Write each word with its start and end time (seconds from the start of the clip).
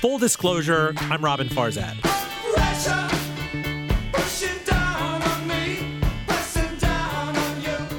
Full 0.00 0.18
disclosure, 0.18 0.94
I'm 1.10 1.24
Robin 1.24 1.48
Farzad. 1.48 2.07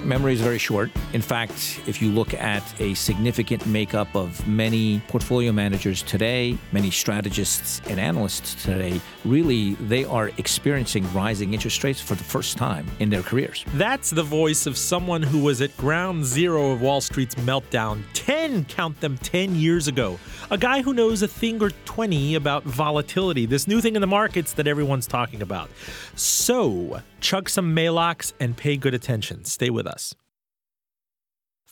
Memory 0.09 0.33
is 0.33 0.41
very 0.41 0.57
short. 0.57 0.89
In 1.13 1.21
fact, 1.21 1.79
if 1.87 2.01
you 2.01 2.09
look 2.09 2.33
at 2.33 2.63
a 2.81 2.95
significant 2.95 3.65
makeup 3.67 4.13
of 4.15 4.45
many 4.47 5.01
portfolio 5.07 5.51
managers 5.51 6.01
today, 6.01 6.57
many 6.71 6.89
strategists 6.89 7.79
and 7.87 7.99
analysts 7.99 8.55
today, 8.65 8.99
really 9.23 9.75
they 9.75 10.03
are 10.05 10.31
experiencing 10.37 11.05
rising 11.13 11.53
interest 11.53 11.83
rates 11.83 12.01
for 12.01 12.15
the 12.15 12.23
first 12.23 12.57
time 12.57 12.87
in 12.99 13.09
their 13.09 13.21
careers. 13.21 13.63
That's 13.75 14.09
the 14.09 14.23
voice 14.23 14.65
of 14.65 14.77
someone 14.77 15.21
who 15.21 15.43
was 15.43 15.61
at 15.61 15.77
ground 15.77 16.25
zero 16.25 16.71
of 16.71 16.81
Wall 16.81 17.01
Street's 17.01 17.35
meltdown 17.35 18.01
10, 18.13 18.65
count 18.65 18.99
them, 19.01 19.17
10 19.19 19.55
years 19.55 19.87
ago. 19.87 20.17
A 20.51 20.57
guy 20.57 20.81
who 20.81 20.95
knows 20.95 21.21
a 21.21 21.27
thing 21.27 21.61
or 21.61 21.69
20 21.85 22.33
about 22.33 22.63
volatility, 22.63 23.45
this 23.45 23.67
new 23.67 23.81
thing 23.81 23.93
in 23.93 24.01
the 24.01 24.07
markets 24.07 24.53
that 24.53 24.65
everyone's 24.65 25.05
talking 25.05 25.43
about. 25.43 25.69
So, 26.15 27.03
chug 27.21 27.49
some 27.49 27.75
Maalox 27.75 28.33
and 28.39 28.57
pay 28.57 28.75
good 28.75 28.95
attention. 28.95 29.45
Stay 29.45 29.69
with 29.69 29.85
us. 29.85 30.15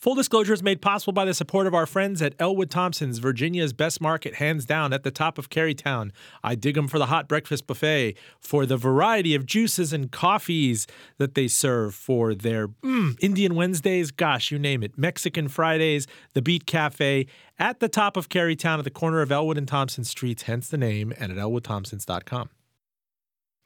Full 0.00 0.14
disclosure 0.14 0.52
is 0.52 0.62
made 0.62 0.80
possible 0.80 1.12
by 1.12 1.24
the 1.24 1.34
support 1.34 1.66
of 1.66 1.74
our 1.74 1.84
friends 1.84 2.22
at 2.22 2.36
Ellwood 2.38 2.70
Thompson's, 2.70 3.18
Virginia's 3.18 3.72
best 3.72 4.00
market, 4.00 4.36
hands 4.36 4.64
down, 4.64 4.92
at 4.92 5.02
the 5.02 5.10
top 5.10 5.38
of 5.38 5.50
Carytown. 5.50 6.12
I 6.44 6.54
dig 6.54 6.76
them 6.76 6.86
for 6.86 7.00
the 7.00 7.06
hot 7.06 7.26
breakfast 7.26 7.66
buffet, 7.66 8.14
for 8.38 8.64
the 8.64 8.76
variety 8.76 9.34
of 9.34 9.44
juices 9.44 9.92
and 9.92 10.12
coffees 10.12 10.86
that 11.16 11.34
they 11.34 11.48
serve, 11.48 11.96
for 11.96 12.32
their 12.32 12.68
mm, 12.68 13.18
Indian 13.20 13.56
Wednesdays, 13.56 14.12
gosh, 14.12 14.52
you 14.52 14.58
name 14.60 14.84
it, 14.84 14.96
Mexican 14.96 15.48
Fridays, 15.48 16.06
the 16.32 16.42
Beat 16.42 16.64
Cafe, 16.64 17.26
at 17.58 17.80
the 17.80 17.88
top 17.88 18.16
of 18.16 18.28
Carytown 18.28 18.78
at 18.78 18.84
the 18.84 18.90
corner 18.90 19.20
of 19.20 19.32
Ellwood 19.32 19.58
and 19.58 19.66
Thompson 19.66 20.04
Streets, 20.04 20.42
hence 20.42 20.68
the 20.68 20.78
name, 20.78 21.12
and 21.18 21.32
at 21.32 21.38
ellwoodthompsons.com. 21.38 22.50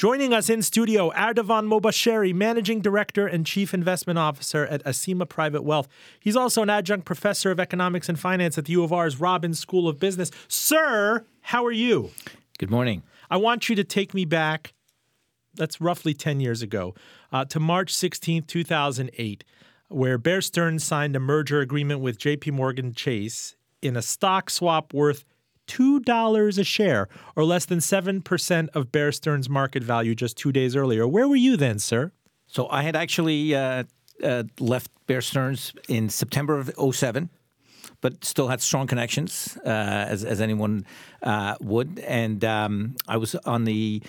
Joining 0.03 0.34
us 0.34 0.50
in 0.50 0.62
studio, 0.62 1.12
Ardavan 1.12 1.69
Mobasheri, 1.69 2.34
Managing 2.34 2.81
Director 2.81 3.28
and 3.28 3.47
Chief 3.47 3.72
Investment 3.72 4.19
Officer 4.19 4.67
at 4.67 4.83
Asima 4.83 5.28
Private 5.28 5.62
Wealth. 5.62 5.86
He's 6.19 6.34
also 6.34 6.61
an 6.61 6.70
adjunct 6.70 7.05
professor 7.05 7.53
of 7.53 7.61
economics 7.61 8.08
and 8.08 8.19
finance 8.19 8.58
at 8.58 8.64
the 8.64 8.73
U 8.73 8.83
of 8.83 8.92
R's 8.92 9.20
Robins 9.20 9.61
School 9.61 9.86
of 9.86 10.00
Business. 10.00 10.33
Sir, 10.48 11.25
how 11.42 11.64
are 11.64 11.70
you? 11.70 12.11
Good 12.58 12.69
morning. 12.69 13.05
I 13.30 13.36
want 13.36 13.69
you 13.69 13.77
to 13.77 13.84
take 13.84 14.12
me 14.12 14.25
back, 14.25 14.75
that's 15.55 15.80
roughly 15.80 16.14
10 16.14 16.41
years 16.41 16.62
ago, 16.62 16.97
uh, 17.30 17.45
to 17.45 17.61
March 17.61 17.95
16th, 17.95 18.48
2008, 18.48 19.45
where 19.86 20.19
Bear 20.19 20.41
Stearns 20.41 20.83
signed 20.83 21.14
a 21.14 21.20
merger 21.20 21.61
agreement 21.61 22.00
with 22.00 22.19
JP 22.19 22.55
Morgan 22.55 22.92
Chase 22.92 23.55
in 23.80 23.97
a 23.97 24.03
stock 24.03 24.50
swap 24.50 24.92
worth 24.92 25.25
$2 25.76 26.58
a 26.58 26.64
share, 26.64 27.08
or 27.36 27.44
less 27.44 27.64
than 27.64 27.78
7% 27.78 28.68
of 28.74 28.92
Bear 28.92 29.12
Stearns' 29.12 29.48
market 29.48 29.82
value 29.82 30.14
just 30.14 30.36
two 30.36 30.52
days 30.52 30.76
earlier. 30.76 31.06
Where 31.06 31.28
were 31.28 31.36
you 31.36 31.56
then, 31.56 31.78
sir? 31.78 32.12
So 32.46 32.68
I 32.68 32.82
had 32.82 32.96
actually 32.96 33.54
uh, 33.54 33.84
uh, 34.22 34.44
left 34.60 34.90
Bear 35.06 35.20
Stearns 35.20 35.72
in 35.88 36.08
September 36.08 36.58
of 36.58 36.94
07 36.94 37.30
but 38.00 38.24
still 38.24 38.48
had 38.48 38.60
strong 38.60 38.86
connections, 38.86 39.56
uh, 39.64 39.68
as, 39.68 40.24
as 40.24 40.40
anyone 40.40 40.84
uh, 41.22 41.54
would. 41.60 42.00
And 42.00 42.44
um, 42.44 42.96
I 43.06 43.16
was 43.16 43.34
on 43.36 43.64
the 43.64 44.02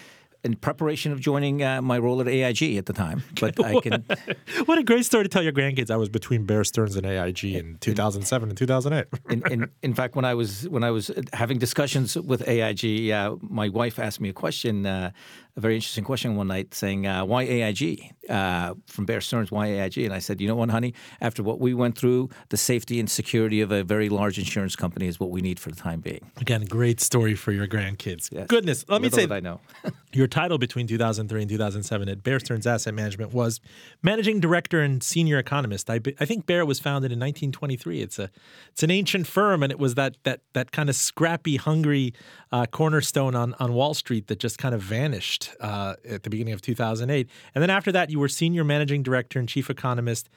in 0.43 0.55
preparation 0.55 1.11
of 1.11 1.19
joining 1.19 1.63
uh, 1.63 1.81
my 1.81 1.97
role 1.97 2.19
at 2.19 2.27
AIG 2.27 2.77
at 2.77 2.85
the 2.85 2.93
time. 2.93 3.23
But 3.39 3.61
I 3.63 3.79
can. 3.81 4.05
what 4.65 4.77
a 4.77 4.83
great 4.83 5.05
story 5.05 5.23
to 5.23 5.29
tell 5.29 5.43
your 5.43 5.51
grandkids! 5.51 5.91
I 5.91 5.97
was 5.97 6.07
between 6.07 6.45
Bear 6.45 6.63
Stearns 6.63 6.95
and 6.95 7.05
AIG 7.05 7.43
in 7.43 7.77
2007 7.79 8.49
and 8.49 8.57
2008. 8.57 9.07
in, 9.29 9.51
in, 9.51 9.69
in, 9.81 9.93
fact, 9.93 10.15
when 10.15 10.23
I 10.23 10.33
was 10.33 10.69
when 10.69 10.83
I 10.83 10.91
was 10.91 11.11
having 11.33 11.57
discussions 11.57 12.15
with 12.15 12.47
AIG, 12.47 13.11
uh, 13.11 13.35
my 13.41 13.67
wife 13.67 13.99
asked 13.99 14.21
me 14.21 14.29
a 14.29 14.33
question, 14.33 14.85
uh, 14.85 15.11
a 15.55 15.59
very 15.59 15.75
interesting 15.75 16.03
question 16.03 16.35
one 16.35 16.47
night, 16.47 16.73
saying, 16.73 17.05
uh, 17.05 17.25
"Why 17.25 17.43
AIG?" 17.43 18.11
Uh, 18.27 18.73
from 18.87 19.05
Bear 19.05 19.21
Stearns, 19.21 19.51
"Why 19.51 19.67
AIG?" 19.67 19.99
And 19.99 20.13
I 20.13 20.19
said, 20.19 20.41
"You 20.41 20.47
know 20.47 20.55
what, 20.55 20.69
honey? 20.71 20.93
After 21.21 21.43
what 21.43 21.59
we 21.59 21.73
went 21.73 21.97
through, 21.97 22.29
the 22.49 22.57
safety 22.57 22.99
and 22.99 23.09
security 23.09 23.61
of 23.61 23.71
a 23.71 23.83
very 23.83 24.09
large 24.09 24.39
insurance 24.39 24.75
company 24.75 25.07
is 25.07 25.19
what 25.19 25.29
we 25.29 25.41
need 25.41 25.59
for 25.59 25.69
the 25.69 25.75
time 25.75 25.99
being." 25.99 26.31
Again, 26.37 26.65
great 26.65 26.99
story 26.99 27.35
for 27.35 27.51
your 27.51 27.67
grandkids. 27.67 28.29
Yes. 28.31 28.47
Goodness, 28.47 28.85
let 28.87 29.01
Little 29.01 29.19
me 29.19 29.27
say, 29.27 29.35
I 29.35 29.39
know. 29.41 29.59
your 30.13 30.27
title 30.27 30.57
between 30.57 30.87
2003 30.87 31.41
and 31.41 31.49
2007 31.49 32.09
at 32.09 32.23
Bear 32.23 32.39
Stearns 32.39 32.65
Asset 32.65 32.93
Management 32.93 33.33
was 33.33 33.59
managing 34.01 34.39
director 34.39 34.81
and 34.81 35.03
senior 35.03 35.37
economist. 35.37 35.89
I, 35.89 35.99
I 36.19 36.25
think 36.25 36.47
Bear 36.47 36.65
was 36.65 36.79
founded 36.79 37.11
in 37.11 37.19
1923. 37.19 38.01
It's 38.01 38.17
a 38.17 38.31
it's 38.71 38.81
an 38.81 38.89
ancient 38.89 39.27
firm, 39.27 39.61
and 39.61 39.71
it 39.71 39.77
was 39.77 39.93
that 39.95 40.17
that 40.23 40.41
that 40.53 40.71
kind 40.71 40.89
of 40.89 40.95
scrappy, 40.95 41.57
hungry 41.57 42.13
uh, 42.51 42.65
cornerstone 42.65 43.35
on 43.35 43.53
on 43.59 43.73
Wall 43.73 43.93
Street 43.93 44.27
that 44.27 44.39
just 44.39 44.57
kind 44.57 44.73
of 44.73 44.81
vanished 44.81 45.42
uh, 45.59 45.95
at 46.07 46.23
the 46.23 46.29
beginning 46.29 46.53
of 46.53 46.61
2008. 46.61 47.29
And 47.55 47.61
then 47.61 47.69
after 47.69 47.91
that, 47.91 48.09
you 48.09 48.19
were 48.19 48.27
senior 48.27 48.63
managing 48.63 49.03
director 49.03 49.39
and 49.39 49.47
chief 49.47 49.69
economist 49.69 50.29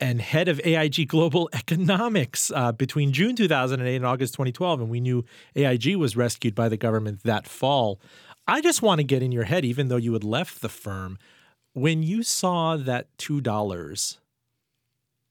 and 0.00 0.20
head 0.20 0.48
of 0.48 0.60
AIG 0.64 1.08
Global 1.08 1.48
Economics 1.52 2.50
uh, 2.54 2.72
between 2.72 3.12
June 3.12 3.36
2008 3.36 3.96
and 3.96 4.06
August 4.06 4.34
2012. 4.34 4.80
And 4.80 4.90
we 4.90 5.00
knew 5.00 5.24
AIG 5.54 5.96
was 5.96 6.16
rescued 6.16 6.54
by 6.54 6.68
the 6.68 6.76
government 6.76 7.22
that 7.22 7.46
fall. 7.46 8.00
I 8.46 8.60
just 8.60 8.82
want 8.82 8.98
to 8.98 9.04
get 9.04 9.22
in 9.22 9.32
your 9.32 9.44
head, 9.44 9.64
even 9.64 9.88
though 9.88 9.96
you 9.96 10.12
had 10.12 10.24
left 10.24 10.60
the 10.60 10.68
firm, 10.68 11.18
when 11.72 12.02
you 12.02 12.22
saw 12.22 12.76
that 12.76 13.16
$2, 13.18 14.18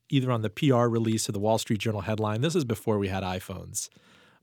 either 0.10 0.32
on 0.32 0.42
the 0.42 0.50
PR 0.50 0.88
release 0.88 1.30
or 1.30 1.32
the 1.32 1.40
Wall 1.40 1.58
Street 1.58 1.80
Journal 1.80 2.02
headline, 2.02 2.42
this 2.42 2.56
is 2.56 2.66
before 2.66 2.98
we 2.98 3.08
had 3.08 3.24
iPhones, 3.24 3.90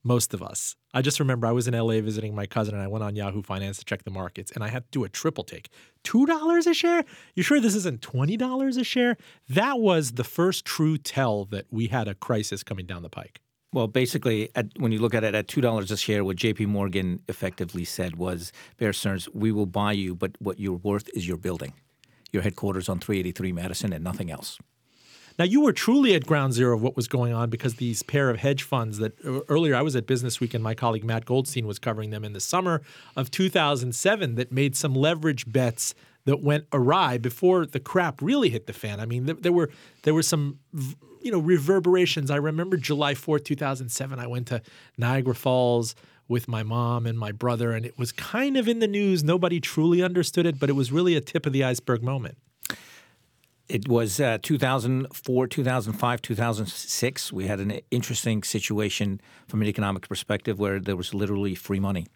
most 0.03 0.34
of 0.34 0.43
us. 0.43 0.77
I 0.94 1.03
just 1.03 1.21
remember 1.21 1.47
I 1.47 1.53
was 1.53 1.69
in 1.69 1.75
LA 1.75 2.00
visiting 2.00 2.34
my 2.34 2.47
cousin 2.47 2.75
and 2.75 2.83
I 2.83 2.87
went 2.87 3.05
on 3.05 3.16
Yahoo 3.16 3.43
Finance 3.43 3.78
to 3.78 3.84
check 3.84 4.05
the 4.05 4.11
markets 4.11 4.50
and 4.53 4.65
I 4.65 4.69
had 4.69 4.84
to 4.84 4.91
do 4.91 5.05
a 5.05 5.09
triple 5.09 5.44
take. 5.44 5.69
$2 6.05 6.66
a 6.66 6.75
share? 6.75 7.05
You 7.34 7.43
sure 7.43 7.61
this 7.61 7.75
isn't 7.75 8.00
$20 8.00 8.78
a 8.78 8.84
share? 8.84 9.16
That 9.49 9.78
was 9.81 10.12
the 10.12 10.25
first 10.25 10.65
true 10.65 10.97
tell 10.97 11.44
that 11.47 11.66
we 11.71 11.89
had 11.89 12.09
a 12.09 12.15
crisis 12.15 12.62
coming 12.62 12.87
down 12.87 13.03
the 13.03 13.10
pike. 13.10 13.41
Well, 13.72 13.87
basically, 13.87 14.50
at, 14.56 14.66
when 14.78 14.91
you 14.91 14.99
look 14.99 15.15
at 15.15 15.22
it 15.22 15.34
at 15.34 15.47
two 15.47 15.60
dollars 15.60 15.93
a 15.93 15.97
share, 15.97 16.25
what 16.25 16.34
J.P. 16.34 16.66
Morgan 16.66 17.21
effectively 17.28 17.84
said 17.84 18.16
was, 18.16 18.50
"Bear 18.78 18.93
Stearns, 18.93 19.28
we 19.33 19.53
will 19.53 19.66
buy 19.66 19.93
you, 19.93 20.16
but 20.16 20.33
what 20.41 20.59
you're 20.59 20.72
worth 20.72 21.09
is 21.15 21.28
your 21.28 21.37
building, 21.37 21.75
your 22.33 22.43
headquarters 22.43 22.89
on 22.89 22.99
383 22.99 23.53
Madison, 23.53 23.93
and 23.93 24.03
nothing 24.03 24.28
else." 24.28 24.59
Now, 25.41 25.47
you 25.47 25.62
were 25.62 25.73
truly 25.73 26.15
at 26.15 26.27
ground 26.27 26.53
zero 26.53 26.75
of 26.75 26.83
what 26.83 26.97
was 26.97 27.09
going 27.09 27.33
on 27.33 27.49
because 27.49 27.77
these 27.77 28.03
pair 28.03 28.28
of 28.28 28.41
hedge 28.41 28.62
funds 28.62 28.99
that 28.99 29.15
uh, 29.25 29.41
earlier 29.49 29.75
I 29.75 29.81
was 29.81 29.97
at 29.97 30.06
Business 30.06 30.39
Week 30.39 30.53
and 30.53 30.62
my 30.62 30.75
colleague 30.75 31.03
Matt 31.03 31.25
Goldstein 31.25 31.67
was 31.67 31.78
covering 31.78 32.11
them 32.11 32.27
in 32.27 32.34
the 32.34 32.41
summer 32.41 32.83
of 33.17 33.31
2007 33.31 34.34
that 34.34 34.53
made 34.53 34.77
some 34.77 34.95
leverage 34.95 35.51
bets 35.51 35.95
that 36.27 36.43
went 36.43 36.67
awry 36.75 37.17
before 37.17 37.65
the 37.65 37.81
crap 37.81 38.21
really 38.21 38.51
hit 38.51 38.67
the 38.67 38.75
fan. 38.75 39.01
I 39.01 39.06
mean, 39.06 39.25
there, 39.25 39.34
there 39.34 39.53
were 39.53 39.71
there 40.03 40.12
were 40.12 40.23
some 40.23 40.59
you 41.23 41.33
know 41.33 41.39
reverberations. 41.39 42.31
I 42.31 42.37
remember 42.37 42.77
July 42.77 43.15
4th, 43.15 43.45
2007. 43.47 44.19
I 44.19 44.27
went 44.27 44.49
to 44.49 44.61
Niagara 44.99 45.34
Falls 45.34 45.95
with 46.28 46.49
my 46.49 46.62
mom 46.62 47.07
and 47.07 47.19
my 47.19 47.33
brother, 47.33 47.72
and 47.72 47.87
it 47.87 47.97
was 47.97 48.12
kind 48.12 48.59
of 48.59 48.69
in 48.69 48.81
the 48.81 48.89
news. 48.89 49.25
Nobody 49.25 49.59
truly 49.59 50.03
understood 50.03 50.45
it, 50.45 50.61
but 50.61 50.69
it 50.69 50.75
was 50.75 50.93
really 50.93 51.17
a 51.17 51.22
tip 51.22 51.47
of 51.47 51.55
the 51.55 51.65
iceberg 51.65 52.03
moment. 52.03 52.37
It 53.70 53.86
was 53.86 54.19
uh, 54.19 54.38
2004, 54.42 55.47
2005, 55.47 56.22
2006. 56.22 57.32
We 57.32 57.47
had 57.47 57.60
an 57.60 57.81
interesting 57.92 58.42
situation 58.42 59.20
from 59.47 59.62
an 59.62 59.69
economic 59.69 60.08
perspective 60.08 60.58
where 60.58 60.81
there 60.81 60.97
was 60.97 61.14
literally 61.14 61.54
free 61.54 61.78
money. 61.78 62.09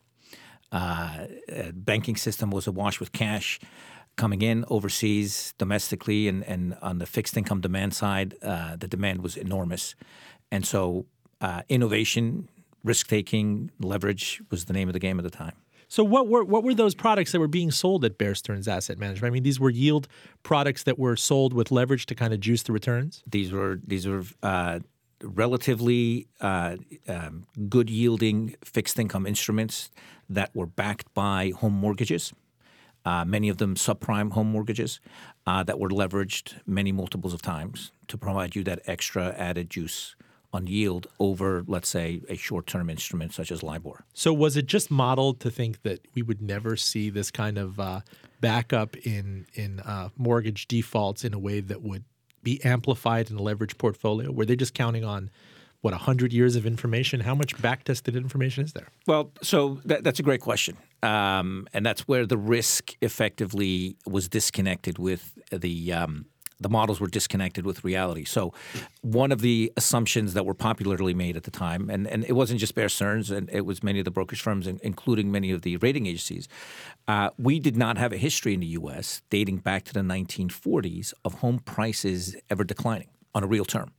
Uh, 0.73 1.27
banking 1.73 2.17
system 2.17 2.51
was 2.51 2.67
awash 2.67 2.99
with 2.99 3.13
cash 3.13 3.61
coming 4.17 4.43
in 4.43 4.65
overseas, 4.69 5.55
domestically, 5.57 6.27
and, 6.27 6.43
and 6.43 6.77
on 6.83 6.99
the 6.99 7.07
fixed 7.07 7.37
income 7.37 7.61
demand 7.61 7.95
side, 7.95 8.35
uh, 8.43 8.75
the 8.75 8.89
demand 8.89 9.23
was 9.23 9.37
enormous. 9.37 9.95
And 10.51 10.67
so, 10.67 11.07
uh, 11.41 11.63
innovation, 11.69 12.49
risk 12.83 13.07
taking, 13.07 13.71
leverage 13.79 14.43
was 14.51 14.65
the 14.65 14.73
name 14.73 14.89
of 14.89 14.93
the 14.93 14.99
game 14.99 15.21
at 15.21 15.23
the 15.23 15.31
time. 15.31 15.55
So 15.89 16.05
what 16.05 16.29
were 16.29 16.45
what 16.45 16.65
were 16.65 16.75
those 16.75 16.95
products 16.95 17.33
that 17.33 17.41
were 17.41 17.49
being 17.49 17.71
sold 17.71 18.05
at 18.05 18.19
Bear 18.19 18.35
Stearns 18.35 18.69
Asset 18.69 18.99
Management? 18.99 19.31
I 19.31 19.33
mean, 19.33 19.43
these 19.43 19.61
were 19.61 19.71
yield 19.71 20.09
products 20.43 20.83
that 20.85 20.99
were 20.99 21.17
sold 21.17 21.53
with 21.53 21.71
leverage 21.71 22.07
to 22.07 22.15
kind 22.15 22.33
of 22.33 22.41
juice 22.41 22.63
the 22.63 22.73
returns. 22.73 23.23
These 23.27 23.53
were 23.53 23.81
these 23.87 24.07
were 24.07 24.25
uh, 24.43 24.81
relatively 25.23 26.27
uh, 26.41 26.77
um, 27.09 27.45
good 27.69 27.89
yielding 27.89 28.57
fixed 28.65 28.99
income 28.99 29.27
instruments 29.27 29.91
that 30.29 30.55
were 30.55 30.67
backed 30.67 31.13
by 31.15 31.53
home 31.57 31.75
mortgages 31.75 32.33
uh, 33.05 33.25
many 33.25 33.49
of 33.49 33.59
them 33.59 33.75
subprime 33.75 34.33
home 34.33 34.49
mortgages 34.49 35.01
uh, 35.47 35.63
that 35.63 35.79
were 35.79 35.91
leveraged 35.91 36.55
many 36.67 36.93
multiples 36.93 37.35
of 37.35 37.43
times 37.43 37.93
to 38.09 38.17
provide 38.17 38.57
you 38.57 38.65
that 38.65 38.81
extra 38.87 39.35
added 39.37 39.71
juice 39.71 40.17
on 40.55 40.69
yield 40.69 41.09
over, 41.19 41.65
let's 41.67 41.89
say, 41.89 42.21
a 42.29 42.37
short 42.37 42.67
term 42.67 42.89
instrument 42.89 43.35
such 43.35 43.51
as 43.51 43.63
LIBOR. 43.63 44.05
So, 44.15 44.33
was 44.33 44.57
it 44.57 44.67
just 44.67 44.91
modeled 44.91 45.41
to 45.41 45.51
think 45.51 45.83
that 45.83 46.07
we 46.15 46.23
would 46.23 46.41
never 46.41 46.77
see 46.77 47.11
this 47.11 47.31
kind 47.31 47.59
of 47.59 47.81
uh, 47.81 48.01
backup 48.41 48.97
in, 48.99 49.47
in 49.55 49.81
uh, 49.81 50.11
mortgage 50.17 50.69
defaults 50.69 51.25
in 51.25 51.35
a 51.35 51.39
way 51.39 51.61
that 51.61 51.83
would 51.83 52.05
be 52.43 52.65
amplified 52.65 53.31
in 53.31 53.37
a 53.37 53.43
leverage 53.43 53.77
portfolio? 53.77 54.31
Were 54.31 54.47
they 54.47 54.57
just 54.57 54.75
counting 54.75 55.05
on 55.05 55.31
what 55.81 55.93
100 55.93 56.33
years 56.33 56.57
of 56.57 56.65
information 56.65 57.21
how 57.21 57.35
much 57.35 57.55
backtested 57.59 58.17
information 58.17 58.65
is 58.65 58.73
there 58.73 58.89
well 59.07 59.31
so 59.43 59.79
that, 59.85 60.03
that's 60.03 60.19
a 60.19 60.23
great 60.23 60.41
question 60.41 60.79
um, 61.03 61.69
and 61.75 61.85
that's 61.85 62.09
where 62.09 62.25
the 62.25 62.39
risk 62.39 62.95
effectively 63.03 63.95
was 64.07 64.27
disconnected 64.27 64.99
with 64.99 65.39
the 65.51 65.93
um, 65.93 66.25
the 66.65 66.71
models 66.71 66.99
were 66.99 67.07
disconnected 67.07 67.67
with 67.67 67.85
reality. 67.85 68.25
So, 68.25 68.55
one 69.03 69.31
of 69.31 69.43
the 69.43 69.71
assumptions 69.77 70.33
that 70.33 70.47
were 70.47 70.55
popularly 70.55 71.13
made 71.13 71.37
at 71.37 71.43
the 71.43 71.51
time, 71.51 71.91
and, 71.91 72.07
and 72.07 72.25
it 72.25 72.33
wasn't 72.33 72.59
just 72.59 72.75
Bear 72.75 72.89
Stearns, 72.89 73.31
and 73.31 73.51
it 73.53 73.67
was 73.67 73.83
many 73.83 73.99
of 73.99 74.07
the 74.07 74.11
brokerage 74.11 74.41
firms, 74.41 74.67
including 74.67 75.31
many 75.31 75.51
of 75.51 75.61
the 75.61 75.77
rating 75.77 76.07
agencies, 76.07 76.49
uh, 77.07 77.29
we 77.37 77.61
did 77.61 77.77
not 77.77 77.99
have 77.99 78.15
a 78.15 78.17
history 78.17 78.55
in 78.55 78.61
the 78.61 78.73
U.S. 78.79 79.21
dating 79.29 79.59
back 79.59 79.85
to 79.85 79.93
the 79.93 80.01
1940s 80.01 81.13
of 81.23 81.35
home 81.35 81.59
prices 81.59 82.35
ever 82.49 82.65
declining 82.65 83.09
on 83.35 83.45
a 83.45 83.47
real 83.47 83.67
term. 83.67 83.93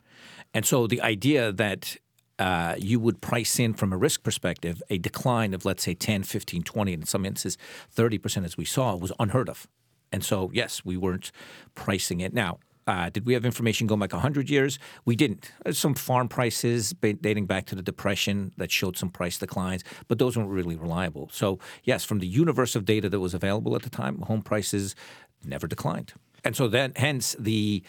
And 0.55 0.65
so 0.65 0.87
the 0.87 1.01
idea 1.01 1.51
that 1.51 1.97
uh, 2.39 2.73
you 2.79 2.99
would 2.99 3.21
price 3.21 3.59
in 3.59 3.75
from 3.75 3.93
a 3.93 3.97
risk 3.97 4.23
perspective 4.23 4.81
a 4.89 4.97
decline 4.97 5.53
of, 5.53 5.65
let's 5.65 5.83
say, 5.83 5.93
10, 5.93 6.23
15, 6.23 6.63
20, 6.63 6.93
and 6.93 7.03
in 7.03 7.07
some 7.07 7.25
instances 7.27 7.59
30% 7.95 8.43
as 8.43 8.57
we 8.57 8.65
saw 8.65 8.95
was 8.95 9.11
unheard 9.19 9.49
of. 9.49 9.67
And 10.15 10.23
so, 10.23 10.49
yes, 10.53 10.85
we 10.85 10.95
weren't 10.95 11.33
pricing 11.73 12.21
it. 12.21 12.33
Now, 12.33 12.59
uh, 12.87 13.09
did 13.09 13.25
we 13.25 13.33
have 13.33 13.43
information 13.43 13.85
going 13.85 13.99
back 13.99 14.13
100 14.13 14.49
years? 14.49 14.79
We 15.03 15.17
didn't. 15.17 15.51
Some 15.71 15.93
farm 15.93 16.29
prices 16.29 16.93
dating 17.01 17.47
back 17.47 17.65
to 17.65 17.75
the 17.75 17.81
Depression 17.81 18.53
that 18.55 18.71
showed 18.71 18.95
some 18.95 19.09
price 19.09 19.37
declines, 19.37 19.83
but 20.07 20.17
those 20.17 20.37
weren't 20.37 20.49
really 20.51 20.77
reliable. 20.77 21.27
So, 21.33 21.59
yes, 21.83 22.05
from 22.05 22.19
the 22.19 22.27
universe 22.27 22.77
of 22.77 22.85
data 22.85 23.09
that 23.09 23.19
was 23.19 23.33
available 23.33 23.75
at 23.75 23.81
the 23.81 23.89
time, 23.89 24.21
home 24.21 24.41
prices 24.41 24.95
never 25.43 25.67
declined. 25.67 26.13
And 26.45 26.55
so 26.55 26.69
then, 26.69 26.93
hence, 26.95 27.35
the 27.37 27.83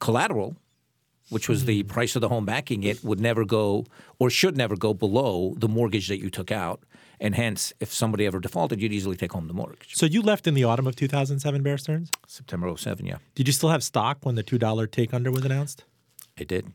collateral 0.00 0.56
which 1.28 1.48
was 1.48 1.64
the 1.64 1.82
hmm. 1.82 1.88
price 1.88 2.14
of 2.14 2.20
the 2.20 2.28
home 2.28 2.44
backing 2.44 2.84
it, 2.84 3.02
would 3.02 3.20
never 3.20 3.44
go 3.44 3.84
or 4.18 4.30
should 4.30 4.56
never 4.56 4.76
go 4.76 4.94
below 4.94 5.54
the 5.58 5.68
mortgage 5.68 6.08
that 6.08 6.20
you 6.20 6.30
took 6.30 6.52
out. 6.52 6.82
And 7.20 7.34
hence, 7.34 7.72
if 7.80 7.92
somebody 7.92 8.26
ever 8.26 8.40
defaulted, 8.40 8.80
you'd 8.80 8.92
easily 8.92 9.16
take 9.16 9.32
home 9.32 9.48
the 9.48 9.54
mortgage. 9.54 9.94
So 9.94 10.06
you 10.06 10.22
left 10.22 10.46
in 10.46 10.54
the 10.54 10.64
autumn 10.64 10.86
of 10.86 10.96
2007, 10.96 11.62
Bear 11.62 11.78
Stearns? 11.78 12.10
September 12.26 12.74
07, 12.76 13.06
yeah. 13.06 13.18
Did 13.34 13.46
you 13.46 13.52
still 13.52 13.70
have 13.70 13.82
stock 13.82 14.18
when 14.22 14.34
the 14.34 14.44
$2 14.44 14.90
take 14.90 15.14
under 15.14 15.30
was 15.30 15.44
announced? 15.44 15.84
I 16.38 16.44
did. 16.44 16.72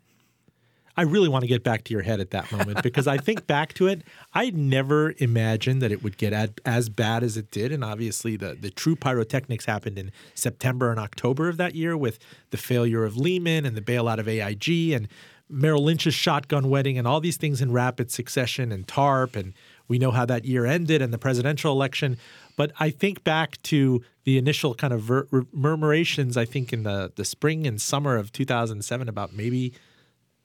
I 0.97 1.03
really 1.03 1.29
want 1.29 1.43
to 1.43 1.47
get 1.47 1.63
back 1.63 1.83
to 1.85 1.93
your 1.93 2.01
head 2.01 2.19
at 2.19 2.31
that 2.31 2.51
moment 2.51 2.83
because 2.83 3.07
I 3.07 3.17
think 3.17 3.47
back 3.47 3.73
to 3.75 3.87
it, 3.87 4.01
I 4.33 4.49
never 4.49 5.13
imagined 5.17 5.81
that 5.81 5.91
it 5.91 6.03
would 6.03 6.17
get 6.17 6.59
as 6.65 6.89
bad 6.89 7.23
as 7.23 7.37
it 7.37 7.51
did. 7.51 7.71
And 7.71 7.83
obviously, 7.83 8.35
the, 8.35 8.57
the 8.59 8.69
true 8.69 8.95
pyrotechnics 8.95 9.65
happened 9.65 9.97
in 9.97 10.11
September 10.33 10.91
and 10.91 10.99
October 10.99 11.49
of 11.49 11.57
that 11.57 11.75
year 11.75 11.95
with 11.95 12.19
the 12.49 12.57
failure 12.57 13.03
of 13.05 13.17
Lehman 13.17 13.65
and 13.65 13.75
the 13.75 13.81
bailout 13.81 14.19
of 14.19 14.27
AIG 14.27 14.91
and 14.91 15.07
Merrill 15.49 15.83
Lynch's 15.83 16.13
shotgun 16.13 16.69
wedding 16.69 16.97
and 16.97 17.07
all 17.07 17.19
these 17.19 17.37
things 17.37 17.61
in 17.61 17.71
rapid 17.71 18.09
succession 18.09 18.71
and 18.71 18.87
TARP. 18.87 19.35
And 19.35 19.53
we 19.91 19.99
know 19.99 20.11
how 20.11 20.25
that 20.25 20.45
year 20.45 20.65
ended 20.65 21.01
and 21.01 21.13
the 21.13 21.19
presidential 21.19 21.71
election. 21.71 22.17
But 22.55 22.71
I 22.79 22.89
think 22.89 23.23
back 23.23 23.61
to 23.63 24.01
the 24.23 24.37
initial 24.37 24.73
kind 24.73 24.93
of 24.93 25.01
ver- 25.01 25.27
murmurations, 25.55 26.37
I 26.37 26.45
think 26.45 26.73
in 26.73 26.83
the, 26.83 27.11
the 27.15 27.25
spring 27.25 27.67
and 27.67 27.79
summer 27.79 28.17
of 28.17 28.31
2007 28.31 29.07
about 29.07 29.33
maybe– 29.33 29.73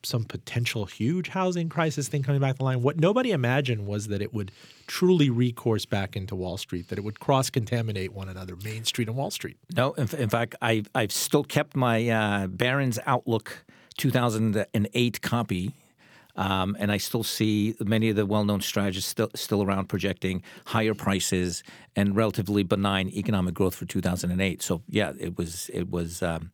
some 0.06 0.24
potential 0.24 0.86
huge 0.86 1.28
housing 1.28 1.68
crisis 1.68 2.08
thing 2.08 2.22
coming 2.22 2.40
back 2.40 2.56
the 2.56 2.64
line. 2.64 2.82
What 2.82 2.98
nobody 2.98 3.32
imagined 3.32 3.86
was 3.86 4.08
that 4.08 4.22
it 4.22 4.32
would 4.32 4.52
truly 4.86 5.28
recourse 5.28 5.84
back 5.84 6.16
into 6.16 6.34
Wall 6.34 6.56
Street, 6.56 6.88
that 6.88 6.98
it 6.98 7.02
would 7.02 7.20
cross 7.20 7.50
contaminate 7.50 8.12
one 8.12 8.28
another, 8.28 8.56
Main 8.64 8.84
Street 8.84 9.08
and 9.08 9.16
Wall 9.16 9.30
Street. 9.30 9.56
No, 9.74 9.92
in, 9.94 10.08
in 10.16 10.28
fact, 10.28 10.54
I, 10.62 10.84
I've 10.94 11.12
still 11.12 11.44
kept 11.44 11.74
my 11.74 12.08
uh, 12.08 12.46
Barron's 12.46 12.98
Outlook 13.06 13.64
2008 13.98 15.22
copy. 15.22 15.72
Um, 16.36 16.76
and 16.78 16.92
I 16.92 16.98
still 16.98 17.22
see 17.22 17.74
many 17.80 18.10
of 18.10 18.16
the 18.16 18.26
well-known 18.26 18.60
strategists 18.60 19.10
still 19.10 19.30
still 19.34 19.62
around 19.62 19.88
projecting 19.88 20.42
higher 20.66 20.94
prices 20.94 21.62
and 21.94 22.14
relatively 22.14 22.62
benign 22.62 23.08
economic 23.08 23.54
growth 23.54 23.74
for 23.74 23.86
2008. 23.86 24.62
So 24.62 24.82
yeah, 24.88 25.12
it 25.18 25.36
was 25.38 25.70
it 25.72 25.90
was 25.90 26.22
um, 26.22 26.50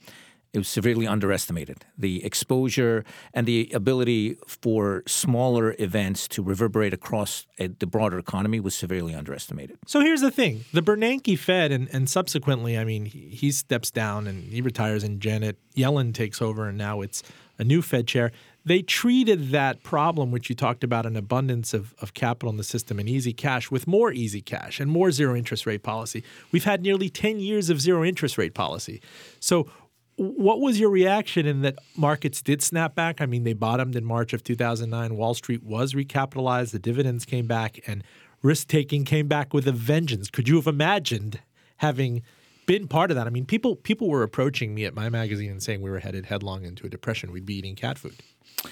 it 0.52 0.58
was 0.58 0.68
severely 0.68 1.06
underestimated. 1.06 1.84
The 1.96 2.24
exposure 2.24 3.04
and 3.32 3.46
the 3.46 3.70
ability 3.72 4.36
for 4.46 5.02
smaller 5.06 5.74
events 5.78 6.28
to 6.28 6.42
reverberate 6.42 6.92
across 6.92 7.46
the 7.56 7.86
broader 7.86 8.18
economy 8.18 8.60
was 8.60 8.74
severely 8.74 9.14
underestimated. 9.14 9.78
So 9.86 10.00
here's 10.00 10.20
the 10.20 10.30
thing 10.30 10.64
the 10.72 10.82
Bernanke 10.82 11.38
Fed, 11.38 11.72
and, 11.72 11.88
and 11.92 12.08
subsequently, 12.08 12.76
I 12.76 12.84
mean, 12.84 13.06
he, 13.06 13.28
he 13.28 13.50
steps 13.50 13.90
down 13.90 14.26
and 14.26 14.52
he 14.52 14.60
retires, 14.60 15.02
and 15.02 15.20
Janet 15.20 15.56
Yellen 15.74 16.12
takes 16.12 16.42
over, 16.42 16.68
and 16.68 16.76
now 16.76 17.00
it's 17.00 17.22
a 17.58 17.64
new 17.64 17.80
Fed 17.80 18.06
chair. 18.06 18.30
They 18.64 18.82
treated 18.82 19.50
that 19.50 19.82
problem, 19.82 20.30
which 20.30 20.48
you 20.48 20.54
talked 20.54 20.84
about, 20.84 21.04
an 21.04 21.16
abundance 21.16 21.74
of, 21.74 21.94
of 22.00 22.14
capital 22.14 22.50
in 22.50 22.56
the 22.56 22.64
system 22.64 22.98
and 22.98 23.08
easy 23.08 23.32
cash, 23.32 23.70
with 23.70 23.86
more 23.86 24.12
easy 24.12 24.40
cash 24.40 24.78
and 24.78 24.90
more 24.90 25.10
zero 25.10 25.34
interest 25.34 25.66
rate 25.66 25.82
policy. 25.82 26.22
We've 26.52 26.64
had 26.64 26.82
nearly 26.82 27.08
10 27.08 27.40
years 27.40 27.70
of 27.70 27.80
zero 27.80 28.04
interest 28.04 28.38
rate 28.38 28.54
policy. 28.54 29.02
So 29.40 29.68
what 30.16 30.60
was 30.60 30.78
your 30.78 30.90
reaction 30.90 31.46
in 31.46 31.62
that 31.62 31.78
markets 31.96 32.42
did 32.42 32.62
snap 32.62 32.94
back? 32.94 33.20
I 33.20 33.26
mean, 33.26 33.44
they 33.44 33.54
bottomed 33.54 33.96
in 33.96 34.04
March 34.04 34.32
of 34.32 34.44
2009. 34.44 35.16
Wall 35.16 35.34
Street 35.34 35.62
was 35.62 35.94
recapitalized. 35.94 36.70
The 36.70 36.78
dividends 36.78 37.24
came 37.24 37.46
back, 37.46 37.80
and 37.86 38.04
risk 38.42 38.68
taking 38.68 39.04
came 39.04 39.26
back 39.26 39.52
with 39.52 39.66
a 39.66 39.72
vengeance. 39.72 40.30
Could 40.30 40.48
you 40.48 40.56
have 40.56 40.66
imagined 40.66 41.40
having 41.78 42.22
been 42.66 42.88
part 42.88 43.10
of 43.10 43.16
that? 43.16 43.26
I 43.26 43.30
mean, 43.30 43.44
people 43.44 43.76
people 43.76 44.08
were 44.08 44.22
approaching 44.22 44.74
me 44.74 44.84
at 44.84 44.94
my 44.94 45.08
magazine 45.08 45.50
and 45.50 45.62
saying 45.62 45.82
we 45.82 45.90
were 45.90 46.00
headed 46.00 46.26
headlong 46.26 46.64
into 46.64 46.86
a 46.86 46.88
depression. 46.88 47.32
We'd 47.32 47.46
be 47.46 47.56
eating 47.56 47.76
cat 47.76 47.98
food. 47.98 48.14
Yes, 48.62 48.66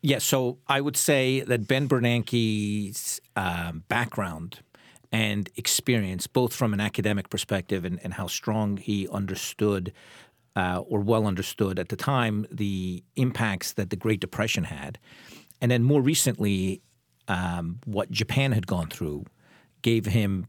yeah, 0.00 0.18
so 0.18 0.58
I 0.68 0.80
would 0.80 0.96
say 0.96 1.40
that 1.40 1.66
Ben 1.66 1.88
Bernanke's 1.88 3.20
um, 3.34 3.82
background 3.88 4.60
and 5.10 5.48
experience, 5.56 6.26
both 6.26 6.54
from 6.54 6.72
an 6.72 6.80
academic 6.80 7.30
perspective 7.30 7.84
and, 7.84 7.98
and 8.04 8.14
how 8.14 8.26
strong 8.26 8.76
he 8.76 9.08
understood 9.08 9.92
uh, 10.54 10.82
or 10.86 11.00
well 11.00 11.26
understood 11.26 11.78
at 11.78 11.88
the 11.88 11.96
time 11.96 12.46
the 12.50 13.02
impacts 13.16 13.72
that 13.72 13.90
the 13.90 13.96
Great 13.96 14.20
Depression 14.20 14.64
had. 14.64 14.98
And 15.60 15.70
then 15.70 15.82
more 15.82 16.02
recently, 16.02 16.82
um, 17.26 17.78
what 17.84 18.10
Japan 18.10 18.52
had 18.52 18.66
gone 18.66 18.88
through 18.88 19.24
gave 19.82 20.06
him 20.06 20.46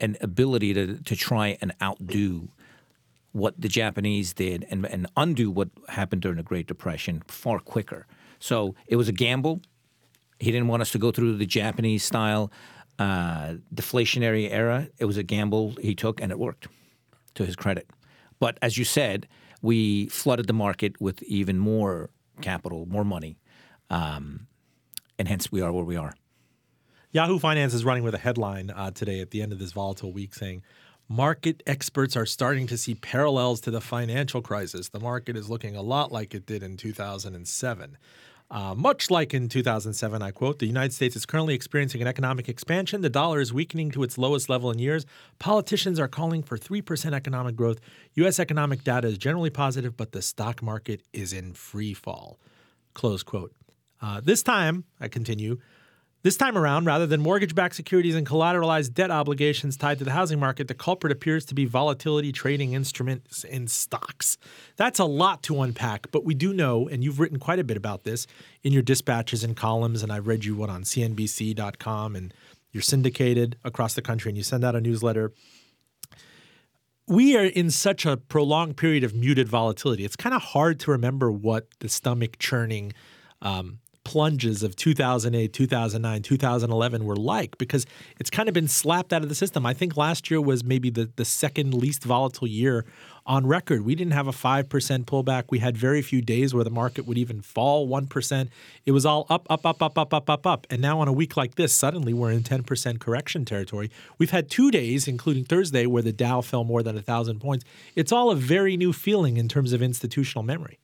an 0.00 0.16
ability 0.20 0.74
to, 0.74 1.02
to 1.02 1.16
try 1.16 1.56
and 1.60 1.72
outdo 1.82 2.48
what 3.32 3.60
the 3.60 3.68
Japanese 3.68 4.32
did 4.32 4.66
and, 4.70 4.86
and 4.86 5.06
undo 5.16 5.50
what 5.50 5.68
happened 5.88 6.22
during 6.22 6.36
the 6.38 6.42
Great 6.42 6.66
Depression 6.66 7.22
far 7.28 7.58
quicker. 7.58 8.06
So 8.38 8.74
it 8.86 8.96
was 8.96 9.08
a 9.08 9.12
gamble. 9.12 9.60
He 10.38 10.50
didn't 10.50 10.68
want 10.68 10.82
us 10.82 10.90
to 10.92 10.98
go 10.98 11.10
through 11.10 11.36
the 11.36 11.46
Japanese 11.46 12.02
style 12.02 12.50
uh, 12.98 13.54
deflationary 13.74 14.50
era. 14.50 14.88
It 14.98 15.04
was 15.04 15.16
a 15.16 15.22
gamble 15.22 15.72
he 15.80 15.94
took, 15.94 16.20
and 16.20 16.32
it 16.32 16.38
worked 16.38 16.68
to 17.34 17.44
his 17.44 17.56
credit. 17.56 17.90
But 18.38 18.58
as 18.62 18.78
you 18.78 18.84
said, 18.84 19.28
we 19.62 20.06
flooded 20.06 20.46
the 20.46 20.52
market 20.52 21.00
with 21.00 21.22
even 21.22 21.58
more 21.58 22.10
capital, 22.40 22.86
more 22.86 23.04
money, 23.04 23.38
um, 23.90 24.46
and 25.18 25.28
hence 25.28 25.50
we 25.50 25.60
are 25.60 25.72
where 25.72 25.84
we 25.84 25.96
are. 25.96 26.14
Yahoo 27.16 27.38
Finance 27.38 27.72
is 27.72 27.82
running 27.82 28.02
with 28.02 28.14
a 28.14 28.18
headline 28.18 28.68
uh, 28.68 28.90
today 28.90 29.20
at 29.20 29.30
the 29.30 29.40
end 29.40 29.50
of 29.50 29.58
this 29.58 29.72
volatile 29.72 30.12
week 30.12 30.34
saying, 30.34 30.62
Market 31.08 31.62
experts 31.66 32.14
are 32.14 32.26
starting 32.26 32.66
to 32.66 32.76
see 32.76 32.94
parallels 32.94 33.58
to 33.58 33.70
the 33.70 33.80
financial 33.80 34.42
crisis. 34.42 34.90
The 34.90 35.00
market 35.00 35.34
is 35.34 35.48
looking 35.48 35.74
a 35.76 35.80
lot 35.80 36.12
like 36.12 36.34
it 36.34 36.44
did 36.44 36.62
in 36.62 36.76
2007. 36.76 37.96
Uh, 38.50 38.74
much 38.74 39.10
like 39.10 39.32
in 39.32 39.48
2007, 39.48 40.20
I 40.20 40.30
quote, 40.30 40.58
the 40.58 40.66
United 40.66 40.92
States 40.92 41.16
is 41.16 41.24
currently 41.24 41.54
experiencing 41.54 42.02
an 42.02 42.06
economic 42.06 42.50
expansion. 42.50 43.00
The 43.00 43.08
dollar 43.08 43.40
is 43.40 43.50
weakening 43.50 43.92
to 43.92 44.02
its 44.02 44.18
lowest 44.18 44.50
level 44.50 44.70
in 44.70 44.78
years. 44.78 45.06
Politicians 45.38 45.98
are 45.98 46.08
calling 46.08 46.42
for 46.42 46.58
3% 46.58 47.14
economic 47.14 47.56
growth. 47.56 47.80
U.S. 48.16 48.38
economic 48.38 48.84
data 48.84 49.08
is 49.08 49.16
generally 49.16 49.48
positive, 49.48 49.96
but 49.96 50.12
the 50.12 50.20
stock 50.20 50.62
market 50.62 51.00
is 51.14 51.32
in 51.32 51.54
free 51.54 51.94
fall. 51.94 52.38
Close 52.92 53.22
quote. 53.22 53.54
Uh, 54.02 54.20
this 54.20 54.42
time, 54.42 54.84
I 55.00 55.08
continue, 55.08 55.56
this 56.22 56.36
time 56.36 56.58
around, 56.58 56.86
rather 56.86 57.06
than 57.06 57.20
mortgage 57.20 57.54
backed 57.54 57.76
securities 57.76 58.14
and 58.14 58.26
collateralized 58.26 58.94
debt 58.94 59.10
obligations 59.10 59.76
tied 59.76 59.98
to 59.98 60.04
the 60.04 60.10
housing 60.10 60.40
market, 60.40 60.66
the 60.66 60.74
culprit 60.74 61.12
appears 61.12 61.44
to 61.44 61.54
be 61.54 61.64
volatility 61.64 62.32
trading 62.32 62.72
instruments 62.72 63.44
in 63.44 63.68
stocks. 63.68 64.36
That's 64.76 64.98
a 64.98 65.04
lot 65.04 65.42
to 65.44 65.62
unpack, 65.62 66.10
but 66.10 66.24
we 66.24 66.34
do 66.34 66.52
know, 66.52 66.88
and 66.88 67.04
you've 67.04 67.20
written 67.20 67.38
quite 67.38 67.60
a 67.60 67.64
bit 67.64 67.76
about 67.76 68.02
this 68.04 68.26
in 68.64 68.72
your 68.72 68.82
dispatches 68.82 69.44
and 69.44 69.56
columns, 69.56 70.02
and 70.02 70.10
I've 70.10 70.26
read 70.26 70.44
you 70.44 70.56
one 70.56 70.70
on 70.70 70.82
CNBC.com, 70.82 72.16
and 72.16 72.34
you're 72.72 72.82
syndicated 72.82 73.56
across 73.62 73.94
the 73.94 74.02
country, 74.02 74.30
and 74.30 74.36
you 74.36 74.42
send 74.42 74.64
out 74.64 74.74
a 74.74 74.80
newsletter. 74.80 75.32
We 77.06 77.36
are 77.36 77.44
in 77.44 77.70
such 77.70 78.04
a 78.04 78.16
prolonged 78.16 78.76
period 78.76 79.04
of 79.04 79.14
muted 79.14 79.46
volatility. 79.46 80.04
It's 80.04 80.16
kind 80.16 80.34
of 80.34 80.42
hard 80.42 80.80
to 80.80 80.90
remember 80.90 81.30
what 81.30 81.68
the 81.78 81.88
stomach 81.88 82.38
churning 82.40 82.94
um, 83.40 83.78
plunges 84.06 84.62
of 84.62 84.76
2008, 84.76 85.52
2009, 85.52 86.22
2011 86.22 87.04
were 87.04 87.16
like 87.16 87.58
because 87.58 87.84
it's 88.20 88.30
kind 88.30 88.48
of 88.48 88.54
been 88.54 88.68
slapped 88.68 89.12
out 89.12 89.24
of 89.24 89.28
the 89.28 89.34
system. 89.34 89.66
I 89.66 89.74
think 89.74 89.96
last 89.96 90.30
year 90.30 90.40
was 90.40 90.62
maybe 90.62 90.90
the, 90.90 91.10
the 91.16 91.24
second 91.24 91.74
least 91.74 92.04
volatile 92.04 92.46
year 92.46 92.84
on 93.26 93.48
record. 93.48 93.84
We 93.84 93.96
didn't 93.96 94.12
have 94.12 94.28
a 94.28 94.32
5% 94.32 94.68
pullback. 95.06 95.46
We 95.50 95.58
had 95.58 95.76
very 95.76 96.02
few 96.02 96.22
days 96.22 96.54
where 96.54 96.62
the 96.62 96.70
market 96.70 97.04
would 97.04 97.18
even 97.18 97.40
fall 97.40 97.88
1%. 97.88 98.48
It 98.86 98.92
was 98.92 99.04
all 99.04 99.26
up, 99.28 99.44
up, 99.50 99.66
up, 99.66 99.82
up, 99.82 99.98
up, 99.98 100.14
up, 100.14 100.30
up, 100.30 100.46
up. 100.46 100.66
And 100.70 100.80
now 100.80 101.00
on 101.00 101.08
a 101.08 101.12
week 101.12 101.36
like 101.36 101.56
this, 101.56 101.74
suddenly 101.74 102.14
we're 102.14 102.30
in 102.30 102.44
10% 102.44 103.00
correction 103.00 103.44
territory. 103.44 103.90
We've 104.18 104.30
had 104.30 104.48
two 104.48 104.70
days, 104.70 105.08
including 105.08 105.46
Thursday, 105.46 105.84
where 105.86 106.04
the 106.04 106.12
Dow 106.12 106.42
fell 106.42 106.62
more 106.62 106.84
than 106.84 106.94
1,000 106.94 107.40
points. 107.40 107.64
It's 107.96 108.12
all 108.12 108.30
a 108.30 108.36
very 108.36 108.76
new 108.76 108.92
feeling 108.92 109.36
in 109.36 109.48
terms 109.48 109.72
of 109.72 109.82
institutional 109.82 110.44
memory. 110.44 110.78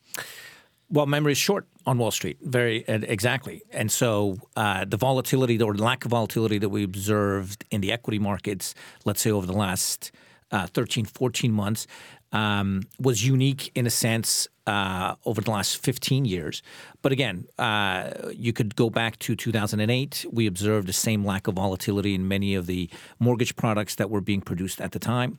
Well, 0.93 1.07
memory 1.07 1.33
is 1.33 1.39
short 1.39 1.67
on 1.87 1.97
Wall 1.97 2.11
Street, 2.11 2.37
very 2.43 2.85
exactly, 2.87 3.63
and 3.73 3.91
so 3.91 4.37
uh, 4.57 4.85
the 4.85 4.99
volatility 4.99 5.59
or 5.63 5.75
lack 5.75 6.05
of 6.05 6.11
volatility 6.11 6.59
that 6.59 6.69
we 6.69 6.85
observed 6.85 7.65
in 7.71 7.81
the 7.81 7.91
equity 7.91 8.19
markets, 8.19 8.75
let's 9.07 9.23
say 9.23 9.31
over 9.31 9.47
the 9.47 9.55
last 9.55 10.13
uh, 10.51 10.67
13, 10.67 11.07
14 11.07 11.51
months, 11.51 11.87
um, 12.33 12.83
was 12.99 13.27
unique 13.27 13.71
in 13.75 13.87
a 13.87 13.91
sense 13.91 14.49
uh, 14.67 15.17
over 15.25 15.41
the 15.41 15.51
last 15.51 15.79
15 15.79 16.25
years. 16.25 16.63
But 17.03 17.13
again, 17.13 17.47
uh, 17.59 18.13
you 18.33 18.53
could 18.53 18.77
go 18.77 18.91
back 18.91 19.19
to 19.21 19.35
2008. 19.35 20.27
We 20.33 20.47
observed 20.47 20.87
the 20.87 20.93
same 20.93 21.25
lack 21.25 21.47
of 21.47 21.55
volatility 21.55 22.15
in 22.15 22.29
many 22.29 22.55
of 22.55 22.67
the 22.67 22.89
mortgage 23.19 23.57
products 23.57 23.97
that 23.97 24.09
were 24.09 24.21
being 24.21 24.41
produced 24.41 24.81
at 24.81 24.93
the 24.93 24.99
time 24.99 25.39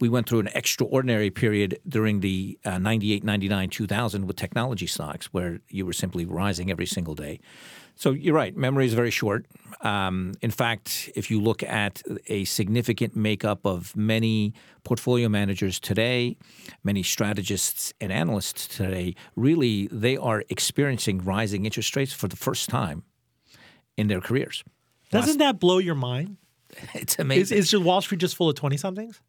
we 0.00 0.08
went 0.08 0.28
through 0.28 0.40
an 0.40 0.48
extraordinary 0.54 1.30
period 1.30 1.80
during 1.88 2.20
the 2.20 2.58
uh, 2.64 2.78
98, 2.78 3.24
99, 3.24 3.70
2000 3.70 4.26
with 4.26 4.36
technology 4.36 4.86
stocks 4.86 5.26
where 5.26 5.60
you 5.68 5.84
were 5.84 5.92
simply 5.92 6.24
rising 6.24 6.70
every 6.70 6.86
single 6.86 7.14
day. 7.14 7.40
So 7.98 8.12
you're 8.12 8.34
right, 8.34 8.56
memory 8.56 8.86
is 8.86 8.94
very 8.94 9.10
short. 9.10 9.46
Um, 9.80 10.34
in 10.40 10.52
fact, 10.52 11.10
if 11.16 11.32
you 11.32 11.40
look 11.40 11.64
at 11.64 12.00
a 12.28 12.44
significant 12.44 13.16
makeup 13.16 13.66
of 13.66 13.96
many 13.96 14.54
portfolio 14.84 15.28
managers 15.28 15.80
today, 15.80 16.36
many 16.84 17.02
strategists 17.02 17.92
and 18.00 18.12
analysts 18.12 18.68
today, 18.68 19.16
really 19.34 19.88
they 19.90 20.16
are 20.16 20.44
experiencing 20.48 21.24
rising 21.24 21.64
interest 21.64 21.96
rates 21.96 22.12
for 22.12 22.28
the 22.28 22.36
first 22.36 22.68
time 22.68 23.02
in 23.96 24.06
their 24.06 24.20
careers. 24.20 24.62
Doesn't 25.10 25.30
Last, 25.30 25.38
that 25.38 25.58
blow 25.58 25.78
your 25.78 25.96
mind? 25.96 26.36
It's 26.94 27.18
amazing. 27.18 27.58
Is, 27.58 27.74
is 27.74 27.80
Wall 27.80 28.00
Street 28.00 28.20
just 28.20 28.36
full 28.36 28.48
of 28.48 28.54
20 28.54 28.76
somethings? 28.76 29.20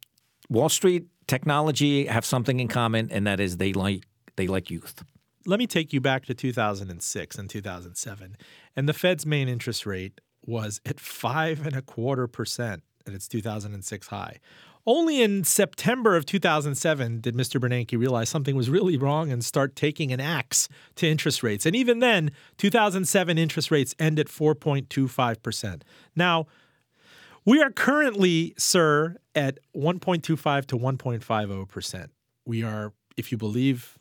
Wall 0.48 0.68
Street, 0.68 1.06
technology 1.26 2.06
have 2.06 2.24
something 2.24 2.60
in 2.60 2.68
common, 2.68 3.10
and 3.10 3.26
that 3.26 3.40
is 3.40 3.56
they 3.56 3.72
like 3.72 4.04
they 4.36 4.46
like 4.46 4.70
youth. 4.70 5.02
Let 5.46 5.58
me 5.58 5.66
take 5.66 5.92
you 5.92 6.00
back 6.00 6.26
to 6.26 6.34
2006 6.34 7.38
and 7.38 7.48
2007, 7.48 8.36
and 8.76 8.88
the 8.88 8.92
Fed's 8.92 9.24
main 9.24 9.48
interest 9.48 9.86
rate 9.86 10.20
was 10.44 10.80
at 10.84 11.00
five 11.00 11.66
and 11.66 11.74
a 11.74 11.82
quarter 11.82 12.26
percent 12.26 12.82
at 13.06 13.14
its 13.14 13.26
2006 13.28 14.08
high. 14.08 14.38
Only 14.86 15.22
in 15.22 15.44
September 15.44 16.16
of 16.16 16.24
2007 16.24 17.20
did 17.20 17.34
Mr. 17.34 17.60
Bernanke 17.60 17.98
realize 17.98 18.28
something 18.28 18.56
was 18.56 18.70
really 18.70 18.96
wrong 18.96 19.30
and 19.30 19.44
start 19.44 19.76
taking 19.76 20.10
an 20.10 20.20
axe 20.20 20.68
to 20.96 21.06
interest 21.06 21.42
rates. 21.42 21.66
And 21.66 21.76
even 21.76 21.98
then, 21.98 22.32
2007 22.56 23.36
interest 23.36 23.70
rates 23.70 23.94
end 23.98 24.18
at 24.18 24.28
4.25%. 24.28 25.82
Now, 26.16 26.46
we 27.44 27.62
are 27.62 27.70
currently, 27.70 28.54
sir, 28.56 29.16
at 29.34 29.58
1.25 29.76 30.66
to 30.66 30.78
1.50%. 30.78 32.08
We 32.46 32.62
are, 32.62 32.92
if 33.16 33.30
you 33.30 33.38
believe 33.38 33.98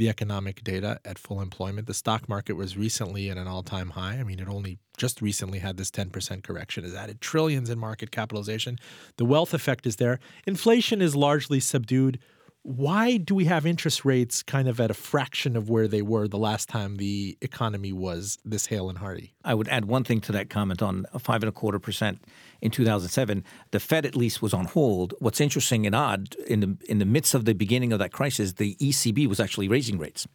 the 0.00 0.08
economic 0.08 0.64
data, 0.64 0.98
at 1.04 1.18
full 1.18 1.42
employment. 1.42 1.86
The 1.86 1.92
stock 1.92 2.26
market 2.26 2.54
was 2.54 2.74
recently 2.74 3.28
at 3.28 3.36
an 3.36 3.46
all 3.46 3.62
time 3.62 3.90
high. 3.90 4.14
I 4.14 4.24
mean, 4.24 4.40
it 4.40 4.48
only 4.48 4.78
just 4.96 5.20
recently 5.20 5.58
had 5.58 5.76
this 5.76 5.90
10% 5.90 6.42
correction, 6.42 6.84
has 6.84 6.94
added 6.94 7.20
trillions 7.20 7.68
in 7.68 7.78
market 7.78 8.10
capitalization. 8.10 8.78
The 9.18 9.26
wealth 9.26 9.52
effect 9.52 9.86
is 9.86 9.96
there. 9.96 10.18
Inflation 10.46 11.02
is 11.02 11.14
largely 11.14 11.60
subdued 11.60 12.18
why 12.62 13.16
do 13.16 13.34
we 13.34 13.46
have 13.46 13.64
interest 13.64 14.04
rates 14.04 14.42
kind 14.42 14.68
of 14.68 14.80
at 14.80 14.90
a 14.90 14.94
fraction 14.94 15.56
of 15.56 15.70
where 15.70 15.88
they 15.88 16.02
were 16.02 16.28
the 16.28 16.38
last 16.38 16.68
time 16.68 16.96
the 16.96 17.38
economy 17.40 17.92
was 17.92 18.38
this 18.44 18.66
hale 18.66 18.90
and 18.90 18.98
hearty? 18.98 19.34
I 19.44 19.54
would 19.54 19.68
add 19.68 19.86
one 19.86 20.04
thing 20.04 20.20
to 20.22 20.32
that 20.32 20.50
comment 20.50 20.82
on 20.82 21.06
five 21.18 21.42
and 21.42 21.48
a 21.48 21.52
quarter 21.52 21.78
percent 21.78 22.22
in 22.60 22.70
2007. 22.70 23.44
The 23.70 23.80
Fed 23.80 24.04
at 24.04 24.14
least 24.14 24.42
was 24.42 24.52
on 24.52 24.66
hold. 24.66 25.14
What's 25.20 25.40
interesting 25.40 25.86
and 25.86 25.94
odd 25.94 26.36
in 26.46 26.60
the 26.60 26.76
in 26.86 26.98
the 26.98 27.06
midst 27.06 27.34
of 27.34 27.46
the 27.46 27.54
beginning 27.54 27.94
of 27.94 27.98
that 27.98 28.12
crisis, 28.12 28.54
the 28.54 28.76
ECB 28.76 29.26
was 29.26 29.40
actually 29.40 29.68
raising 29.68 29.98
rates. 29.98 30.26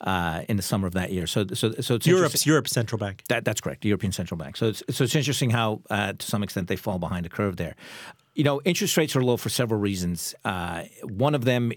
Uh, 0.00 0.42
in 0.48 0.56
the 0.56 0.64
summer 0.64 0.88
of 0.88 0.94
that 0.94 1.12
year, 1.12 1.28
so 1.28 1.46
so 1.54 1.70
so 1.80 1.94
it's 1.94 2.08
Europe's 2.08 2.44
Europe's 2.44 2.72
central 2.72 2.98
bank. 2.98 3.22
That, 3.28 3.44
that's 3.44 3.60
correct, 3.60 3.82
the 3.82 3.88
European 3.88 4.10
Central 4.10 4.36
Bank. 4.36 4.56
So 4.56 4.66
it's, 4.66 4.82
so 4.90 5.04
it's 5.04 5.14
interesting 5.14 5.50
how, 5.50 5.80
uh, 5.90 6.14
to 6.14 6.26
some 6.26 6.42
extent, 6.42 6.66
they 6.66 6.74
fall 6.74 6.98
behind 6.98 7.24
the 7.24 7.28
curve 7.28 7.56
there. 7.56 7.76
You 8.34 8.44
know, 8.44 8.62
interest 8.64 8.96
rates 8.96 9.14
are 9.14 9.22
low 9.22 9.36
for 9.36 9.50
several 9.50 9.78
reasons. 9.78 10.34
Uh, 10.44 10.84
one 11.02 11.34
of 11.34 11.44
them 11.44 11.72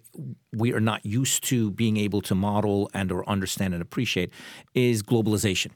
we 0.53 0.73
are 0.73 0.79
not 0.79 1.05
used 1.05 1.43
to 1.45 1.71
being 1.71 1.97
able 1.97 2.21
to 2.21 2.35
model 2.35 2.89
and 2.93 3.11
or 3.11 3.27
understand 3.29 3.73
and 3.73 3.81
appreciate 3.81 4.31
is 4.73 5.03
globalization. 5.03 5.71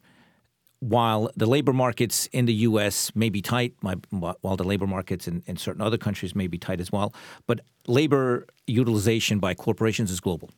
While 0.80 1.30
the 1.36 1.46
labor 1.46 1.74
markets 1.74 2.28
in 2.28 2.46
the 2.46 2.54
U.S. 2.54 3.14
may 3.14 3.28
be 3.28 3.42
tight, 3.42 3.74
while 3.82 4.56
the 4.56 4.64
labor 4.64 4.88
markets 4.88 5.28
in, 5.28 5.44
in 5.46 5.58
certain 5.58 5.82
other 5.82 5.98
countries 5.98 6.34
may 6.34 6.48
be 6.48 6.58
tight 6.58 6.80
as 6.80 6.90
well, 6.90 7.14
but 7.46 7.60
labor 7.86 8.48
utilization 8.66 9.40
by 9.40 9.54
corporations 9.54 10.10
is 10.10 10.22
global. 10.22 10.50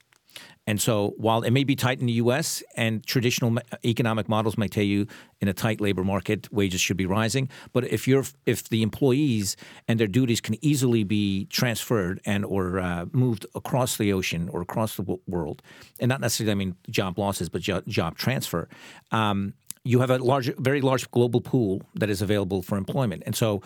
And 0.67 0.79
so, 0.79 1.13
while 1.17 1.41
it 1.41 1.51
may 1.51 1.63
be 1.63 1.75
tight 1.75 1.99
in 1.99 2.05
the 2.05 2.13
U.S. 2.13 2.61
and 2.75 3.05
traditional 3.05 3.57
economic 3.83 4.29
models 4.29 4.57
may 4.57 4.67
tell 4.67 4.83
you 4.83 5.07
in 5.39 5.47
a 5.47 5.53
tight 5.53 5.81
labor 5.81 6.03
market 6.03 6.51
wages 6.53 6.79
should 6.79 6.97
be 6.97 7.07
rising, 7.07 7.49
but 7.73 7.83
if 7.85 8.07
you're 8.07 8.25
if 8.45 8.69
the 8.69 8.83
employees 8.83 9.57
and 9.87 9.99
their 9.99 10.07
duties 10.07 10.39
can 10.39 10.63
easily 10.63 11.03
be 11.03 11.45
transferred 11.45 12.21
and 12.25 12.45
or 12.45 12.79
uh, 12.79 13.05
moved 13.11 13.47
across 13.55 13.97
the 13.97 14.13
ocean 14.13 14.49
or 14.49 14.61
across 14.61 14.97
the 14.97 15.17
world, 15.27 15.63
and 15.99 16.09
not 16.09 16.21
necessarily 16.21 16.51
I 16.51 16.55
mean 16.55 16.75
job 16.89 17.17
losses, 17.17 17.49
but 17.49 17.61
job, 17.61 17.83
job 17.87 18.15
transfer. 18.17 18.69
Um, 19.11 19.55
you 19.83 19.99
have 19.99 20.09
a 20.09 20.17
large, 20.17 20.53
very 20.57 20.81
large 20.81 21.09
global 21.11 21.41
pool 21.41 21.81
that 21.95 22.09
is 22.09 22.21
available 22.21 22.61
for 22.61 22.77
employment. 22.77 23.23
And 23.25 23.35
so 23.35 23.61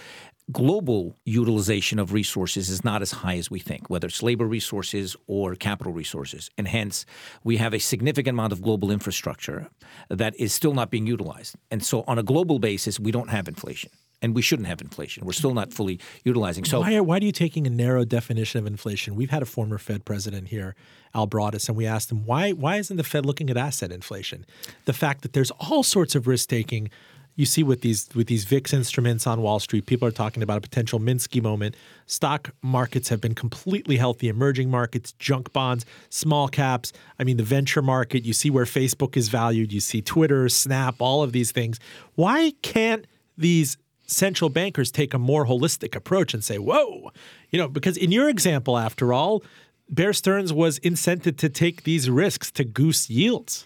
global 0.52 1.18
utilization 1.26 2.00
of 2.00 2.14
resources 2.14 2.70
is 2.70 2.84
not 2.84 3.02
as 3.02 3.12
high 3.12 3.38
as 3.38 3.52
we 3.52 3.60
think, 3.60 3.90
whether 3.90 4.08
it's 4.08 4.24
labor 4.24 4.46
resources 4.46 5.16
or 5.28 5.56
capital 5.56 5.92
resources. 5.92 6.50
And 6.58 6.68
hence, 6.68 7.06
we 7.44 7.58
have 7.58 7.74
a 7.74 7.80
significant 7.80 8.36
amount 8.36 8.54
of 8.54 8.62
global 8.62 8.92
infrastructure 8.92 9.70
that 10.10 10.36
is 10.40 10.54
still 10.54 10.74
not 10.74 10.90
being 10.90 11.08
utilized. 11.08 11.56
And 11.72 11.84
so, 11.84 12.04
on 12.08 12.18
a 12.18 12.24
global 12.24 12.60
basis, 12.60 13.00
we 13.00 13.12
don't 13.12 13.30
have 13.30 13.48
inflation. 13.48 13.92
And 14.26 14.34
we 14.34 14.42
shouldn't 14.42 14.68
have 14.68 14.82
inflation. 14.82 15.24
We're 15.24 15.34
still 15.34 15.54
not 15.54 15.72
fully 15.72 16.00
utilizing. 16.24 16.66
So, 16.66 16.82
why 16.82 16.96
are, 16.96 17.04
why 17.04 17.18
are 17.18 17.24
you 17.24 17.32
taking 17.32 17.68
a 17.68 17.70
narrow 17.70 18.06
definition 18.06 18.60
of 18.60 18.66
inflation? 18.66 19.14
We've 19.16 19.30
had 19.30 19.44
a 19.44 19.46
former 19.46 19.78
Fed 19.78 20.04
president 20.04 20.48
here, 20.48 20.74
Al 21.14 21.28
Broaddus, 21.28 21.68
and 21.70 21.78
we 21.78 21.86
asked 21.86 22.12
him 22.12 22.26
why 22.26 22.52
why 22.52 22.78
isn't 22.78 22.98
the 22.98 23.04
Fed 23.04 23.24
looking 23.24 23.52
at 23.52 23.58
asset 23.58 23.92
inflation? 23.92 24.48
The 24.86 24.94
fact 24.94 25.22
that 25.22 25.34
there's 25.34 25.52
all 25.52 25.84
sorts 25.84 26.16
of 26.16 26.26
risk 26.26 26.50
taking 26.50 26.90
you 27.36 27.46
see 27.46 27.64
with 27.64 27.82
these 27.82 28.08
with 28.16 28.28
these 28.28 28.46
VIX 28.46 28.74
instruments 28.74 29.28
on 29.28 29.42
Wall 29.42 29.60
Street, 29.60 29.86
people 29.86 30.08
are 30.08 30.12
talking 30.12 30.42
about 30.42 30.58
a 30.58 30.62
potential 30.62 31.00
Minsky 31.00 31.42
moment. 31.42 31.76
Stock 32.08 32.52
markets 32.62 33.10
have 33.10 33.20
been 33.20 33.36
completely 33.36 33.98
healthy. 33.98 34.30
Emerging 34.30 34.72
markets, 34.72 35.12
junk 35.14 35.52
bonds, 35.52 35.86
small 36.10 36.48
caps. 36.48 36.94
I 37.20 37.24
mean, 37.24 37.38
the 37.38 37.44
venture 37.44 37.82
market. 37.82 38.24
You 38.26 38.34
see 38.34 38.50
where 38.50 38.66
Facebook 38.66 39.18
is 39.18 39.28
valued. 39.28 39.74
You 39.74 39.82
see 39.82 40.02
Twitter, 40.02 40.48
Snap, 40.50 40.96
all 41.00 41.24
of 41.24 41.34
these 41.34 41.52
things. 41.52 41.80
Why 42.16 42.54
can't 42.62 43.06
these 43.38 43.78
central 44.06 44.50
bankers 44.50 44.92
take 44.92 45.14
a 45.14 45.20
more 45.20 45.46
holistic 45.46 45.96
approach 45.96 46.34
and 46.34 46.44
say, 46.44 46.58
"Whoa," 46.58 47.12
you 47.50 47.60
know? 47.60 47.68
Because 47.68 47.98
in 47.98 48.12
your 48.12 48.30
example, 48.30 48.78
after 48.78 49.14
all, 49.14 49.44
Bear 49.90 50.14
Stearns 50.14 50.52
was 50.52 50.80
incented 50.80 51.38
to 51.38 51.50
take 51.50 51.84
these 51.84 52.10
risks 52.10 52.52
to 52.52 52.64
goose 52.64 53.10
yields. 53.10 53.66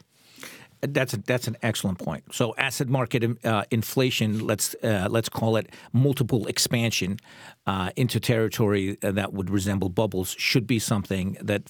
That's 0.81 1.13
a, 1.13 1.17
that's 1.17 1.48
an 1.48 1.58
excellent 1.62 2.00
point. 2.00 2.24
So 2.34 2.55
asset 2.58 2.88
market 2.88 3.46
uh, 3.46 3.63
inflation, 3.69 4.48
let's 4.48 4.75
uh, 4.81 5.08
let's 5.10 5.27
call 5.27 5.58
it 5.58 5.74
multiple 5.91 6.48
expansion 6.48 7.19
uh, 7.67 7.89
into 7.98 8.19
territory 8.19 8.98
that 9.01 9.34
would 9.34 9.50
resemble 9.50 9.89
bubbles, 9.89 10.36
should 10.38 10.65
be 10.65 10.79
something 10.79 11.38
that 11.41 11.63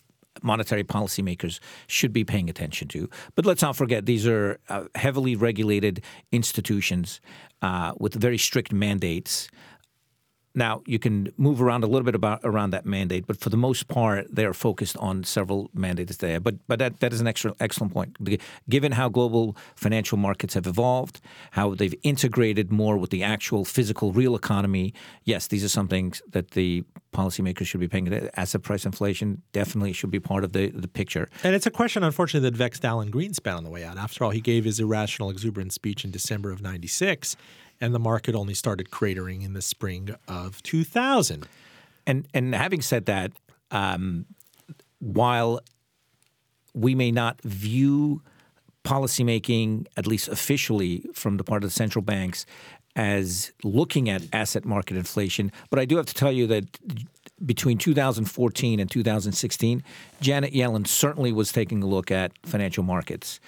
monetary 0.43 0.83
policymakers 0.83 1.59
should 1.87 2.13
be 2.13 2.23
paying 2.23 2.49
attention 2.49 2.87
to. 2.89 3.09
But 3.35 3.45
let's 3.45 3.61
not 3.61 3.75
forget 3.75 4.05
these 4.05 4.27
are 4.27 4.59
uh, 4.69 4.85
heavily 4.95 5.35
regulated 5.35 6.03
institutions 6.31 7.19
uh, 7.61 7.93
with 7.99 8.13
very 8.13 8.37
strict 8.37 8.71
mandates 8.71 9.49
now 10.59 10.83
you 10.85 10.99
can 10.99 11.33
move 11.37 11.59
around 11.61 11.83
a 11.83 11.87
little 11.87 12.05
bit 12.05 12.13
about 12.13 12.41
around 12.43 12.69
that 12.71 12.85
mandate, 12.85 13.25
but 13.25 13.39
for 13.39 13.49
the 13.49 13.57
most 13.57 13.87
part, 13.87 14.27
they 14.29 14.45
are 14.45 14.53
focused 14.53 14.95
on 14.97 15.23
several 15.23 15.71
mandates 15.73 16.17
there. 16.17 16.39
But 16.39 16.55
but 16.67 16.77
that, 16.77 16.99
that 16.99 17.11
is 17.11 17.21
an 17.21 17.27
extra, 17.27 17.55
excellent 17.59 17.93
point. 17.93 18.17
Given 18.69 18.91
how 18.91 19.09
global 19.09 19.57
financial 19.75 20.17
markets 20.17 20.53
have 20.53 20.67
evolved, 20.67 21.21
how 21.51 21.73
they've 21.73 21.95
integrated 22.03 22.71
more 22.71 22.97
with 22.97 23.09
the 23.09 23.23
actual 23.23 23.65
physical 23.65 24.11
real 24.11 24.35
economy, 24.35 24.93
yes, 25.23 25.47
these 25.47 25.63
are 25.63 25.69
some 25.69 25.87
things 25.87 26.21
that 26.29 26.51
the 26.51 26.83
policymakers 27.13 27.65
should 27.65 27.79
be 27.79 27.87
paying. 27.87 28.29
Asset 28.35 28.61
price 28.61 28.85
inflation 28.85 29.41
definitely 29.51 29.93
should 29.93 30.11
be 30.11 30.19
part 30.19 30.43
of 30.43 30.53
the, 30.53 30.69
the 30.69 30.87
picture. 30.87 31.29
And 31.43 31.55
it's 31.55 31.65
a 31.65 31.71
question, 31.71 32.03
unfortunately, 32.03 32.49
that 32.49 32.55
vexed 32.55 32.85
Alan 32.85 33.11
Greenspan 33.11 33.57
on 33.57 33.63
the 33.63 33.69
way 33.69 33.83
out. 33.83 33.97
After 33.97 34.23
all, 34.23 34.29
he 34.29 34.41
gave 34.41 34.65
his 34.65 34.79
irrational, 34.79 35.29
exuberant 35.29 35.73
speech 35.73 36.05
in 36.05 36.11
December 36.11 36.51
of 36.51 36.61
96, 36.61 37.35
and 37.81 37.93
the 37.93 37.99
market 37.99 38.35
only 38.35 38.53
started 38.53 38.89
cratering 38.91 39.43
in 39.43 39.53
the 39.53 39.61
spring 39.61 40.15
of 40.27 40.61
2000. 40.63 41.47
And, 42.05 42.27
and 42.33 42.55
having 42.55 42.81
said 42.81 43.05
that, 43.05 43.31
um, 43.71 44.25
while 44.99 45.61
we 46.73 46.95
may 46.95 47.11
not 47.11 47.41
view 47.41 48.21
policymaking, 48.83 49.85
at 49.97 50.07
least 50.07 50.27
officially 50.27 51.05
from 51.13 51.37
the 51.37 51.43
part 51.43 51.63
of 51.63 51.69
the 51.69 51.73
central 51.73 52.01
banks, 52.01 52.45
as 52.95 53.51
looking 53.63 54.09
at 54.09 54.23
asset 54.33 54.65
market 54.65 54.97
inflation. 54.97 55.51
But 55.69 55.79
I 55.79 55.85
do 55.85 55.97
have 55.97 56.05
to 56.07 56.13
tell 56.13 56.31
you 56.31 56.47
that 56.47 56.65
between 57.45 57.77
2014 57.77 58.79
and 58.79 58.89
2016, 58.89 59.83
Janet 60.21 60.53
Yellen 60.53 60.87
certainly 60.87 61.31
was 61.31 61.51
taking 61.51 61.83
a 61.83 61.85
look 61.85 62.11
at 62.11 62.31
financial 62.43 62.83
markets. 62.83 63.39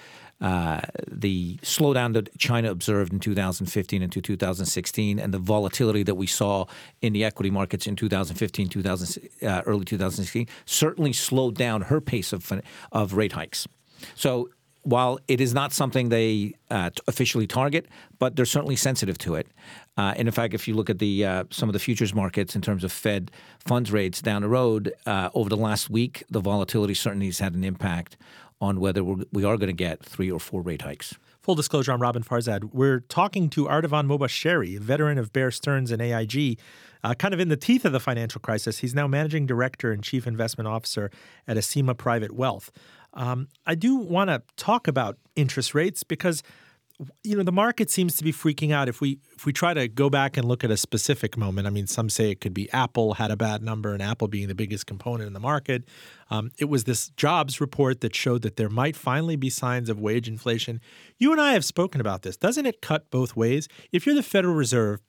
Uh, 0.42 0.80
the 1.08 1.56
slowdown 1.62 2.14
that 2.14 2.36
China 2.36 2.70
observed 2.70 3.12
in 3.12 3.20
2015 3.20 4.02
into 4.02 4.20
2016, 4.20 5.18
and 5.20 5.32
the 5.32 5.38
volatility 5.38 6.02
that 6.02 6.16
we 6.16 6.26
saw 6.26 6.66
in 7.00 7.12
the 7.12 7.22
equity 7.22 7.50
markets 7.50 7.86
in 7.86 7.94
2015, 7.94 8.68
2000, 8.68 9.28
uh, 9.42 9.62
early 9.66 9.84
2016, 9.84 10.48
certainly 10.66 11.12
slowed 11.12 11.54
down 11.54 11.82
her 11.82 12.00
pace 12.00 12.32
of 12.32 12.52
of 12.90 13.14
rate 13.14 13.32
hikes. 13.32 13.68
So 14.16 14.50
while 14.82 15.20
it 15.28 15.40
is 15.40 15.54
not 15.54 15.72
something 15.72 16.08
they 16.08 16.54
uh, 16.70 16.90
officially 17.06 17.46
target, 17.46 17.86
but 18.18 18.34
they're 18.34 18.44
certainly 18.44 18.76
sensitive 18.76 19.16
to 19.18 19.36
it. 19.36 19.46
Uh, 19.96 20.14
and 20.16 20.26
in 20.26 20.32
fact, 20.32 20.54
if 20.54 20.66
you 20.66 20.74
look 20.74 20.88
at 20.88 20.98
the 20.98 21.24
uh, 21.24 21.44
some 21.50 21.68
of 21.68 21.72
the 21.74 21.78
futures 21.78 22.14
markets 22.14 22.56
in 22.56 22.62
terms 22.62 22.82
of 22.82 22.90
Fed 22.90 23.30
funds 23.58 23.92
rates 23.92 24.22
down 24.22 24.42
the 24.42 24.48
road 24.48 24.92
uh, 25.06 25.28
over 25.34 25.50
the 25.50 25.56
last 25.56 25.90
week, 25.90 26.24
the 26.30 26.40
volatility 26.40 26.94
certainly 26.94 27.26
has 27.26 27.38
had 27.38 27.54
an 27.54 27.64
impact 27.64 28.16
on 28.60 28.80
whether 28.80 29.04
we're, 29.04 29.24
we 29.32 29.44
are 29.44 29.56
going 29.56 29.68
to 29.68 29.72
get 29.74 30.02
three 30.02 30.30
or 30.30 30.40
four 30.40 30.62
rate 30.62 30.82
hikes. 30.82 31.14
Full 31.42 31.56
disclosure, 31.56 31.90
I'm 31.90 32.00
Robin 32.00 32.22
Farzad. 32.22 32.72
We're 32.72 33.00
talking 33.00 33.50
to 33.50 33.64
Ardavan 33.64 34.06
Mobasheri, 34.06 34.76
a 34.76 34.80
veteran 34.80 35.18
of 35.18 35.32
Bear 35.32 35.50
Stearns 35.50 35.90
and 35.90 36.00
AIG, 36.00 36.60
uh, 37.02 37.14
kind 37.14 37.34
of 37.34 37.40
in 37.40 37.48
the 37.48 37.56
teeth 37.56 37.84
of 37.84 37.90
the 37.90 37.98
financial 37.98 38.40
crisis. 38.40 38.78
He's 38.78 38.94
now 38.94 39.08
managing 39.08 39.46
director 39.46 39.90
and 39.90 40.04
chief 40.04 40.28
investment 40.28 40.68
officer 40.68 41.10
at 41.48 41.56
Asima 41.56 41.96
Private 41.96 42.30
Wealth. 42.30 42.70
Um, 43.14 43.48
I 43.66 43.74
do 43.74 43.96
want 43.96 44.30
to 44.30 44.42
talk 44.56 44.86
about 44.86 45.18
interest 45.34 45.74
rates 45.74 46.04
because 46.04 46.44
you 47.22 47.36
know 47.36 47.42
the 47.42 47.52
market 47.52 47.90
seems 47.90 48.16
to 48.16 48.24
be 48.24 48.32
freaking 48.32 48.72
out. 48.72 48.88
If 48.88 49.00
we 49.00 49.18
if 49.36 49.46
we 49.46 49.52
try 49.52 49.74
to 49.74 49.88
go 49.88 50.10
back 50.10 50.36
and 50.36 50.46
look 50.46 50.64
at 50.64 50.70
a 50.70 50.76
specific 50.76 51.36
moment 51.36 51.66
i 51.66 51.70
mean 51.70 51.86
some 51.86 52.08
say 52.08 52.30
it 52.30 52.40
could 52.40 52.54
be 52.54 52.70
apple 52.72 53.14
had 53.14 53.30
a 53.30 53.36
bad 53.36 53.62
number 53.62 53.92
and 53.92 54.02
apple 54.02 54.28
being 54.28 54.48
the 54.48 54.54
biggest 54.54 54.86
component 54.86 55.26
in 55.26 55.32
the 55.32 55.40
market. 55.40 55.84
Um, 56.30 56.50
it 56.58 56.66
was 56.66 56.84
this 56.84 57.10
jobs 57.10 57.60
report 57.60 58.00
that 58.00 58.14
showed 58.14 58.42
that 58.42 58.56
there 58.56 58.70
might 58.70 58.96
finally 58.96 59.36
be 59.36 59.50
signs 59.50 59.88
of 59.88 60.00
wage 60.00 60.28
inflation. 60.28 60.80
You 61.18 61.32
and 61.32 61.40
i 61.40 61.52
have 61.52 61.64
spoken 61.64 62.00
about 62.00 62.22
this. 62.22 62.36
Doesn't 62.36 62.66
it 62.66 62.80
cut 62.80 63.10
both 63.10 63.36
ways? 63.36 63.68
If 63.92 64.06
you're 64.06 64.14
the 64.14 64.22
federal 64.22 64.54
reserve 64.54 65.00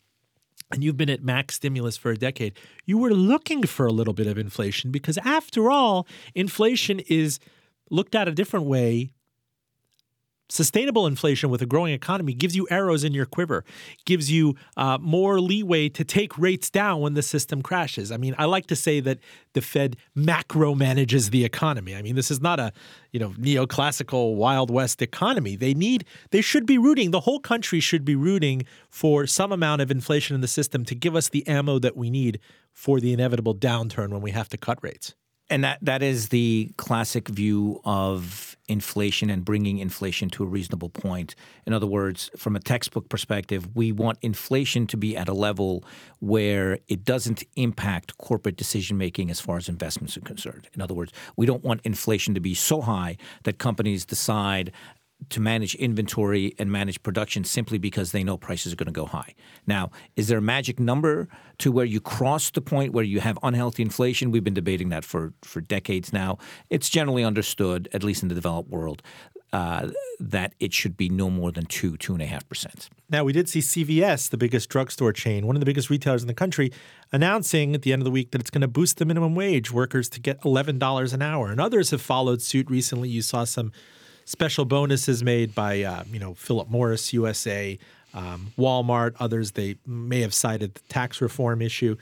and 0.72 0.84
you've 0.84 0.98
been 0.98 1.10
at 1.10 1.24
max 1.24 1.56
stimulus 1.56 1.98
for 1.98 2.12
a 2.12 2.18
decade 2.18 2.58
you 2.86 2.98
were 2.98 3.14
looking 3.14 3.64
for 3.64 3.86
a 3.86 3.92
little 3.92 4.14
bit 4.14 4.28
of 4.28 4.38
inflation 4.38 4.92
because 4.92 5.18
after 5.20 5.70
all 5.70 6.08
inflation 6.34 7.00
is 7.02 7.40
looked 7.90 8.16
at 8.16 8.28
a 8.28 8.32
different 8.32 8.66
way, 8.66 9.12
sustainable 10.54 11.08
inflation 11.08 11.50
with 11.50 11.62
a 11.62 11.66
growing 11.66 11.94
economy 11.94 12.34
gives 12.34 12.56
you 12.56 12.68
arrows 12.70 13.04
in 13.04 13.14
your 13.14 13.26
quiver, 13.26 13.66
gives 14.06 14.32
you 14.32 14.56
uh, 14.78 14.98
more 15.02 15.42
leeway 15.42 15.90
to 15.90 16.04
take 16.04 16.38
rates 16.38 16.70
down 16.70 17.02
when 17.02 17.16
the 17.16 17.24
system 17.24 17.62
crashes. 17.62 18.12
I 18.12 18.18
mean, 18.18 18.36
I 18.38 18.46
like 18.46 18.68
to 18.68 18.76
say 18.76 19.00
that 19.00 19.18
the 19.54 19.62
Fed 19.62 19.98
macro 20.14 20.76
manages 20.76 21.32
the 21.32 21.44
economy. 21.44 21.96
I 21.96 22.02
mean, 22.02 22.16
this 22.16 22.30
is 22.30 22.40
not 22.40 22.60
a 22.60 22.72
you 23.12 23.20
know 23.20 23.30
neoclassical 23.30 24.36
Wild 24.36 24.70
West 24.70 25.02
economy. 25.02 25.56
They 25.56 25.74
need, 25.74 26.06
they 26.30 26.42
should 26.42 26.66
be 26.66 26.78
rooting. 26.78 27.12
The 27.12 27.22
whole 27.22 27.40
country 27.40 27.80
should 27.80 28.06
be 28.06 28.16
rooting 28.16 28.64
for 28.90 29.26
some 29.26 29.52
amount 29.52 29.82
of 29.82 29.90
inflation 29.90 30.36
in 30.36 30.42
the 30.42 30.48
system 30.48 30.86
to 30.86 30.96
give 30.96 31.16
us 31.16 31.30
the 31.30 31.46
ammo 31.48 31.80
that 31.80 31.98
we 31.98 32.10
need 32.10 32.40
for 32.72 33.00
the 33.00 33.12
inevitable 33.12 33.56
downturn 33.56 34.10
when 34.10 34.22
we 34.22 34.32
have 34.32 34.50
to 34.50 34.58
cut 34.58 34.78
rates. 34.84 35.16
And 35.54 35.64
that, 35.64 35.78
that 35.84 36.02
is 36.02 36.30
the 36.30 36.72
classic 36.78 37.28
view 37.28 37.80
of 37.86 38.58
inflation 38.68 39.30
and 39.30 39.46
bringing 39.46 39.78
inflation 39.78 40.32
to 40.32 40.44
a 40.44 40.48
reasonable 40.48 40.90
point. 40.90 41.36
In 41.68 41.74
other 41.74 41.86
words, 41.86 42.32
from 42.36 42.56
a 42.56 42.60
textbook 42.60 43.08
perspective, 43.08 43.68
we 43.76 43.92
want 43.92 44.18
inflation 44.24 44.88
to 44.88 44.98
be 44.98 45.16
at 45.16 45.30
a 45.30 45.34
level 45.34 45.86
where 46.22 46.80
it 46.88 47.06
doesn't 47.06 47.44
impact 47.56 48.18
corporate 48.18 48.58
decision 48.58 48.98
making 48.98 49.30
as 49.30 49.40
far 49.40 49.58
as 49.58 49.70
investments 49.70 50.18
are 50.18 50.22
concerned. 50.22 50.70
In 50.74 50.82
other 50.82 50.96
words, 50.96 51.14
we 51.38 51.46
don't 51.46 51.64
want 51.64 51.82
inflation 51.84 52.34
to 52.34 52.40
be 52.40 52.56
so 52.56 52.82
high 52.82 53.16
that 53.44 53.60
companies 53.60 54.06
decide 54.06 54.72
to 55.30 55.40
manage 55.40 55.76
inventory 55.76 56.54
and 56.58 56.72
manage 56.72 57.02
production 57.04 57.44
simply 57.44 57.78
because 57.78 58.12
they 58.12 58.24
know 58.24 58.38
prices 58.38 58.74
are 58.74 58.76
going 58.76 58.88
to 58.88 58.92
go 58.92 59.06
high. 59.06 59.34
Now, 59.68 59.92
is 60.16 60.28
there 60.28 60.38
a 60.38 60.42
magic 60.42 60.80
number 60.80 61.28
to 61.60 61.72
where 61.72 61.86
you 61.86 62.02
cross 62.02 62.50
the 62.52 62.62
point 62.62 62.94
where 62.94 63.04
you 63.04 63.20
have 63.20 63.38
unhealthy 63.44 63.84
inflation? 63.84 64.32
We've 64.32 64.44
been 64.44 64.54
debating 64.54 64.90
that 64.90 65.04
for, 65.04 65.34
for 65.42 65.62
decades 65.62 66.14
now. 66.14 66.38
It's 66.70 66.90
generally 66.90 67.24
understood, 67.24 67.90
at 67.94 68.04
least 68.04 68.24
in 68.24 68.30
the 68.30 68.36
developed 68.36 68.70
world, 68.70 69.02
uh, 69.54 69.90
that 70.20 70.56
it 70.60 70.74
should 70.74 70.98
be 70.98 71.10
no 71.10 71.30
more 71.30 71.52
than 71.52 71.66
two, 71.66 71.96
two 71.98 72.14
and 72.14 72.22
a 72.22 72.26
half 72.26 72.48
percent. 72.50 72.90
Now, 73.10 73.24
we 73.24 73.34
did 73.34 73.48
see 73.48 73.60
CVS, 73.60 74.32
the 74.32 74.38
biggest 74.38 74.68
drugstore 74.68 75.14
chain, 75.14 75.46
one 75.46 75.56
of 75.56 75.60
the 75.60 75.66
biggest 75.66 75.92
retailers 75.92 76.24
in 76.24 76.28
the 76.28 76.34
country, 76.34 76.72
announcing 77.12 77.76
at 77.76 77.84
the 77.84 77.94
end 77.94 78.02
of 78.02 78.06
the 78.06 78.12
week 78.12 78.32
that 78.32 78.42
it's 78.42 78.50
going 78.50 78.62
to 78.62 78.68
boost 78.68 78.98
the 78.98 79.06
minimum 79.06 79.36
wage 79.36 79.72
workers 79.72 80.10
to 80.10 80.20
get 80.20 80.42
$11 80.42 81.14
an 81.14 81.22
hour. 81.22 81.52
And 81.52 81.62
others 81.62 81.92
have 81.92 82.02
followed 82.02 82.42
suit 82.42 82.68
recently. 82.70 83.10
You 83.10 83.22
saw 83.22 83.44
some 83.44 83.72
special 84.26 84.66
bonuses 84.66 85.24
made 85.24 85.54
by 85.56 85.82
uh, 85.84 86.04
you 86.12 86.20
know 86.20 86.34
Philip 86.34 86.70
Morris 86.70 87.14
USA, 87.14 87.78
um, 88.14 88.54
Walmart, 88.58 89.16
others. 89.20 89.52
They 89.52 89.78
may 89.86 90.22
have 90.22 90.34
cited 90.34 90.76
the 90.76 90.82
tax 90.90 91.22
reform 91.22 91.62
issue. 91.62 91.96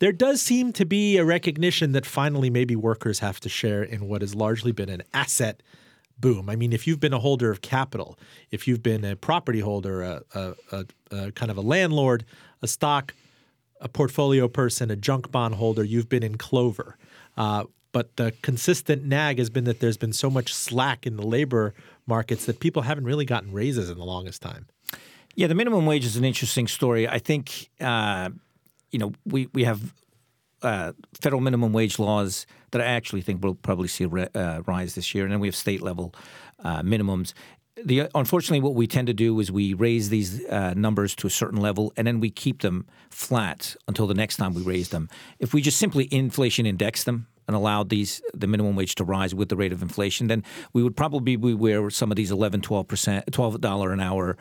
There 0.00 0.12
does 0.12 0.40
seem 0.40 0.72
to 0.74 0.84
be 0.84 1.16
a 1.16 1.24
recognition 1.24 1.92
that 1.92 2.06
finally 2.06 2.50
maybe 2.50 2.76
workers 2.76 3.18
have 3.18 3.40
to 3.40 3.48
share 3.48 3.82
in 3.82 4.08
what 4.08 4.22
has 4.22 4.34
largely 4.34 4.70
been 4.70 4.88
an 4.88 5.02
asset 5.12 5.60
boom. 6.20 6.48
I 6.48 6.56
mean, 6.56 6.72
if 6.72 6.86
you've 6.86 7.00
been 7.00 7.12
a 7.12 7.18
holder 7.18 7.50
of 7.50 7.62
capital, 7.62 8.18
if 8.50 8.68
you've 8.68 8.82
been 8.82 9.04
a 9.04 9.16
property 9.16 9.60
holder, 9.60 10.02
a, 10.02 10.22
a, 10.34 10.54
a, 10.72 10.86
a 11.10 11.32
kind 11.32 11.50
of 11.50 11.56
a 11.56 11.60
landlord, 11.60 12.24
a 12.62 12.68
stock, 12.68 13.14
a 13.80 13.88
portfolio 13.88 14.48
person, 14.48 14.90
a 14.90 14.96
junk 14.96 15.30
bond 15.30 15.56
holder, 15.56 15.84
you've 15.84 16.08
been 16.08 16.22
in 16.22 16.36
Clover. 16.36 16.96
Uh, 17.36 17.64
but 17.92 18.16
the 18.16 18.32
consistent 18.42 19.04
nag 19.04 19.38
has 19.38 19.50
been 19.50 19.64
that 19.64 19.80
there's 19.80 19.96
been 19.96 20.12
so 20.12 20.30
much 20.30 20.52
slack 20.52 21.06
in 21.06 21.16
the 21.16 21.26
labor 21.26 21.74
markets 22.06 22.46
that 22.46 22.60
people 22.60 22.82
haven't 22.82 23.04
really 23.04 23.24
gotten 23.24 23.52
raises 23.52 23.90
in 23.90 23.98
the 23.98 24.04
longest 24.04 24.42
time. 24.42 24.66
Yeah, 25.34 25.46
the 25.46 25.54
minimum 25.54 25.86
wage 25.86 26.04
is 26.04 26.16
an 26.16 26.24
interesting 26.24 26.66
story. 26.66 27.06
I 27.08 27.18
think, 27.18 27.70
uh, 27.80 28.30
you 28.90 28.98
know, 28.98 29.12
we, 29.24 29.48
we 29.52 29.64
have 29.64 29.94
uh, 30.62 30.92
federal 31.20 31.40
minimum 31.40 31.72
wage 31.72 31.98
laws 31.98 32.46
that 32.72 32.80
I 32.80 32.86
actually 32.86 33.22
think 33.22 33.42
will 33.42 33.54
probably 33.54 33.88
see 33.88 34.04
a 34.04 34.08
re- 34.08 34.28
uh, 34.34 34.62
rise 34.66 34.94
this 34.94 35.14
year, 35.14 35.24
and 35.24 35.32
then 35.32 35.40
we 35.40 35.46
have 35.46 35.56
state 35.56 35.80
level 35.82 36.14
uh, 36.64 36.82
minimums. 36.82 37.32
The, 37.84 38.08
unfortunately, 38.14 38.60
what 38.60 38.74
we 38.74 38.88
tend 38.88 39.06
to 39.06 39.14
do 39.14 39.38
is 39.38 39.52
we 39.52 39.72
raise 39.72 40.08
these 40.08 40.44
uh, 40.46 40.74
numbers 40.74 41.14
to 41.16 41.28
a 41.28 41.30
certain 41.30 41.60
level, 41.60 41.92
and 41.96 42.06
then 42.06 42.18
we 42.18 42.30
keep 42.30 42.62
them 42.62 42.86
flat 43.10 43.76
until 43.86 44.08
the 44.08 44.14
next 44.14 44.36
time 44.36 44.52
we 44.54 44.62
raise 44.62 44.88
them. 44.88 45.08
If 45.38 45.54
we 45.54 45.62
just 45.62 45.78
simply 45.78 46.08
inflation 46.10 46.66
index 46.66 47.04
them, 47.04 47.28
and 47.48 47.56
allowed 47.56 47.88
these 47.88 48.22
the 48.34 48.46
minimum 48.46 48.76
wage 48.76 48.94
to 48.96 49.04
rise 49.04 49.34
with 49.34 49.48
the 49.48 49.56
rate 49.56 49.72
of 49.72 49.82
inflation, 49.82 50.28
then 50.28 50.44
we 50.74 50.82
would 50.82 50.96
probably 50.96 51.34
be 51.34 51.54
where 51.54 51.90
some 51.90 52.12
of 52.12 52.16
these 52.16 52.30
11, 52.30 52.60
12 52.60 52.86
percent, 52.86 53.32
twelve 53.32 53.60
dollar 53.60 53.92
an 53.92 54.00
hour 54.00 54.36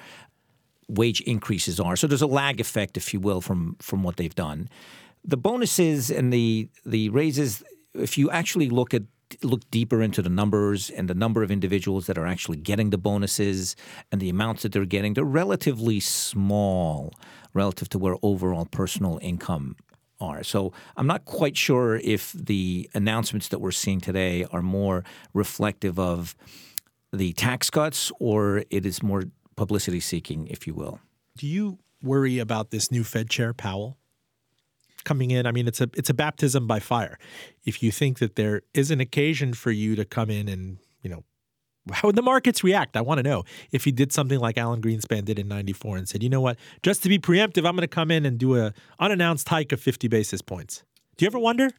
wage 0.87 1.21
increases 1.21 1.79
are. 1.79 1.95
So 1.95 2.05
there's 2.05 2.21
a 2.21 2.27
lag 2.27 2.59
effect, 2.59 2.97
if 2.97 3.13
you 3.13 3.19
will, 3.19 3.41
from 3.41 3.77
from 3.79 4.03
what 4.03 4.17
they've 4.17 4.35
done. 4.35 4.69
The 5.23 5.37
bonuses 5.37 6.11
and 6.11 6.31
the 6.31 6.69
the 6.85 7.09
raises, 7.09 7.63
if 7.93 8.17
you 8.17 8.29
actually 8.29 8.69
look 8.69 8.93
at 8.93 9.03
look 9.43 9.69
deeper 9.71 10.01
into 10.01 10.21
the 10.21 10.29
numbers 10.29 10.89
and 10.89 11.09
the 11.09 11.13
number 11.13 11.43
of 11.43 11.51
individuals 11.51 12.07
that 12.07 12.17
are 12.17 12.25
actually 12.25 12.57
getting 12.57 12.91
the 12.91 12.97
bonuses 12.97 13.75
and 14.11 14.21
the 14.21 14.29
amounts 14.29 14.63
that 14.63 14.71
they're 14.71 14.85
getting, 14.85 15.15
they're 15.15 15.25
relatively 15.25 15.99
small 15.99 17.13
relative 17.53 17.89
to 17.89 17.99
where 17.99 18.15
overall 18.21 18.65
personal 18.65 19.19
income 19.21 19.75
are. 20.19 20.43
So 20.43 20.73
I'm 20.95 21.07
not 21.07 21.25
quite 21.25 21.57
sure 21.57 21.97
if 21.97 22.31
the 22.33 22.89
announcements 22.93 23.47
that 23.49 23.59
we're 23.59 23.71
seeing 23.71 24.01
today 24.01 24.45
are 24.51 24.61
more 24.61 25.03
reflective 25.33 25.99
of 25.99 26.35
the 27.13 27.33
tax 27.33 27.69
cuts 27.69 28.11
or 28.19 28.63
it 28.69 28.85
is 28.85 29.01
more 29.01 29.23
publicity 29.55 29.99
seeking, 29.99 30.47
if 30.47 30.67
you 30.67 30.73
will. 30.73 30.99
Do 31.37 31.47
you 31.47 31.79
worry 32.01 32.39
about 32.39 32.71
this 32.71 32.91
new 32.91 33.03
Fed 33.03 33.29
chair, 33.29 33.53
Powell? 33.53 33.97
coming 35.07 35.31
in, 35.31 35.47
I 35.47 35.51
mean, 35.53 35.67
it's 35.67 35.79
a 35.79 35.89
it's 35.95 36.09
a 36.09 36.13
baptism 36.13 36.67
by 36.67 36.79
fire. 36.79 37.17
If 37.63 37.81
you 37.81 37.91
think 37.91 38.19
that 38.19 38.35
there 38.35 38.61
is 38.73 38.91
an 38.91 38.99
occasion 38.99 39.53
for 39.53 39.71
you 39.71 39.95
to 39.95 40.03
come 40.03 40.29
in 40.29 40.49
and 40.49 40.79
you 41.01 41.09
know 41.09 41.23
how 41.91 42.07
would 42.07 42.15
the 42.15 42.21
markets 42.21 42.63
react? 42.63 42.97
I 42.97 43.01
want 43.01 43.19
to 43.19 43.23
know 43.23 43.43
if 43.71 43.83
he 43.83 43.91
did 43.91 44.11
something 44.11 44.39
like 44.39 44.57
Alan 44.57 44.81
Greenspan 44.81 45.25
did 45.25 45.39
in 45.39 45.47
94 45.47 45.97
and 45.97 46.09
said, 46.09 46.23
you 46.23 46.29
know 46.29 46.41
what, 46.41 46.57
just 46.83 47.03
to 47.03 47.09
be 47.09 47.19
preemptive, 47.19 47.65
I'm 47.67 47.75
going 47.75 47.81
to 47.81 47.87
come 47.87 48.11
in 48.11 48.25
and 48.25 48.37
do 48.37 48.55
a 48.57 48.73
unannounced 48.99 49.47
hike 49.49 49.71
of 49.71 49.79
50 49.79 50.07
basis 50.07 50.41
points. 50.41 50.83
Do 51.17 51.25
you 51.25 51.27
ever 51.27 51.39
wonder? 51.39 51.69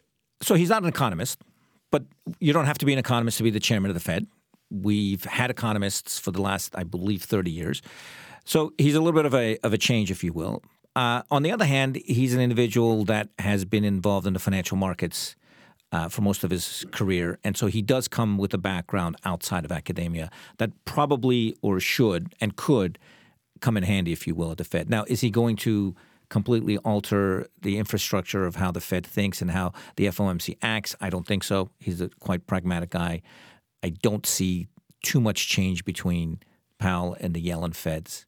So 0.43 0.55
he's 0.55 0.69
not 0.69 0.83
an 0.83 0.89
economist, 0.89 1.43
but 1.91 2.05
you 2.39 2.53
don't 2.53 2.67
have 2.67 2.79
to 2.79 2.87
be 2.87 2.93
an 2.93 2.99
economist 2.99 3.39
to 3.39 3.45
be 3.45 3.51
the 3.51 3.61
chairman 3.61 3.91
of 3.91 3.95
the 3.95 4.01
Fed. 4.01 4.27
We've 4.71 5.25
had 5.25 5.51
economists 5.51 6.19
for 6.19 6.31
the 6.31 6.43
last, 6.43 6.77
I 6.77 6.85
believe, 6.85 7.23
30 7.23 7.51
years. 7.51 7.83
So 8.45 8.73
he's 8.79 8.95
a 8.95 9.01
little 9.01 9.19
bit 9.19 9.27
of 9.27 9.35
a, 9.35 9.59
of 9.59 9.73
a 9.73 9.79
change, 9.79 10.11
if 10.11 10.23
you 10.23 10.33
will. 10.33 10.63
Uh, 10.97 11.23
on 11.31 11.43
the 11.43 11.53
other 11.53 11.65
hand, 11.65 11.97
he's 12.07 12.35
an 12.35 12.41
individual 12.41 13.05
that 13.05 13.29
has 13.39 13.65
been 13.65 13.85
involved 13.85 14.27
in 14.27 14.33
the 14.33 14.39
financial 14.39 14.77
markets 14.77 15.37
uh, 15.93 16.09
for 16.09 16.23
most 16.23 16.45
of 16.45 16.51
his 16.51 16.85
career. 16.91 17.39
And 17.45 17.57
so 17.57 17.67
he 17.67 17.83
does 17.83 18.09
come 18.09 18.39
with 18.39 18.53
a 18.55 18.59
background 18.59 19.17
outside 19.25 19.65
of 19.65 19.73
academia 19.73 20.31
that 20.59 20.71
probably 20.85 21.57
or 21.63 21.81
should 21.81 22.35
and 22.41 22.57
could 22.57 22.99
come 23.61 23.77
in 23.77 23.83
handy, 23.83 24.13
if 24.13 24.27
you 24.27 24.35
will, 24.35 24.51
at 24.51 24.59
the 24.59 24.65
Fed. 24.65 24.89
Now, 24.91 25.05
is 25.09 25.21
he 25.21 25.31
going 25.31 25.57
to 25.57 25.95
completely 26.29 26.77
alter 26.79 27.47
the 27.63 27.79
infrastructure 27.79 28.45
of 28.45 28.57
how 28.57 28.71
the 28.71 28.81
Fed 28.81 29.07
thinks 29.07 29.41
and 29.41 29.51
how 29.51 29.73
the 29.97 30.07
FOMC 30.07 30.57
acts? 30.63 30.95
I 31.01 31.11
don't 31.11 31.27
think 31.27 31.43
so. 31.43 31.71
He's 31.81 32.01
a 32.01 32.11
quite 32.21 32.47
pragmatic 32.47 32.91
guy. 32.91 33.23
I 33.83 33.91
don't 33.91 34.27
see 34.27 34.69
too 35.03 35.21
much 35.21 35.49
change 35.49 35.85
between 35.85 36.41
Powell 36.79 37.17
and 37.21 37.35
the 37.35 37.45
Yellen 37.45 37.75
Feds, 37.75 38.27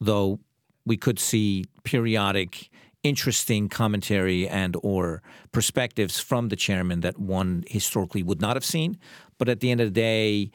though 0.00 0.40
we 0.84 0.96
could 0.96 1.18
see 1.18 1.64
periodic 1.84 2.70
interesting 3.02 3.68
commentary 3.68 4.48
and 4.48 4.76
or 4.82 5.22
perspectives 5.52 6.18
from 6.18 6.48
the 6.48 6.56
chairman 6.56 7.00
that 7.00 7.18
one 7.18 7.64
historically 7.68 8.22
would 8.22 8.40
not 8.40 8.56
have 8.56 8.64
seen. 8.64 8.98
But 9.38 9.48
at 9.48 9.60
the 9.60 9.70
end 9.70 9.80
of 9.80 9.88
the 9.88 10.00
day, 10.00 10.50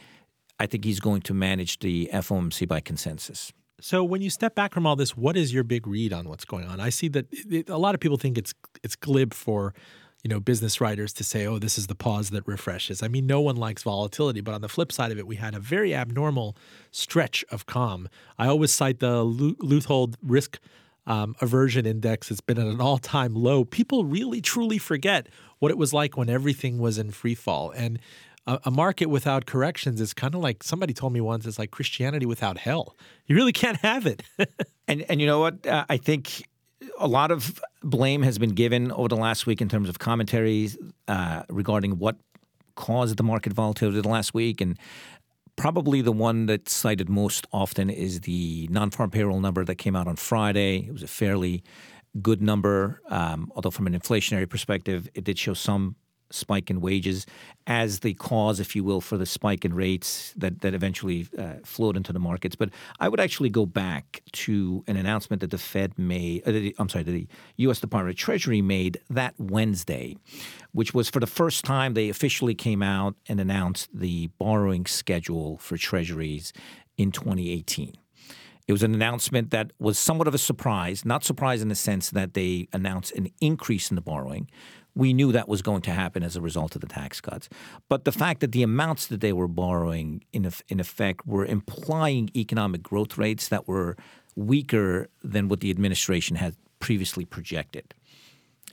I 0.59 0.65
think 0.65 0.85
he's 0.85 0.99
going 0.99 1.21
to 1.21 1.33
manage 1.33 1.79
the 1.79 2.09
FOMC 2.13 2.67
by 2.67 2.79
consensus. 2.79 3.51
So 3.81 4.03
when 4.03 4.21
you 4.21 4.29
step 4.29 4.55
back 4.55 4.73
from 4.73 4.85
all 4.85 4.95
this, 4.95 5.17
what 5.17 5.35
is 5.35 5.53
your 5.53 5.63
big 5.63 5.87
read 5.87 6.13
on 6.13 6.29
what's 6.29 6.45
going 6.45 6.65
on? 6.65 6.79
I 6.79 6.89
see 6.89 7.09
that 7.09 7.25
it, 7.31 7.69
a 7.69 7.77
lot 7.77 7.95
of 7.95 8.01
people 8.01 8.17
think 8.17 8.37
it's 8.37 8.53
it's 8.81 8.95
glib 8.95 9.33
for 9.33 9.73
you 10.23 10.29
know 10.29 10.39
business 10.39 10.79
writers 10.79 11.11
to 11.13 11.23
say, 11.23 11.45
"Oh, 11.45 11.59
this 11.59 11.77
is 11.77 11.87
the 11.87 11.95
pause 11.95 12.29
that 12.29 12.47
refreshes." 12.47 13.03
I 13.03 13.09
mean, 13.09 13.27
no 13.27 13.41
one 13.41 13.57
likes 13.57 13.83
volatility, 13.83 14.39
but 14.39 14.53
on 14.53 14.61
the 14.61 14.69
flip 14.69 14.91
side 14.91 15.11
of 15.11 15.17
it, 15.17 15.27
we 15.27 15.35
had 15.35 15.53
a 15.53 15.59
very 15.59 15.93
abnormal 15.93 16.55
stretch 16.91 17.43
of 17.51 17.65
calm. 17.65 18.07
I 18.37 18.47
always 18.47 18.71
cite 18.71 18.99
the 18.99 19.25
Leuthold 19.25 20.15
risk 20.21 20.59
um, 21.05 21.35
aversion 21.41 21.85
index 21.85 22.29
has 22.29 22.41
been 22.41 22.57
at 22.57 22.67
an 22.67 22.81
all 22.81 22.97
time 22.97 23.35
low. 23.35 23.63
People 23.65 24.05
really 24.05 24.41
truly 24.41 24.77
forget 24.77 25.27
what 25.59 25.71
it 25.71 25.77
was 25.77 25.93
like 25.93 26.17
when 26.17 26.29
everything 26.29 26.77
was 26.77 26.97
in 26.97 27.11
free 27.11 27.35
fall. 27.35 27.71
And 27.71 27.99
a, 28.45 28.59
a 28.65 28.71
market 28.71 29.07
without 29.07 29.45
corrections 29.45 30.01
is 30.01 30.13
kind 30.13 30.35
of 30.35 30.41
like 30.41 30.63
somebody 30.63 30.93
told 30.93 31.13
me 31.13 31.21
once 31.21 31.45
it's 31.45 31.59
like 31.59 31.71
Christianity 31.71 32.25
without 32.25 32.57
hell. 32.57 32.95
You 33.27 33.35
really 33.35 33.53
can't 33.53 33.77
have 33.77 34.05
it. 34.05 34.23
and 34.87 35.03
and 35.09 35.21
you 35.21 35.27
know 35.27 35.39
what? 35.39 35.65
Uh, 35.65 35.85
I 35.89 35.97
think 35.97 36.43
a 36.97 37.07
lot 37.07 37.31
of 37.31 37.61
blame 37.81 38.23
has 38.23 38.37
been 38.37 38.51
given 38.51 38.91
over 38.91 39.07
the 39.07 39.15
last 39.15 39.45
week 39.45 39.61
in 39.61 39.69
terms 39.69 39.89
of 39.89 39.99
commentaries 39.99 40.77
uh, 41.07 41.43
regarding 41.49 41.97
what 41.97 42.17
caused 42.75 43.17
the 43.17 43.23
market 43.23 43.53
volatility 43.53 44.01
the 44.01 44.07
last 44.07 44.33
week 44.33 44.59
and 44.59 44.77
Probably 45.55 46.01
the 46.01 46.11
one 46.11 46.47
that's 46.47 46.73
cited 46.73 47.09
most 47.09 47.45
often 47.53 47.89
is 47.89 48.21
the 48.21 48.67
non 48.71 48.89
farm 48.89 49.11
payroll 49.11 49.39
number 49.39 49.63
that 49.65 49.75
came 49.75 49.95
out 49.95 50.07
on 50.07 50.15
Friday. 50.15 50.85
It 50.87 50.91
was 50.91 51.03
a 51.03 51.07
fairly 51.07 51.63
good 52.21 52.41
number, 52.41 53.01
um, 53.09 53.51
although 53.55 53.71
from 53.71 53.87
an 53.87 53.97
inflationary 53.97 54.49
perspective, 54.49 55.09
it 55.13 55.23
did 55.23 55.37
show 55.37 55.53
some 55.53 55.95
spike 56.33 56.69
in 56.69 56.81
wages 56.81 57.25
as 57.67 57.99
the 57.99 58.13
cause, 58.13 58.59
if 58.59 58.75
you 58.75 58.83
will, 58.83 58.99
for 58.99 59.17
the 59.17 59.25
spike 59.25 59.63
in 59.63 59.73
rates 59.73 60.33
that, 60.35 60.61
that 60.61 60.73
eventually 60.73 61.27
uh, 61.37 61.55
flowed 61.63 61.95
into 61.95 62.11
the 62.11 62.19
markets. 62.19 62.55
But 62.55 62.69
I 62.99 63.07
would 63.07 63.19
actually 63.19 63.49
go 63.49 63.65
back 63.65 64.21
to 64.33 64.83
an 64.87 64.97
announcement 64.97 65.41
that 65.41 65.51
the 65.51 65.57
Fed 65.57 65.97
made, 65.97 66.43
uh, 66.47 66.51
the, 66.51 66.75
I'm 66.77 66.89
sorry, 66.89 67.03
the 67.03 67.27
U.S. 67.57 67.79
Department 67.79 68.15
of 68.15 68.19
Treasury 68.19 68.61
made 68.61 68.99
that 69.09 69.35
Wednesday, 69.37 70.17
which 70.71 70.93
was 70.93 71.09
for 71.09 71.19
the 71.19 71.27
first 71.27 71.63
time 71.63 71.93
they 71.93 72.09
officially 72.09 72.55
came 72.55 72.83
out 72.83 73.15
and 73.27 73.39
announced 73.39 73.89
the 73.93 74.27
borrowing 74.39 74.85
schedule 74.85 75.57
for 75.57 75.77
Treasuries 75.77 76.51
in 76.97 77.11
2018. 77.11 77.93
It 78.65 78.71
was 78.71 78.83
an 78.83 78.93
announcement 78.93 79.51
that 79.51 79.71
was 79.77 79.99
somewhat 79.99 80.27
of 80.27 80.33
a 80.33 80.37
surprise, 80.37 81.03
not 81.03 81.23
surprise 81.23 81.61
in 81.61 81.67
the 81.67 81.75
sense 81.75 82.09
that 82.11 82.33
they 82.33 82.69
announced 82.71 83.11
an 83.13 83.29
increase 83.41 83.91
in 83.91 83.95
the 83.95 84.01
borrowing, 84.01 84.49
we 84.95 85.13
knew 85.13 85.31
that 85.31 85.47
was 85.47 85.61
going 85.61 85.81
to 85.81 85.91
happen 85.91 86.23
as 86.23 86.35
a 86.35 86.41
result 86.41 86.75
of 86.75 86.81
the 86.81 86.87
tax 86.87 87.19
cuts. 87.19 87.49
But 87.89 88.05
the 88.05 88.11
fact 88.11 88.41
that 88.41 88.51
the 88.51 88.63
amounts 88.63 89.07
that 89.07 89.21
they 89.21 89.33
were 89.33 89.47
borrowing, 89.47 90.23
in, 90.31 90.49
in 90.69 90.79
effect, 90.79 91.25
were 91.25 91.45
implying 91.45 92.29
economic 92.35 92.83
growth 92.83 93.17
rates 93.17 93.47
that 93.47 93.67
were 93.67 93.97
weaker 94.35 95.09
than 95.23 95.47
what 95.47 95.61
the 95.61 95.71
administration 95.71 96.35
had 96.35 96.55
previously 96.79 97.25
projected, 97.25 97.93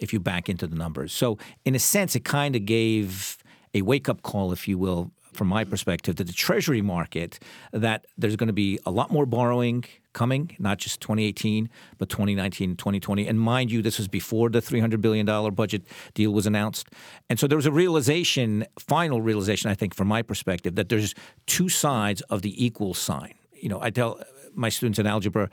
if 0.00 0.12
you 0.12 0.20
back 0.20 0.48
into 0.48 0.66
the 0.66 0.76
numbers. 0.76 1.12
So, 1.12 1.38
in 1.64 1.74
a 1.74 1.78
sense, 1.78 2.14
it 2.14 2.24
kind 2.24 2.56
of 2.56 2.64
gave 2.64 3.38
a 3.72 3.83
wake 3.83 4.09
up 4.09 4.22
call, 4.22 4.52
if 4.52 4.66
you 4.66 4.78
will, 4.78 5.12
from 5.33 5.46
my 5.46 5.64
perspective, 5.64 6.16
to 6.16 6.24
the 6.24 6.33
Treasury 6.33 6.83
market 6.83 7.38
that 7.72 8.06
there's 8.18 8.37
going 8.37 8.48
to 8.48 8.52
be 8.52 8.78
a 8.85 8.90
lot 8.90 9.11
more 9.11 9.26
borrowing 9.26 9.85
coming, 10.12 10.57
not 10.59 10.79
just 10.79 11.01
2018, 11.01 11.68
but 11.99 12.09
2019 12.09 12.77
2020. 12.77 13.27
And 13.27 13.40
mind 13.40 13.70
you, 13.70 13.83
this 13.83 13.99
was 13.99 14.09
before 14.09 14.49
the 14.51 14.61
$300 14.61 15.01
billion 15.01 15.27
budget 15.55 15.83
deal 16.14 16.33
was 16.33 16.46
announced. 16.46 16.88
And 17.29 17.38
so 17.38 17.46
there 17.46 17.57
was 17.57 17.66
a 17.66 17.73
realization, 17.73 18.66
final 18.79 19.20
realization, 19.23 19.70
I 19.70 19.75
think, 19.75 19.94
from 19.94 20.09
my 20.09 20.23
perspective, 20.23 20.75
that 20.77 20.88
there's 20.88 21.14
two 21.46 21.68
sides 21.68 22.20
of 22.23 22.42
the 22.42 22.64
equal 22.64 22.94
sign. 22.94 23.35
You 23.53 23.68
know, 23.68 23.81
I 23.81 23.90
tell 23.90 24.20
my 24.55 24.68
students 24.68 24.99
in 24.99 25.07
algebra 25.07 25.49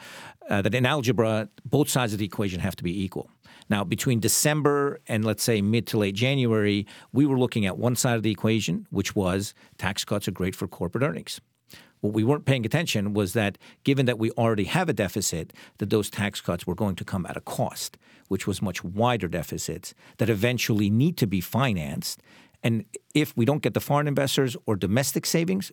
uh, 0.50 0.62
that 0.62 0.74
in 0.74 0.86
algebra, 0.86 1.50
both 1.66 1.90
sides 1.90 2.14
of 2.14 2.20
the 2.20 2.26
equation 2.26 2.60
have 2.60 2.76
to 2.78 2.84
be 2.84 3.04
equal. 3.04 3.30
Now, 3.70 3.84
between 3.84 4.20
December 4.20 5.00
and 5.08 5.26
let's 5.26 5.44
say 5.44 5.62
mid 5.62 5.88
to 5.88 5.98
late 5.98 6.16
January, 6.16 6.88
we 7.12 7.26
were 7.26 7.38
looking 7.38 7.66
at 7.66 7.78
one 7.78 7.96
side 7.96 8.16
of 8.16 8.24
the 8.24 8.32
equation, 8.32 8.88
which 8.90 9.16
was 9.16 9.54
tax 9.78 10.06
cuts 10.06 10.28
are 10.28 10.32
great 10.32 10.56
for 10.56 10.68
corporate 10.68 11.04
earnings. 11.04 11.42
What 12.02 12.14
we 12.14 12.24
weren't 12.24 12.46
paying 12.46 12.66
attention 12.66 13.14
was 13.14 13.34
that 13.34 13.58
given 13.84 14.06
that 14.06 14.20
we 14.20 14.32
already 14.32 14.66
have 14.66 14.90
a 14.90 14.94
deficit, 14.94 15.54
that 15.80 15.90
those 15.90 16.10
tax 16.10 16.42
cuts 16.42 16.68
were 16.68 16.76
going 16.76 16.96
to 16.96 17.06
come 17.06 17.26
at 17.26 17.38
a 17.38 17.42
cost, 17.42 17.98
which 18.28 18.46
was 18.46 18.62
much 18.62 18.84
wider 18.84 19.28
deficits 19.28 19.94
that 20.18 20.30
eventually 20.30 20.90
need 20.90 21.18
to 21.18 21.28
be 21.28 21.42
financed. 21.42 22.22
And 22.64 22.86
if 23.14 23.36
we 23.36 23.46
don't 23.46 23.62
get 23.62 23.74
the 23.74 23.80
foreign 23.80 24.08
investors 24.08 24.56
or 24.66 24.76
domestic 24.76 25.26
savings, 25.26 25.72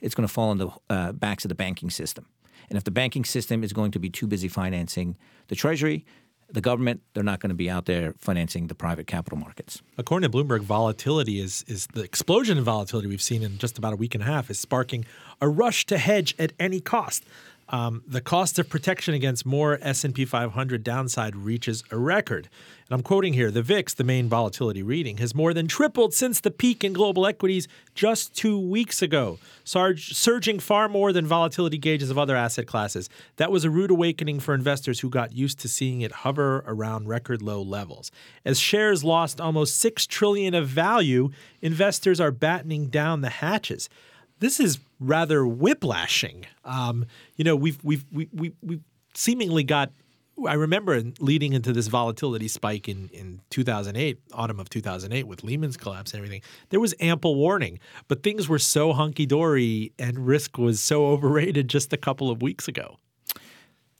it's 0.00 0.14
going 0.14 0.26
to 0.26 0.32
fall 0.32 0.50
on 0.50 0.58
the 0.58 0.68
uh, 0.90 1.12
backs 1.12 1.44
of 1.44 1.48
the 1.48 1.54
banking 1.54 1.90
system. 1.90 2.26
And 2.68 2.76
if 2.76 2.84
the 2.84 2.90
banking 2.90 3.24
system 3.24 3.64
is 3.64 3.72
going 3.72 3.90
to 3.92 3.98
be 3.98 4.10
too 4.10 4.26
busy 4.26 4.48
financing 4.48 5.16
the 5.48 5.54
Treasury, 5.54 6.04
the 6.52 6.60
government, 6.60 7.00
they're 7.14 7.22
not 7.22 7.40
going 7.40 7.50
to 7.50 7.54
be 7.54 7.70
out 7.70 7.86
there 7.86 8.14
financing 8.18 8.66
the 8.66 8.74
private 8.74 9.06
capital 9.06 9.38
markets. 9.38 9.82
According 9.98 10.30
to 10.30 10.36
Bloomberg, 10.36 10.60
volatility 10.60 11.40
is 11.40 11.64
is 11.66 11.86
the 11.94 12.02
explosion 12.02 12.58
in 12.58 12.64
volatility 12.64 13.08
we've 13.08 13.22
seen 13.22 13.42
in 13.42 13.58
just 13.58 13.78
about 13.78 13.92
a 13.92 13.96
week 13.96 14.14
and 14.14 14.22
a 14.22 14.26
half 14.26 14.50
is 14.50 14.58
sparking 14.58 15.04
a 15.40 15.48
rush 15.48 15.86
to 15.86 15.98
hedge 15.98 16.34
at 16.38 16.52
any 16.58 16.80
cost. 16.80 17.24
Um, 17.72 18.02
the 18.06 18.20
cost 18.20 18.58
of 18.58 18.68
protection 18.68 19.14
against 19.14 19.46
more 19.46 19.78
S&P 19.80 20.26
500 20.26 20.84
downside 20.84 21.34
reaches 21.34 21.82
a 21.90 21.96
record. 21.96 22.50
And 22.86 22.94
I'm 22.98 23.02
quoting 23.02 23.32
here, 23.32 23.50
the 23.50 23.62
VIX, 23.62 23.94
the 23.94 24.04
main 24.04 24.28
volatility 24.28 24.82
reading, 24.82 25.16
has 25.16 25.34
more 25.34 25.54
than 25.54 25.68
tripled 25.68 26.12
since 26.12 26.38
the 26.38 26.50
peak 26.50 26.84
in 26.84 26.92
global 26.92 27.26
equities 27.26 27.68
just 27.94 28.36
two 28.36 28.58
weeks 28.58 29.00
ago, 29.00 29.38
surging 29.64 30.58
far 30.58 30.86
more 30.86 31.14
than 31.14 31.26
volatility 31.26 31.78
gauges 31.78 32.10
of 32.10 32.18
other 32.18 32.36
asset 32.36 32.66
classes. 32.66 33.08
That 33.36 33.50
was 33.50 33.64
a 33.64 33.70
rude 33.70 33.90
awakening 33.90 34.40
for 34.40 34.52
investors 34.52 35.00
who 35.00 35.08
got 35.08 35.32
used 35.32 35.58
to 35.60 35.68
seeing 35.68 36.02
it 36.02 36.12
hover 36.12 36.62
around 36.66 37.08
record 37.08 37.40
low 37.40 37.62
levels. 37.62 38.12
As 38.44 38.60
shares 38.60 39.02
lost 39.02 39.40
almost 39.40 39.78
6 39.78 40.06
trillion 40.06 40.54
of 40.54 40.68
value, 40.68 41.30
investors 41.62 42.20
are 42.20 42.30
battening 42.30 42.88
down 42.88 43.22
the 43.22 43.30
hatches 43.30 43.88
this 44.42 44.58
is 44.58 44.80
rather 44.98 45.46
whiplashing. 45.46 46.44
Um, 46.64 47.06
you 47.36 47.44
know, 47.44 47.54
we've 47.54 47.82
we've 47.84 48.04
we 48.12 48.28
we 48.32 48.52
we 48.60 48.80
seemingly 49.14 49.62
got. 49.62 49.90
I 50.46 50.54
remember 50.54 51.00
leading 51.20 51.52
into 51.52 51.72
this 51.72 51.88
volatility 51.88 52.48
spike 52.48 52.88
in, 52.88 53.10
in 53.12 53.42
2008, 53.50 54.18
autumn 54.32 54.58
of 54.58 54.70
2008, 54.70 55.26
with 55.26 55.44
Lehman's 55.44 55.76
collapse 55.76 56.12
and 56.12 56.18
everything. 56.18 56.40
There 56.70 56.80
was 56.80 56.94
ample 57.00 57.36
warning, 57.36 57.78
but 58.08 58.22
things 58.22 58.48
were 58.48 58.58
so 58.58 58.94
hunky 58.94 59.26
dory 59.26 59.92
and 59.98 60.26
risk 60.26 60.56
was 60.56 60.80
so 60.80 61.06
overrated 61.06 61.68
just 61.68 61.92
a 61.92 61.98
couple 61.98 62.30
of 62.30 62.40
weeks 62.40 62.66
ago. 62.66 62.96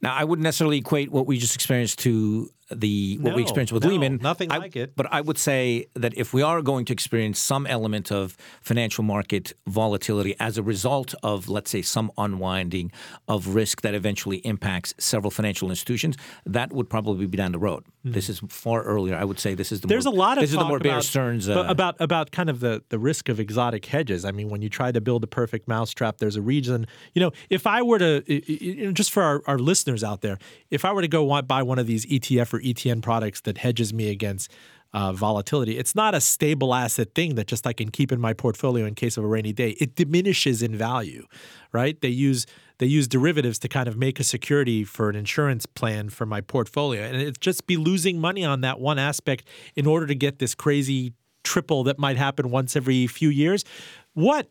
Now, 0.00 0.14
I 0.14 0.24
wouldn't 0.24 0.42
necessarily 0.42 0.78
equate 0.78 1.12
what 1.12 1.26
we 1.26 1.38
just 1.38 1.54
experienced 1.54 2.00
to 2.00 2.50
the 2.76 3.18
what 3.20 3.34
we 3.34 3.42
experienced 3.42 3.72
with 3.72 3.84
no, 3.84 3.90
Lehman. 3.90 4.18
nothing 4.22 4.50
I- 4.52 4.58
like 4.58 4.76
it. 4.76 4.94
But 4.96 5.06
I 5.12 5.20
would 5.20 5.38
say 5.38 5.86
that 5.94 6.12
if 6.16 6.32
we 6.32 6.42
are 6.42 6.62
going 6.62 6.84
to 6.86 6.92
experience 6.92 7.38
some 7.38 7.66
element 7.66 8.10
of 8.12 8.36
financial 8.60 9.04
market 9.04 9.52
volatility 9.66 10.34
as 10.40 10.58
a 10.58 10.62
result 10.62 11.14
of, 11.22 11.48
let's 11.48 11.70
say, 11.70 11.82
some 11.82 12.10
unwinding 12.18 12.92
of 13.28 13.54
risk 13.54 13.80
that 13.82 13.94
eventually 13.94 14.38
impacts 14.38 14.94
several 14.98 15.30
financial 15.30 15.70
institutions, 15.70 16.16
that 16.46 16.72
would 16.72 16.88
probably 16.88 17.26
be 17.26 17.36
down 17.36 17.52
the 17.52 17.58
road. 17.58 17.84
This 18.04 18.28
is 18.28 18.40
far 18.48 18.82
earlier. 18.82 19.14
I 19.16 19.24
would 19.24 19.38
say 19.38 19.54
this 19.54 19.70
is 19.70 19.80
the. 19.80 19.86
There's 19.86 20.06
more, 20.06 20.14
a 20.14 20.16
lot 20.16 20.38
of 20.38 20.42
this 20.42 20.50
is 20.50 20.56
the 20.58 20.64
more 20.64 20.80
Bear 20.80 20.92
about, 20.92 21.04
Stearns. 21.04 21.48
Uh, 21.48 21.64
about 21.68 21.94
about 22.00 22.32
kind 22.32 22.50
of 22.50 22.58
the 22.58 22.82
the 22.88 22.98
risk 22.98 23.28
of 23.28 23.38
exotic 23.38 23.86
hedges. 23.86 24.24
I 24.24 24.32
mean, 24.32 24.48
when 24.48 24.60
you 24.60 24.68
try 24.68 24.90
to 24.90 25.00
build 25.00 25.22
a 25.22 25.28
perfect 25.28 25.68
mousetrap, 25.68 26.18
there's 26.18 26.34
a 26.34 26.42
reason. 26.42 26.86
You 27.14 27.20
know, 27.22 27.30
if 27.48 27.64
I 27.66 27.80
were 27.82 27.98
to, 28.00 28.22
i- 28.28 28.32
i- 28.48 28.58
you 28.60 28.86
know, 28.86 28.92
just 28.92 29.12
for 29.12 29.22
our, 29.22 29.42
our 29.46 29.58
listeners 29.58 30.02
out 30.02 30.20
there, 30.20 30.38
if 30.70 30.84
I 30.84 30.92
were 30.92 31.02
to 31.02 31.08
go 31.08 31.40
buy 31.42 31.62
one 31.62 31.78
of 31.78 31.86
these 31.86 32.04
ETF 32.06 32.52
or 32.54 32.60
ETN 32.62 33.02
products 33.02 33.40
that 33.42 33.58
hedges 33.58 33.92
me 33.92 34.10
against 34.10 34.50
uh, 34.94 35.12
volatility, 35.12 35.78
it's 35.78 35.94
not 35.94 36.14
a 36.14 36.20
stable 36.20 36.74
asset 36.74 37.14
thing 37.14 37.34
that 37.36 37.46
just 37.46 37.66
I 37.66 37.72
can 37.72 37.90
keep 37.90 38.12
in 38.12 38.20
my 38.20 38.34
portfolio 38.34 38.84
in 38.84 38.94
case 38.94 39.16
of 39.16 39.24
a 39.24 39.26
rainy 39.26 39.52
day. 39.52 39.70
It 39.80 39.94
diminishes 39.94 40.62
in 40.62 40.76
value, 40.76 41.26
right? 41.72 42.00
They 42.00 42.08
use 42.08 42.46
they 42.78 42.86
use 42.86 43.06
derivatives 43.06 43.58
to 43.60 43.68
kind 43.68 43.86
of 43.86 43.96
make 43.96 44.18
a 44.18 44.24
security 44.24 44.82
for 44.82 45.08
an 45.08 45.14
insurance 45.14 45.66
plan 45.66 46.08
for 46.08 46.26
my 46.26 46.40
portfolio, 46.40 47.02
and 47.02 47.16
it'd 47.16 47.40
just 47.40 47.66
be 47.66 47.76
losing 47.76 48.20
money 48.20 48.44
on 48.44 48.60
that 48.62 48.80
one 48.80 48.98
aspect 48.98 49.46
in 49.76 49.86
order 49.86 50.06
to 50.06 50.14
get 50.14 50.40
this 50.40 50.54
crazy 50.54 51.12
triple 51.44 51.84
that 51.84 51.98
might 51.98 52.16
happen 52.16 52.50
once 52.50 52.76
every 52.76 53.06
few 53.06 53.28
years. 53.28 53.64
What 54.14 54.48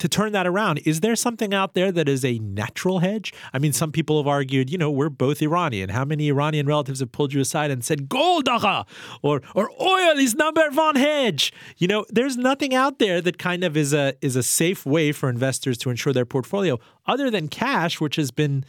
to 0.00 0.08
turn 0.08 0.32
that 0.32 0.46
around, 0.46 0.78
is 0.78 1.00
there 1.00 1.14
something 1.14 1.54
out 1.54 1.74
there 1.74 1.92
that 1.92 2.08
is 2.08 2.24
a 2.24 2.38
natural 2.38 2.98
hedge? 2.98 3.32
I 3.52 3.58
mean, 3.58 3.72
some 3.72 3.92
people 3.92 4.16
have 4.18 4.26
argued, 4.26 4.70
you 4.70 4.78
know, 4.78 4.90
we're 4.90 5.08
both 5.08 5.40
Iranian. 5.40 5.90
How 5.90 6.04
many 6.04 6.28
Iranian 6.28 6.66
relatives 6.66 7.00
have 7.00 7.12
pulled 7.12 7.32
you 7.32 7.40
aside 7.40 7.70
and 7.70 7.84
said, 7.84 8.08
gold, 8.08 8.48
or 8.48 9.42
or 9.54 9.70
oil 9.80 10.18
is 10.18 10.34
number 10.34 10.68
one 10.70 10.96
hedge? 10.96 11.52
You 11.76 11.88
know, 11.88 12.04
there's 12.10 12.36
nothing 12.36 12.74
out 12.74 12.98
there 12.98 13.20
that 13.20 13.38
kind 13.38 13.62
of 13.64 13.76
is 13.76 13.92
a 13.92 14.14
is 14.20 14.36
a 14.36 14.42
safe 14.42 14.84
way 14.84 15.12
for 15.12 15.28
investors 15.28 15.78
to 15.78 15.90
insure 15.90 16.12
their 16.12 16.26
portfolio, 16.26 16.78
other 17.06 17.30
than 17.30 17.48
cash, 17.48 18.00
which 18.00 18.16
has 18.16 18.30
been 18.30 18.64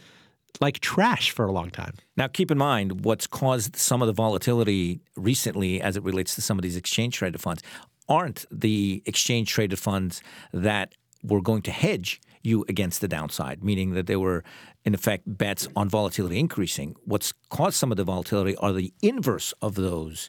like 0.60 0.80
trash 0.80 1.30
for 1.30 1.44
a 1.44 1.52
long 1.52 1.70
time. 1.70 1.94
Now, 2.16 2.28
keep 2.28 2.50
in 2.50 2.58
mind 2.58 3.04
what's 3.04 3.26
caused 3.26 3.76
some 3.76 4.00
of 4.00 4.06
the 4.06 4.14
volatility 4.14 5.00
recently 5.16 5.82
as 5.82 5.96
it 5.96 6.02
relates 6.02 6.34
to 6.36 6.40
some 6.40 6.58
of 6.58 6.62
these 6.62 6.76
exchange 6.76 7.16
traded 7.16 7.40
funds 7.40 7.62
aren't 8.08 8.44
the 8.50 9.02
exchange 9.04 9.50
traded 9.50 9.78
funds 9.78 10.22
that 10.52 10.94
were 11.26 11.40
going 11.40 11.62
to 11.62 11.70
hedge 11.70 12.20
you 12.42 12.64
against 12.68 13.00
the 13.00 13.08
downside, 13.08 13.64
meaning 13.64 13.92
that 13.94 14.06
they 14.06 14.16
were, 14.16 14.44
in 14.84 14.94
effect, 14.94 15.24
bets 15.26 15.66
on 15.74 15.88
volatility 15.88 16.38
increasing. 16.38 16.94
What's 17.04 17.32
caused 17.50 17.76
some 17.76 17.90
of 17.90 17.96
the 17.96 18.04
volatility 18.04 18.56
are 18.56 18.72
the 18.72 18.92
inverse 19.02 19.52
of 19.60 19.74
those 19.74 20.28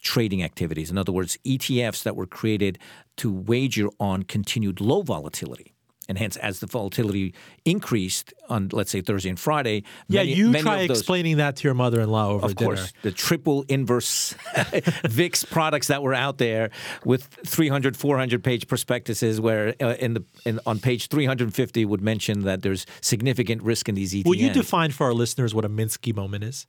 trading 0.00 0.42
activities. 0.42 0.90
In 0.90 0.98
other 0.98 1.12
words, 1.12 1.38
ETFs 1.46 2.02
that 2.02 2.16
were 2.16 2.26
created 2.26 2.78
to 3.18 3.32
wager 3.32 3.88
on 4.00 4.24
continued 4.24 4.80
low 4.80 5.02
volatility. 5.02 5.74
And 6.12 6.18
hence, 6.18 6.36
as 6.36 6.60
the 6.60 6.66
volatility 6.66 7.32
increased 7.64 8.34
on, 8.50 8.68
let's 8.70 8.90
say, 8.90 9.00
Thursday 9.00 9.30
and 9.30 9.40
Friday, 9.40 9.82
Yeah, 10.08 10.20
many- 10.20 10.34
you 10.34 10.50
many 10.50 10.62
try 10.62 10.80
of 10.82 10.88
those, 10.88 10.98
explaining 10.98 11.38
that 11.38 11.56
to 11.56 11.64
your 11.64 11.72
mother-in-law 11.72 12.32
over 12.32 12.44
of 12.44 12.54
dinner. 12.54 12.74
course, 12.76 12.92
the 13.00 13.12
triple 13.12 13.64
inverse 13.66 14.34
VIX 15.08 15.44
products 15.44 15.86
that 15.86 16.02
were 16.02 16.12
out 16.12 16.36
there 16.36 16.68
with 17.06 17.24
300, 17.46 17.96
400 17.96 18.44
page 18.44 18.68
prospectuses, 18.68 19.40
where 19.40 19.74
uh, 19.80 19.94
in 19.98 20.12
the 20.12 20.22
in, 20.44 20.60
on 20.66 20.80
page 20.80 21.08
350 21.08 21.86
would 21.86 22.02
mention 22.02 22.42
that 22.42 22.60
there's 22.60 22.84
significant 23.00 23.62
risk 23.62 23.88
in 23.88 23.94
these 23.94 24.12
ETNs. 24.12 24.26
Will 24.26 24.34
you 24.34 24.50
define 24.50 24.90
for 24.90 25.06
our 25.06 25.14
listeners 25.14 25.54
what 25.54 25.64
a 25.64 25.70
Minsky 25.70 26.14
moment 26.14 26.44
is? 26.44 26.66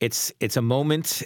it's 0.00 0.32
it's 0.40 0.56
a 0.56 0.62
moment 0.62 1.22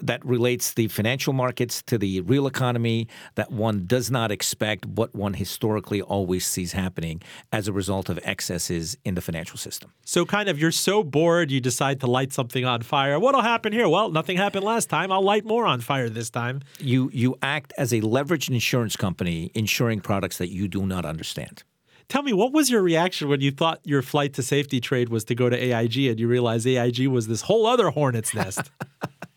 that 0.00 0.24
relates 0.24 0.74
the 0.74 0.88
financial 0.88 1.32
markets 1.32 1.82
to 1.82 1.98
the 1.98 2.20
real 2.22 2.46
economy 2.46 3.08
that 3.34 3.50
one 3.50 3.86
does 3.86 4.10
not 4.10 4.30
expect 4.30 4.86
what 4.86 5.14
one 5.14 5.34
historically 5.34 6.00
always 6.02 6.46
sees 6.46 6.72
happening 6.72 7.22
as 7.52 7.68
a 7.68 7.72
result 7.72 8.08
of 8.08 8.18
excesses 8.22 8.96
in 9.04 9.14
the 9.14 9.20
financial 9.20 9.58
system. 9.58 9.92
So 10.04 10.24
kind 10.24 10.48
of 10.48 10.58
you're 10.58 10.70
so 10.72 11.02
bored 11.02 11.50
you 11.50 11.60
decide 11.60 12.00
to 12.00 12.06
light 12.06 12.32
something 12.32 12.64
on 12.64 12.82
fire. 12.82 13.18
What'll 13.18 13.42
happen 13.42 13.72
here? 13.72 13.88
Well, 13.88 14.10
nothing 14.10 14.36
happened 14.36 14.64
last 14.64 14.88
time. 14.88 15.12
I'll 15.12 15.22
light 15.22 15.44
more 15.44 15.66
on 15.66 15.80
fire 15.80 16.08
this 16.08 16.30
time. 16.30 16.62
You 16.78 17.10
you 17.12 17.36
act 17.42 17.72
as 17.78 17.92
a 17.92 18.00
leveraged 18.00 18.50
insurance 18.50 18.96
company 18.96 19.50
insuring 19.54 20.00
products 20.00 20.38
that 20.38 20.50
you 20.50 20.68
do 20.68 20.86
not 20.86 21.04
understand. 21.04 21.62
Tell 22.08 22.22
me, 22.22 22.32
what 22.32 22.52
was 22.52 22.70
your 22.70 22.80
reaction 22.80 23.28
when 23.28 23.42
you 23.42 23.50
thought 23.50 23.80
your 23.84 24.00
flight 24.00 24.32
to 24.34 24.42
safety 24.42 24.80
trade 24.80 25.10
was 25.10 25.24
to 25.24 25.34
go 25.34 25.50
to 25.50 25.56
AIG 25.56 26.06
and 26.06 26.18
you 26.18 26.26
realized 26.26 26.66
AIG 26.66 27.06
was 27.08 27.26
this 27.26 27.42
whole 27.42 27.66
other 27.66 27.90
hornet's 27.90 28.32
nest? 28.32 28.70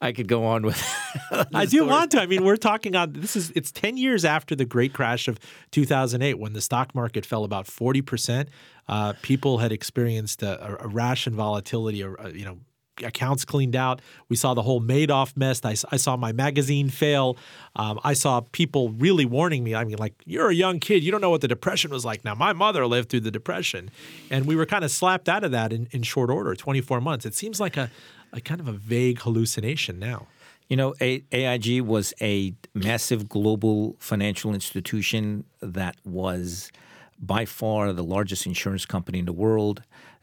I 0.00 0.12
could 0.12 0.28
go 0.28 0.44
on 0.44 0.62
with. 0.62 0.82
I 1.54 1.66
do 1.66 1.86
want 1.86 2.12
to. 2.12 2.20
I 2.20 2.26
mean, 2.26 2.44
we're 2.44 2.56
talking 2.56 2.94
on 2.96 3.12
this 3.12 3.36
is 3.36 3.50
it's 3.54 3.72
10 3.72 3.96
years 3.96 4.24
after 4.24 4.54
the 4.54 4.64
great 4.64 4.92
crash 4.92 5.28
of 5.28 5.38
2008 5.70 6.38
when 6.38 6.52
the 6.52 6.60
stock 6.60 6.94
market 6.94 7.26
fell 7.26 7.44
about 7.44 7.66
40%. 7.66 8.48
Uh, 8.88 9.12
people 9.22 9.58
had 9.58 9.72
experienced 9.72 10.42
a, 10.42 10.82
a 10.82 10.88
rash 10.88 11.26
in 11.26 11.34
volatility, 11.34 12.02
or, 12.02 12.18
uh, 12.20 12.28
you 12.28 12.44
know, 12.44 12.58
accounts 13.04 13.44
cleaned 13.44 13.76
out. 13.76 14.00
We 14.28 14.36
saw 14.36 14.54
the 14.54 14.62
whole 14.62 14.80
Madoff 14.80 15.36
mess. 15.36 15.60
I 15.64 15.74
saw 15.74 16.16
my 16.16 16.32
magazine 16.32 16.90
fail. 16.90 17.36
Um, 17.76 18.00
I 18.04 18.14
saw 18.14 18.40
people 18.40 18.90
really 18.90 19.24
warning 19.24 19.64
me. 19.64 19.74
I 19.74 19.84
mean, 19.84 19.98
like, 19.98 20.14
you're 20.24 20.48
a 20.48 20.54
young 20.54 20.80
kid. 20.80 21.02
You 21.02 21.10
don't 21.10 21.20
know 21.20 21.30
what 21.30 21.40
the 21.40 21.48
Depression 21.48 21.90
was 21.90 22.04
like. 22.04 22.24
Now, 22.24 22.34
my 22.34 22.52
mother 22.52 22.86
lived 22.86 23.10
through 23.10 23.20
the 23.20 23.30
Depression. 23.30 23.90
And 24.30 24.46
we 24.46 24.56
were 24.56 24.66
kind 24.66 24.84
of 24.84 24.90
slapped 24.90 25.28
out 25.28 25.44
of 25.44 25.50
that 25.52 25.72
in, 25.72 25.88
in 25.90 26.02
short 26.02 26.30
order 26.30 26.54
24 26.54 27.00
months. 27.00 27.26
It 27.26 27.34
seems 27.34 27.60
like 27.60 27.76
a, 27.76 27.90
a 28.32 28.40
kind 28.40 28.60
of 28.60 28.68
a 28.68 28.72
vague 28.72 29.20
hallucination 29.20 29.98
now. 29.98 30.26
You 30.68 30.76
know, 30.76 30.94
AIG 31.00 31.80
was 31.80 32.12
a 32.20 32.54
massive 32.74 33.28
global 33.28 33.96
financial 33.98 34.52
institution 34.52 35.44
that 35.60 35.96
was 36.04 36.70
by 37.18 37.46
far 37.46 37.92
the 37.92 38.04
largest 38.04 38.46
insurance 38.46 38.84
company 38.84 39.18
in 39.18 39.24
the 39.24 39.32
world, 39.32 39.82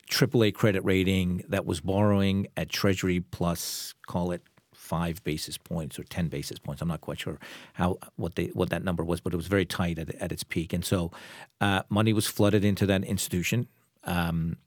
AAA 0.10 0.54
credit 0.54 0.86
rating 0.86 1.44
that 1.50 1.66
was 1.66 1.82
borrowing 1.82 2.48
at 2.56 2.70
Treasury 2.70 3.20
plus, 3.20 3.96
call 4.06 4.32
it 4.32 4.44
five 4.72 5.24
basis 5.24 5.58
points 5.58 5.98
or 5.98 6.04
ten 6.04 6.28
basis 6.28 6.60
points. 6.60 6.82
I'm 6.82 6.88
not 6.88 7.02
quite 7.02 7.20
sure 7.20 7.40
how 7.74 7.98
what 8.16 8.36
they 8.36 8.46
what 8.48 8.70
that 8.70 8.84
number 8.84 9.04
was, 9.04 9.20
but 9.20 9.34
it 9.34 9.38
was 9.38 9.48
very 9.48 9.66
tight 9.66 9.98
at, 9.98 10.14
at 10.16 10.32
its 10.32 10.44
peak, 10.44 10.74
and 10.74 10.86
so 10.86 11.12
uh, 11.60 11.82
money 11.90 12.14
was 12.14 12.28
flooded 12.28 12.64
into 12.64 12.86
that 12.86 13.04
institution. 13.04 13.68
Um, 14.04 14.58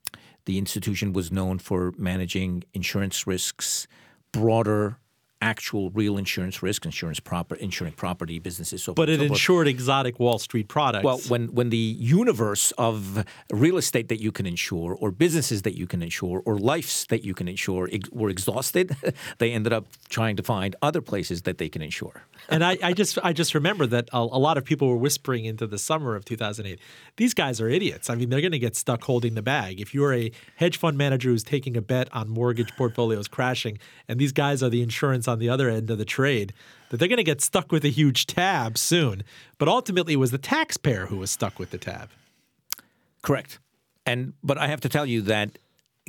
the 0.48 0.56
institution 0.56 1.12
was 1.12 1.30
known 1.30 1.58
for 1.58 1.92
managing 1.98 2.64
insurance 2.72 3.26
risks, 3.26 3.87
broader, 4.32 4.96
actual, 5.40 5.90
real 5.90 6.16
insurance 6.18 6.62
risk, 6.62 6.85
insurance 6.85 7.20
proper, 7.20 7.55
insuring 7.55 7.92
property 7.92 8.38
businesses. 8.38 8.83
So, 8.83 8.92
But 8.92 9.09
it 9.09 9.14
so 9.20 9.29
forth. 9.29 9.31
insured 9.31 9.68
exotic 9.68 10.18
Wall 10.18 10.38
Street 10.38 10.68
products. 10.68 11.05
Well, 11.05 11.18
when 11.29 11.48
when 11.55 11.70
the 11.70 11.77
universe 11.77 12.72
of 12.72 13.24
real 13.53 13.77
estate 13.77 14.09
that 14.09 14.20
you 14.20 14.33
can 14.33 14.46
insure, 14.46 14.94
or 14.94 15.11
businesses 15.12 15.62
that 15.62 15.77
you 15.77 15.87
can 15.87 16.03
insure, 16.03 16.42
or 16.44 16.59
lives 16.59 17.07
that 17.09 17.24
you 17.24 17.35
can 17.35 17.46
insure 17.48 17.88
ex- 17.92 18.11
were 18.11 18.31
exhausted, 18.31 18.96
they 19.38 19.53
ended 19.53 19.72
up 19.72 19.85
trying 20.09 20.35
to 20.37 20.42
find 20.42 20.74
other 20.83 21.01
places 21.01 21.42
that 21.42 21.59
they 21.59 21.68
can 21.68 21.83
insure. 21.83 22.22
and 22.48 22.64
I, 22.64 22.77
I 22.83 22.92
just 22.92 23.18
I 23.22 23.33
just 23.33 23.55
remember 23.55 23.87
that 23.87 24.09
a, 24.12 24.18
a 24.18 24.40
lot 24.40 24.59
of 24.59 24.64
people 24.64 24.88
were 24.88 24.96
whispering 24.96 25.44
into 25.44 25.66
the 25.66 25.79
summer 25.79 26.16
of 26.16 26.24
2008. 26.24 26.81
These 27.16 27.35
guys 27.35 27.61
are 27.61 27.68
idiots. 27.68 28.11
I 28.11 28.14
mean, 28.16 28.29
they're 28.31 28.40
going 28.40 28.53
to 28.53 28.59
get 28.59 28.74
stuck 28.77 29.05
holding 29.05 29.35
the 29.35 29.42
bag. 29.42 29.81
If 29.81 29.94
you're 29.94 30.14
a 30.14 30.33
hedge 30.57 30.79
fund 30.79 30.98
manager 30.98 31.29
who's 31.31 31.44
taking 31.44 31.77
a 31.77 31.81
bet 31.83 32.09
on 32.12 32.29
mortgage 32.29 32.74
portfolios 32.77 33.29
crashing, 33.29 33.79
and 34.09 34.18
these 34.18 34.33
guys 34.33 34.62
are 34.62 34.68
the 34.70 34.83
insurance 34.83 35.27
on 35.28 35.38
the 35.38 35.48
other 35.48 35.68
end 35.68 35.90
of 35.90 35.98
the 35.98 36.04
trade, 36.04 36.52
that 36.90 36.96
they're 36.96 37.08
going 37.08 37.18
to 37.18 37.24
get 37.24 37.40
stuck 37.40 37.70
with 37.70 37.84
a 37.84 37.90
huge 37.90 38.26
tab 38.26 38.78
soon. 38.78 39.22
But 39.58 39.68
ultimately, 39.68 40.14
it 40.14 40.16
was 40.16 40.30
the 40.30 40.38
taxpayer 40.38 41.06
who 41.06 41.18
was 41.18 41.30
stuck 41.30 41.58
with 41.58 41.70
the 41.70 41.78
tab. 41.78 42.10
Correct. 43.22 43.58
And 44.06 44.32
but 44.42 44.58
I 44.58 44.68
have 44.68 44.80
to 44.80 44.88
tell 44.88 45.04
you 45.04 45.20
that 45.22 45.58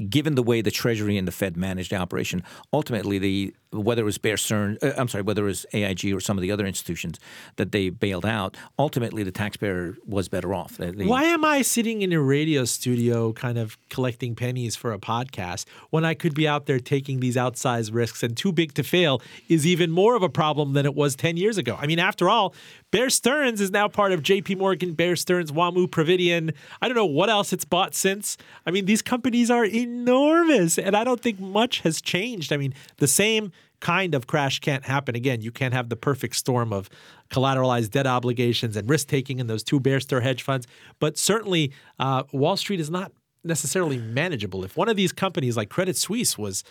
given 0.10 0.36
the 0.36 0.43
way 0.43 0.62
the 0.62 0.71
Treasury 0.71 1.17
and 1.17 1.27
the 1.27 1.32
Fed 1.32 1.58
managed 1.58 1.91
the 1.91 1.97
operation, 1.97 2.43
ultimately 2.71 3.19
the 3.19 3.53
whether 3.71 4.01
it 4.01 4.05
was 4.05 4.17
Bear 4.17 4.36
Stearns, 4.36 4.79
uh, 4.82 4.93
I'm 4.97 5.08
sorry, 5.08 5.21
whether 5.21 5.43
it 5.43 5.47
was 5.47 5.65
AIG 5.73 6.12
or 6.13 6.19
some 6.19 6.38
of 6.38 6.41
the 6.41 6.51
other 6.51 6.65
institutions 6.65 7.19
that 7.58 7.71
they 7.71 7.89
bailed 7.89 8.25
out, 8.25 8.58
ultimately 8.79 9.21
the 9.21 9.32
taxpayer 9.32 9.95
was 10.08 10.27
better 10.27 10.55
off. 10.55 10.77
The- 10.77 10.91
the- 10.91 11.05
Why 11.05 11.25
am 11.25 11.45
I 11.45 11.62
sitting 11.62 12.01
in 12.01 12.12
a 12.12 12.19
radio 12.19 12.65
studio 12.65 13.32
kind 13.32 13.60
of 13.60 13.77
collecting 13.89 14.34
pennies 14.34 14.75
for 14.75 14.91
a 14.91 14.97
podcast 14.97 15.65
when 15.91 16.03
I 16.03 16.15
could 16.15 16.34
be 16.34 16.47
out 16.47 16.65
there 16.65 16.79
taking 16.79 17.19
these 17.19 17.36
outsized 17.36 17.93
risks 17.93 18.23
and 18.23 18.36
too 18.36 18.51
big 18.51 18.73
to 18.73 18.84
fail 18.84 19.21
is 19.47 19.67
even 19.67 19.91
more 19.91 20.15
of 20.15 20.23
a 20.23 20.29
problem 20.29 20.73
than 20.73 20.86
it 20.88 20.95
was 20.95 21.15
10 21.15 21.38
years 21.38 21.58
ago? 21.60 21.77
I 21.79 21.86
mean, 21.86 21.99
after 21.99 22.27
all, 22.27 22.55
Bear 22.91 23.12
Stearns 23.12 23.62
is 23.62 23.69
now 23.69 23.88
part 23.88 24.12
of 24.12 24.23
JP 24.23 24.58
Morgan, 24.58 24.93
Bear 24.93 25.15
Stearns, 25.15 25.51
WAMU, 25.51 25.91
Providian. 25.91 26.53
I 26.82 26.88
don't 26.88 26.95
know 26.97 27.05
what 27.05 27.29
else 27.29 27.53
it's 27.53 27.65
bought 27.65 27.93
since. 27.93 28.36
I 28.65 28.71
mean, 28.71 28.86
these 28.86 29.03
companies 29.03 29.51
are 29.51 29.63
enormous 29.65 30.79
and 30.79 30.95
I 30.95 31.03
don't 31.03 31.21
think 31.21 31.39
much 31.39 31.82
has 31.82 32.01
changed. 32.01 32.51
I 32.51 32.58
mean, 32.58 32.73
the 32.97 33.08
same 33.08 33.51
kind 33.80 34.13
of 34.13 34.28
crash 34.28 34.60
can't 34.60 34.86
happen 34.86 35.15
again. 35.15 35.41
You 35.41 35.52
can't 35.52 35.74
have 35.74 35.89
the 35.89 35.95
perfect 35.95 36.36
storm 36.36 36.74
of 36.74 36.89
collateralized 37.32 37.91
debt 37.91 38.08
obligations 38.08 38.76
and 38.76 38.89
risk 38.89 39.08
taking 39.08 39.39
in 39.39 39.48
those 39.48 39.63
two 39.63 39.80
Bear 39.80 40.00
Stearns 40.00 40.26
hedge 40.26 40.43
funds. 40.43 40.67
But 41.00 41.17
certainly, 41.17 41.72
uh, 41.98 42.24
Wall 42.34 42.58
Street 42.58 42.80
is 42.80 42.89
not 42.89 43.12
necessarily 43.43 43.98
manageable. 43.98 44.65
If 44.65 44.76
one 44.76 44.89
of 44.89 44.98
these 44.98 45.13
companies 45.13 45.56
like 45.56 45.69
Credit 45.69 45.95
Suisse 45.95 46.38
was 46.38 46.63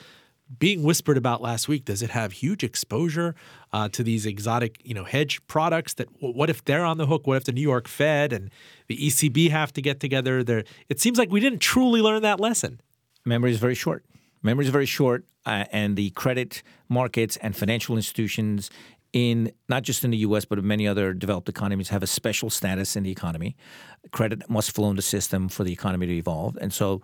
being 0.59 0.83
whispered 0.83 1.17
about 1.17 1.43
last 1.43 1.69
week. 1.69 1.85
Does 1.85 2.03
it 2.03 2.11
have 2.11 2.33
huge 2.33 2.65
exposure 2.65 3.35
uh, 3.73 3.89
to 3.91 4.03
these 4.03 4.25
exotic, 4.25 4.81
you 4.83 4.95
know, 4.95 5.05
hedge 5.05 5.47
products? 5.47 5.95
That 5.95 6.09
what 6.21 6.49
if 6.49 6.65
they're 6.65 6.85
on 6.85 6.99
the 6.99 7.07
hook? 7.07 7.27
What 7.27 7.37
if 7.37 7.45
the 7.45 7.53
New 7.53 7.61
York 7.61 7.87
Fed 7.87 8.33
and 8.33 8.51
the 8.87 8.97
ECB 8.97 9.51
have 9.51 9.73
to 9.75 9.83
get 9.83 10.01
together? 10.01 10.43
There, 10.43 10.65
it 10.89 11.01
seems 11.01 11.19
like 11.19 11.31
we 11.31 11.41
didn't 11.41 11.59
truly 11.61 12.01
learn 12.01 12.23
that 12.23 12.41
lesson. 12.41 12.81
Memory 13.25 13.51
is 13.51 13.59
very 13.59 13.75
short. 13.75 14.05
Memory 14.43 14.67
is 14.67 14.71
very 14.71 14.87
short, 14.87 15.25
uh, 15.47 15.65
and 15.73 15.97
the 15.97 16.11
credit 16.11 16.63
markets 16.89 17.37
and 17.39 17.57
financial 17.57 17.97
institutions 17.97 18.71
in 19.13 19.51
not 19.69 19.83
just 19.83 20.05
in 20.05 20.11
the 20.11 20.19
U.S. 20.19 20.45
but 20.45 20.59
in 20.59 20.67
many 20.67 20.87
other 20.87 21.15
developed 21.15 21.49
economies 21.49 21.89
have 21.89 22.03
a 22.03 22.07
special 22.07 22.51
status 22.51 22.97
in 22.97 23.03
the 23.03 23.11
economy. 23.11 23.57
Credit 24.13 24.49
must 24.51 24.75
flow 24.75 24.91
in 24.91 24.97
the 24.97 25.03
system 25.03 25.49
for 25.49 25.65
the 25.65 25.73
economy 25.73 26.07
to 26.07 26.13
evolve, 26.13 26.57
and 26.61 26.73
so 26.73 27.03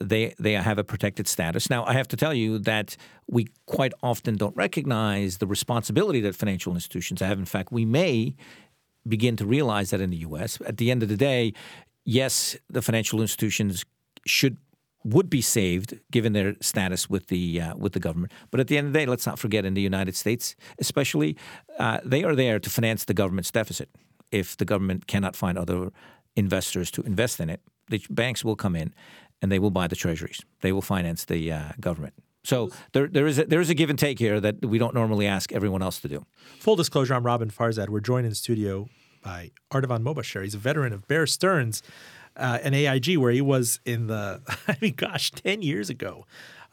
they 0.00 0.34
they 0.38 0.52
have 0.52 0.78
a 0.78 0.84
protected 0.84 1.28
status. 1.28 1.70
Now, 1.70 1.84
I 1.84 1.92
have 1.92 2.08
to 2.08 2.16
tell 2.16 2.34
you 2.34 2.58
that 2.60 2.96
we 3.28 3.48
quite 3.66 3.92
often 4.02 4.36
don't 4.36 4.56
recognize 4.56 5.38
the 5.38 5.46
responsibility 5.46 6.20
that 6.22 6.34
financial 6.34 6.74
institutions 6.74 7.20
have. 7.20 7.38
In 7.38 7.44
fact, 7.44 7.72
we 7.72 7.84
may 7.84 8.34
begin 9.06 9.36
to 9.36 9.46
realize 9.46 9.90
that 9.90 10.00
in 10.00 10.10
the 10.10 10.18
U.S. 10.18 10.58
At 10.66 10.78
the 10.78 10.90
end 10.90 11.02
of 11.02 11.08
the 11.08 11.16
day, 11.16 11.52
yes, 12.04 12.56
the 12.68 12.82
financial 12.82 13.20
institutions 13.20 13.84
should 14.26 14.56
would 15.04 15.28
be 15.28 15.42
saved 15.42 16.00
given 16.10 16.32
their 16.32 16.56
status 16.60 17.10
with 17.10 17.26
the 17.28 17.60
uh, 17.60 17.76
with 17.76 17.92
the 17.92 18.00
government. 18.00 18.32
But 18.50 18.60
at 18.60 18.68
the 18.68 18.78
end 18.78 18.88
of 18.88 18.92
the 18.92 18.98
day, 19.00 19.06
let's 19.06 19.26
not 19.26 19.38
forget 19.38 19.64
in 19.64 19.74
the 19.74 19.82
United 19.82 20.16
States, 20.16 20.56
especially, 20.78 21.36
uh, 21.78 22.00
they 22.04 22.24
are 22.24 22.34
there 22.34 22.58
to 22.58 22.70
finance 22.70 23.04
the 23.04 23.14
government's 23.14 23.50
deficit. 23.50 23.90
If 24.32 24.56
the 24.56 24.64
government 24.64 25.06
cannot 25.06 25.36
find 25.36 25.58
other 25.58 25.90
investors 26.34 26.90
to 26.92 27.02
invest 27.02 27.38
in 27.38 27.50
it, 27.50 27.60
the 27.88 28.04
banks 28.10 28.44
will 28.44 28.56
come 28.56 28.74
in 28.74 28.94
and 29.40 29.52
they 29.52 29.58
will 29.58 29.70
buy 29.70 29.86
the 29.86 29.96
treasuries. 29.96 30.40
They 30.62 30.72
will 30.72 30.82
finance 30.82 31.26
the 31.26 31.52
uh, 31.52 31.72
government. 31.78 32.14
So 32.44 32.70
there, 32.92 33.06
there 33.06 33.26
is 33.26 33.38
a, 33.38 33.44
there 33.44 33.60
is 33.60 33.70
a 33.70 33.74
give 33.74 33.90
and 33.90 33.98
take 33.98 34.18
here 34.18 34.40
that 34.40 34.64
we 34.64 34.78
don't 34.78 34.94
normally 34.94 35.26
ask 35.26 35.52
everyone 35.52 35.82
else 35.82 36.00
to 36.00 36.08
do. 36.08 36.24
Full 36.60 36.76
disclosure, 36.76 37.14
I'm 37.14 37.24
Robin 37.24 37.50
Farzad. 37.50 37.88
We're 37.88 38.00
joined 38.00 38.26
in 38.26 38.34
studio 38.34 38.88
by 39.22 39.52
Ardavan 39.72 40.02
Mobasheri. 40.02 40.44
He's 40.44 40.54
a 40.54 40.58
veteran 40.58 40.92
of 40.92 41.08
Bear 41.08 41.26
Stearns 41.26 41.82
uh, 42.36 42.58
and 42.62 42.74
AIG, 42.74 43.16
where 43.18 43.32
he 43.32 43.40
was 43.40 43.80
in 43.84 44.06
the, 44.06 44.40
I 44.68 44.76
mean, 44.80 44.94
gosh, 44.96 45.30
10 45.30 45.62
years 45.62 45.90
ago 45.90 46.24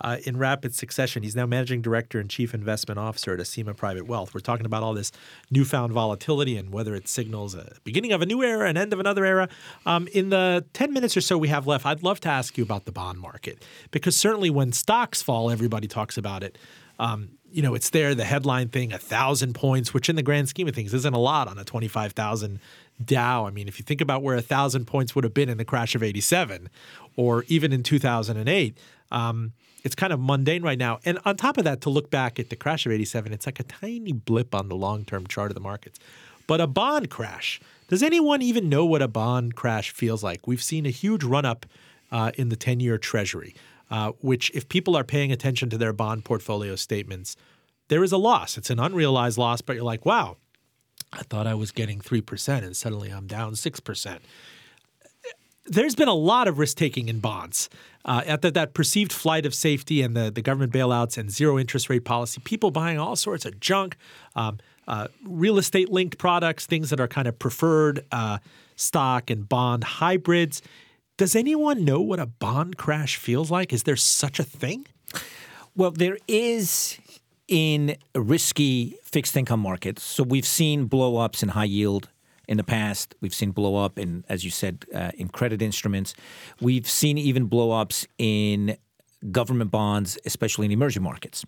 uh, 0.01 0.17
in 0.25 0.37
rapid 0.37 0.75
succession. 0.75 1.23
He's 1.23 1.35
now 1.35 1.45
managing 1.45 1.81
director 1.81 2.19
and 2.19 2.29
chief 2.29 2.53
investment 2.53 2.99
officer 2.99 3.33
at 3.33 3.39
Acima 3.39 3.75
Private 3.75 4.07
Wealth. 4.07 4.33
We're 4.33 4.41
talking 4.41 4.65
about 4.65 4.83
all 4.83 4.93
this 4.93 5.11
newfound 5.49 5.93
volatility 5.93 6.57
and 6.57 6.71
whether 6.71 6.95
it 6.95 7.07
signals 7.07 7.55
a 7.55 7.75
beginning 7.83 8.11
of 8.11 8.21
a 8.21 8.25
new 8.25 8.43
era, 8.43 8.67
an 8.67 8.77
end 8.77 8.93
of 8.93 8.99
another 8.99 9.25
era. 9.25 9.47
Um, 9.85 10.07
in 10.11 10.29
the 10.29 10.65
10 10.73 10.91
minutes 10.91 11.15
or 11.15 11.21
so 11.21 11.37
we 11.37 11.47
have 11.49 11.67
left, 11.67 11.85
I'd 11.85 12.03
love 12.03 12.19
to 12.21 12.29
ask 12.29 12.57
you 12.57 12.63
about 12.63 12.85
the 12.85 12.91
bond 12.91 13.19
market 13.19 13.63
because 13.91 14.15
certainly 14.15 14.49
when 14.49 14.71
stocks 14.71 15.21
fall, 15.21 15.49
everybody 15.49 15.87
talks 15.87 16.17
about 16.17 16.43
it. 16.43 16.57
Um, 16.99 17.29
you 17.51 17.61
know, 17.61 17.73
it's 17.73 17.89
there, 17.89 18.15
the 18.15 18.23
headline 18.23 18.69
thing, 18.69 18.93
a 18.93 18.97
thousand 18.97 19.53
points, 19.53 19.93
which 19.93 20.07
in 20.07 20.15
the 20.15 20.23
grand 20.23 20.47
scheme 20.47 20.67
of 20.67 20.75
things 20.75 20.93
isn't 20.93 21.13
a 21.13 21.19
lot 21.19 21.47
on 21.47 21.57
a 21.57 21.65
25,000 21.65 22.59
Dow. 23.05 23.45
I 23.45 23.51
mean, 23.51 23.67
if 23.67 23.79
you 23.79 23.83
think 23.83 24.01
about 24.01 24.23
where 24.23 24.35
a 24.35 24.41
thousand 24.41 24.85
points 24.85 25.15
would 25.15 25.23
have 25.23 25.33
been 25.33 25.49
in 25.49 25.57
the 25.57 25.65
crash 25.65 25.95
of 25.95 26.03
87 26.03 26.69
or 27.15 27.43
even 27.47 27.73
in 27.73 27.83
2008, 27.83 28.77
um, 29.11 29.53
it's 29.83 29.95
kind 29.95 30.13
of 30.13 30.19
mundane 30.19 30.63
right 30.63 30.77
now. 30.77 30.99
And 31.05 31.19
on 31.25 31.37
top 31.37 31.57
of 31.57 31.63
that, 31.63 31.81
to 31.81 31.89
look 31.89 32.09
back 32.09 32.39
at 32.39 32.49
the 32.49 32.55
crash 32.55 32.85
of 32.85 32.91
87, 32.91 33.33
it's 33.33 33.45
like 33.45 33.59
a 33.59 33.63
tiny 33.63 34.11
blip 34.11 34.53
on 34.53 34.69
the 34.69 34.75
long 34.75 35.05
term 35.05 35.27
chart 35.27 35.51
of 35.51 35.55
the 35.55 35.61
markets. 35.61 35.99
But 36.47 36.61
a 36.61 36.67
bond 36.67 37.09
crash, 37.09 37.59
does 37.87 38.03
anyone 38.03 38.41
even 38.41 38.69
know 38.69 38.85
what 38.85 39.01
a 39.01 39.07
bond 39.07 39.55
crash 39.55 39.91
feels 39.91 40.23
like? 40.23 40.47
We've 40.47 40.61
seen 40.61 40.85
a 40.85 40.89
huge 40.89 41.23
run 41.23 41.45
up 41.45 41.65
uh, 42.11 42.31
in 42.35 42.49
the 42.49 42.55
10 42.55 42.79
year 42.79 42.97
treasury, 42.97 43.55
uh, 43.89 44.11
which, 44.21 44.51
if 44.53 44.67
people 44.69 44.95
are 44.95 45.03
paying 45.03 45.31
attention 45.31 45.69
to 45.69 45.77
their 45.77 45.93
bond 45.93 46.25
portfolio 46.25 46.75
statements, 46.75 47.35
there 47.87 48.03
is 48.03 48.11
a 48.11 48.17
loss. 48.17 48.57
It's 48.57 48.69
an 48.69 48.79
unrealized 48.79 49.37
loss, 49.37 49.61
but 49.61 49.75
you're 49.75 49.85
like, 49.85 50.05
wow, 50.05 50.37
I 51.13 51.23
thought 51.23 51.47
I 51.47 51.53
was 51.53 51.71
getting 51.71 51.99
3%, 51.99 52.63
and 52.63 52.75
suddenly 52.75 53.09
I'm 53.09 53.27
down 53.27 53.53
6% 53.53 54.19
there's 55.65 55.95
been 55.95 56.07
a 56.07 56.13
lot 56.13 56.47
of 56.47 56.59
risk 56.59 56.77
taking 56.77 57.07
in 57.07 57.19
bonds. 57.19 57.69
Uh, 58.03 58.35
that 58.37 58.73
perceived 58.73 59.13
flight 59.13 59.45
of 59.45 59.53
safety 59.53 60.01
and 60.01 60.17
the, 60.17 60.31
the 60.31 60.41
government 60.41 60.73
bailouts 60.73 61.17
and 61.17 61.29
zero 61.29 61.59
interest 61.59 61.89
rate 61.89 62.03
policy, 62.03 62.41
people 62.43 62.71
buying 62.71 62.97
all 62.97 63.15
sorts 63.15 63.45
of 63.45 63.59
junk, 63.59 63.95
um, 64.35 64.57
uh, 64.87 65.07
real 65.23 65.59
estate 65.59 65.89
linked 65.89 66.17
products, 66.17 66.65
things 66.65 66.89
that 66.89 66.99
are 66.99 67.07
kind 67.07 67.27
of 67.27 67.37
preferred 67.37 68.03
uh, 68.11 68.39
stock 68.75 69.29
and 69.29 69.47
bond 69.47 69.83
hybrids. 69.83 70.63
Does 71.17 71.35
anyone 71.35 71.85
know 71.85 72.01
what 72.01 72.19
a 72.19 72.25
bond 72.25 72.77
crash 72.77 73.17
feels 73.17 73.51
like? 73.51 73.71
Is 73.71 73.83
there 73.83 73.95
such 73.95 74.39
a 74.39 74.43
thing? 74.43 74.87
Well, 75.75 75.91
there 75.91 76.17
is 76.27 76.97
in 77.51 77.97
risky 78.15 78.95
fixed 79.03 79.35
income 79.35 79.59
markets. 79.59 80.01
So 80.01 80.23
we've 80.23 80.45
seen 80.45 80.85
blow 80.85 81.17
ups 81.17 81.43
in 81.43 81.49
high 81.49 81.65
yield 81.65 82.09
in 82.47 82.55
the 82.55 82.63
past. 82.63 83.13
We've 83.19 83.33
seen 83.33 83.51
blow 83.51 83.75
up 83.75 83.99
in, 83.99 84.23
as 84.29 84.45
you 84.45 84.49
said, 84.49 84.85
uh, 84.95 85.11
in 85.15 85.27
credit 85.27 85.61
instruments. 85.61 86.15
We've 86.61 86.87
seen 86.87 87.17
even 87.17 87.45
blow 87.45 87.71
ups 87.71 88.07
in 88.17 88.77
government 89.31 89.69
bonds, 89.69 90.17
especially 90.25 90.65
in 90.65 90.71
emerging 90.71 91.03
markets. 91.03 91.45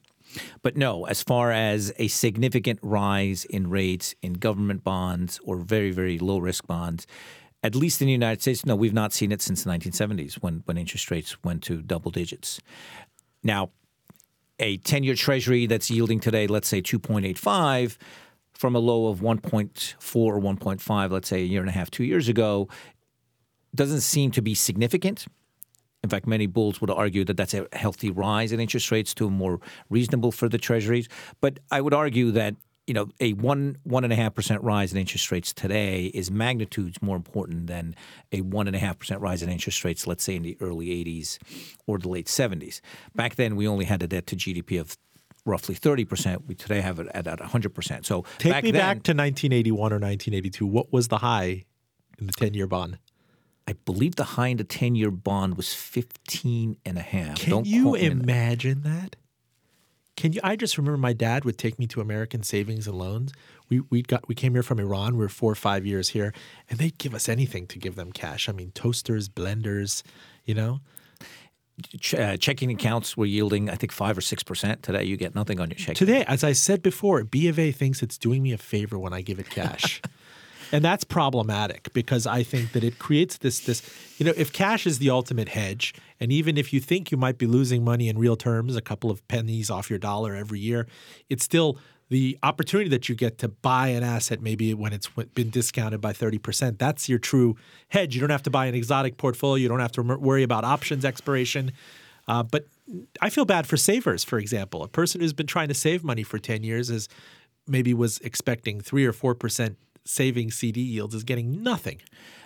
But 0.62 0.76
no, 0.76 1.06
as 1.06 1.24
far 1.24 1.52
as 1.52 1.94
a 1.98 2.10
significant 2.10 2.80
rise 2.82 3.46
in 3.46 3.70
rates 3.70 4.14
in 4.22 4.34
government 4.34 4.84
bonds 4.84 5.40
or 5.46 5.58
very, 5.58 5.92
very 5.92 6.20
low 6.20 6.40
risk 6.40 6.68
bonds, 6.68 7.08
at 7.64 7.76
least 7.76 8.02
in 8.02 8.08
the 8.08 8.12
United 8.12 8.42
States, 8.42 8.66
no, 8.66 8.76
we've 8.76 8.94
not 8.94 9.14
seen 9.14 9.32
it 9.32 9.42
since 9.42 9.64
the 9.64 9.70
1970s 9.70 10.36
when, 10.36 10.64
when 10.66 10.78
interest 10.78 11.10
rates 11.10 11.42
went 11.46 11.64
to 11.64 11.82
double 11.82 12.12
digits. 12.12 12.60
Now, 13.42 13.70
a 14.60 14.78
10 14.78 15.04
year 15.04 15.16
treasury 15.16 15.66
that's 15.66 15.90
yielding 15.90 16.20
today, 16.20 16.48
let's 16.48 16.68
say 16.68 16.82
2.85, 16.82 17.98
from 18.54 18.76
a 18.76 18.80
low 18.80 19.08
of 19.08 19.20
1.4 19.20 20.16
or 20.16 20.40
1.5, 20.40 21.12
let's 21.12 21.30
say 21.30 21.42
a 21.42 21.46
year 21.46 21.62
and 21.62 21.70
a 21.70 21.74
half, 21.74 21.90
two 21.90 22.04
years 22.04 22.28
ago, 22.28 22.70
doesn't 23.76 24.02
seem 24.02 24.32
to 24.32 24.42
be 24.42 24.54
significant. 24.54 25.26
In 26.04 26.10
fact, 26.10 26.28
many 26.28 26.48
bulls 26.48 26.82
would 26.82 26.92
argue 26.92 27.24
that 27.26 27.38
that's 27.38 27.54
a 27.54 27.68
healthy 27.74 28.12
rise 28.12 28.52
in 28.52 28.60
interest 28.60 28.92
rates 28.92 29.14
to 29.16 29.28
a 29.28 29.30
more 29.30 29.60
reasonable 29.90 30.32
for 30.32 30.50
the 30.50 30.58
treasuries. 30.58 31.08
But 31.40 31.60
I 31.72 31.82
would 31.82 31.94
argue 31.94 32.32
that 32.32 32.56
you 32.88 32.94
know 32.94 33.10
a 33.20 33.34
one 33.34 33.78
one 33.84 34.04
and 34.04 34.12
a 34.12 34.16
half 34.16 34.34
percent 34.34 34.62
rise 34.62 34.92
in 34.92 35.00
interest 35.00 35.32
rates 35.32 35.54
today 35.54 36.06
is 36.08 36.30
magnitudes 36.30 37.02
more 37.02 37.16
important 37.16 37.68
than 37.68 37.96
a 38.32 38.42
one 38.42 38.68
and 38.68 38.76
a 38.76 38.80
half 38.80 39.00
percent 39.00 39.22
rise 39.22 39.42
in 39.42 39.50
interest 39.50 39.84
rates, 39.84 40.06
let's 40.06 40.24
say 40.24 40.36
in 40.36 40.44
the 40.44 40.58
early 40.60 40.88
'80s 40.88 41.38
or 41.88 41.98
the 41.98 42.10
late 42.10 42.28
'70s. 42.28 42.82
Back 43.16 43.36
then, 43.36 43.56
we 43.56 43.68
only 43.68 43.86
had 43.86 44.04
a 44.04 44.08
debt 44.08 44.28
to 44.28 44.36
GDP 44.36 44.80
of 44.80 44.98
roughly 45.46 45.76
30%. 45.76 46.48
We 46.48 46.56
today 46.56 46.82
have 46.82 47.00
it 47.00 47.08
at, 47.14 47.28
at 47.28 47.40
100%. 47.40 48.06
So 48.06 48.24
take 48.38 48.54
back 48.54 48.64
me 48.64 48.72
then, 48.72 48.80
back 48.80 48.96
to 49.04 49.12
1981 49.12 49.78
or 49.78 50.00
1982. 50.00 50.66
What 50.66 50.94
was 50.94 51.10
the 51.10 51.18
high 51.18 51.66
in 52.18 52.28
the 52.28 52.34
10 52.34 52.54
year 52.54 52.68
bond? 52.68 52.98
I 53.68 53.74
believe 53.86 54.16
the 54.16 54.24
high 54.24 54.48
in 54.48 54.58
the 54.58 54.64
10 54.64 54.96
year 54.96 55.12
bond 55.12 55.56
was 55.56 55.74
15 55.74 56.78
and 56.86 56.98
a 56.98 57.02
half. 57.02 57.40
Can 57.40 57.50
Don't 57.50 57.68
you 57.68 57.96
imagine 57.96 58.84
that? 58.84 59.16
Can 60.16 60.34
you? 60.34 60.42
I 60.44 60.56
just 60.56 60.78
remember 60.78 60.98
my 60.98 61.14
dad 61.14 61.44
would 61.46 61.58
take 61.58 61.80
me 61.80 61.88
to 61.88 62.02
American 62.02 62.44
Savings 62.44 62.88
and 62.88 62.98
Loans. 62.98 63.34
We 63.70 63.82
we 63.90 64.02
got 64.02 64.28
we 64.28 64.36
came 64.36 64.54
here 64.54 64.64
from 64.64 64.80
Iran. 64.80 65.14
We 65.14 65.20
were 65.20 65.30
four 65.30 65.52
or 65.52 65.56
five 65.56 65.86
years 65.86 66.10
here, 66.10 66.34
and 66.70 66.80
they'd 66.80 66.98
give 66.98 67.16
us 67.16 67.28
anything 67.28 67.68
to 67.68 67.80
give 67.80 67.96
them 67.96 68.12
cash. 68.12 68.48
I 68.48 68.52
mean, 68.52 68.72
toasters, 68.72 69.28
blenders, 69.30 70.04
you 70.46 70.54
know. 70.54 70.82
Ch- 72.00 72.14
uh, 72.14 72.38
checking 72.38 72.70
accounts 72.70 73.18
were 73.18 73.26
yielding, 73.26 73.68
I 73.68 73.74
think, 73.74 73.92
5 73.92 74.20
or 74.20 74.22
6%. 74.22 74.82
Today, 74.84 75.04
you 75.06 75.18
get 75.18 75.34
nothing 75.34 75.60
on 75.60 75.72
your 75.72 75.76
checking. 75.76 75.96
Today, 75.96 76.24
as 76.28 76.44
I 76.44 76.54
said 76.54 76.84
before, 76.84 77.24
B 77.24 77.48
of 77.48 77.58
A 77.58 77.72
thinks 77.72 78.04
it's 78.04 78.20
doing 78.20 78.44
me 78.44 78.54
a 78.54 78.60
favor 78.60 79.00
when 79.00 79.12
I 79.12 79.22
give 79.22 79.40
it 79.40 79.50
cash. 79.50 80.00
and 80.74 80.84
that's 80.84 81.04
problematic 81.04 81.94
because 81.94 82.28
I 82.28 82.44
think 82.44 82.74
that 82.74 82.84
it 82.84 83.00
creates 83.00 83.38
this 83.38 83.60
this 83.60 83.82
you 84.18 84.26
know, 84.26 84.34
if 84.36 84.52
cash 84.52 84.86
is 84.86 85.00
the 85.00 85.10
ultimate 85.10 85.50
hedge, 85.50 85.94
and 86.24 86.32
even 86.32 86.58
if 86.58 86.72
you 86.72 86.80
think 86.80 87.12
you 87.12 87.18
might 87.18 87.38
be 87.38 87.46
losing 87.46 87.84
money 87.84 88.08
in 88.08 88.18
real 88.18 88.38
terms, 88.38 88.78
a 88.78 88.82
couple 88.82 89.12
of 89.12 89.28
pennies 89.28 89.70
off 89.70 89.90
your 89.90 90.00
dollar 90.00 90.34
every 90.34 90.58
year, 90.58 90.88
it's 91.30 91.44
still 91.44 91.78
the 92.08 92.40
opportunity 92.44 92.90
that 92.92 93.10
you 93.10 93.16
get 93.16 93.38
to 93.40 93.50
buy 93.50 93.90
an 93.90 94.04
asset 94.04 94.42
maybe 94.42 94.74
when 94.74 94.94
it's 94.94 95.10
been 95.34 95.50
discounted 95.50 96.00
by 96.00 96.14
30%. 96.14 96.78
That's 96.78 97.10
your 97.10 97.20
true 97.20 97.58
hedge. 97.90 98.16
You 98.16 98.22
don't 98.22 98.30
have 98.30 98.44
to 98.44 98.50
buy 98.50 98.68
an 98.68 98.74
exotic 98.74 99.18
portfolio. 99.18 99.64
You 99.64 99.68
don't 99.68 99.82
have 99.82 99.92
to 99.92 100.02
worry 100.02 100.44
about 100.44 100.64
options 100.64 101.04
expiration. 101.04 101.74
Uh, 102.26 102.42
but 102.42 102.68
I 103.20 103.30
feel 103.30 103.44
bad 103.44 103.68
for 103.68 103.76
savers, 103.76 104.24
for 104.24 104.40
example. 104.40 104.82
A 104.82 104.88
person 104.88 105.20
who's 105.20 105.34
been 105.34 105.46
trying 105.46 105.68
to 105.68 105.74
save 105.74 106.06
money 106.06 106.24
for 106.24 106.40
10 106.40 106.64
years 106.64 106.90
is 106.90 107.10
maybe 107.68 107.94
was 107.94 108.20
expecting 108.20 108.80
3 108.80 109.06
or 109.06 109.12
4% 109.12 109.76
saving 110.06 110.52
CD 110.52 110.82
yields 110.82 111.16
is 111.16 111.24
getting 111.24 111.64
nothing. 111.64 112.02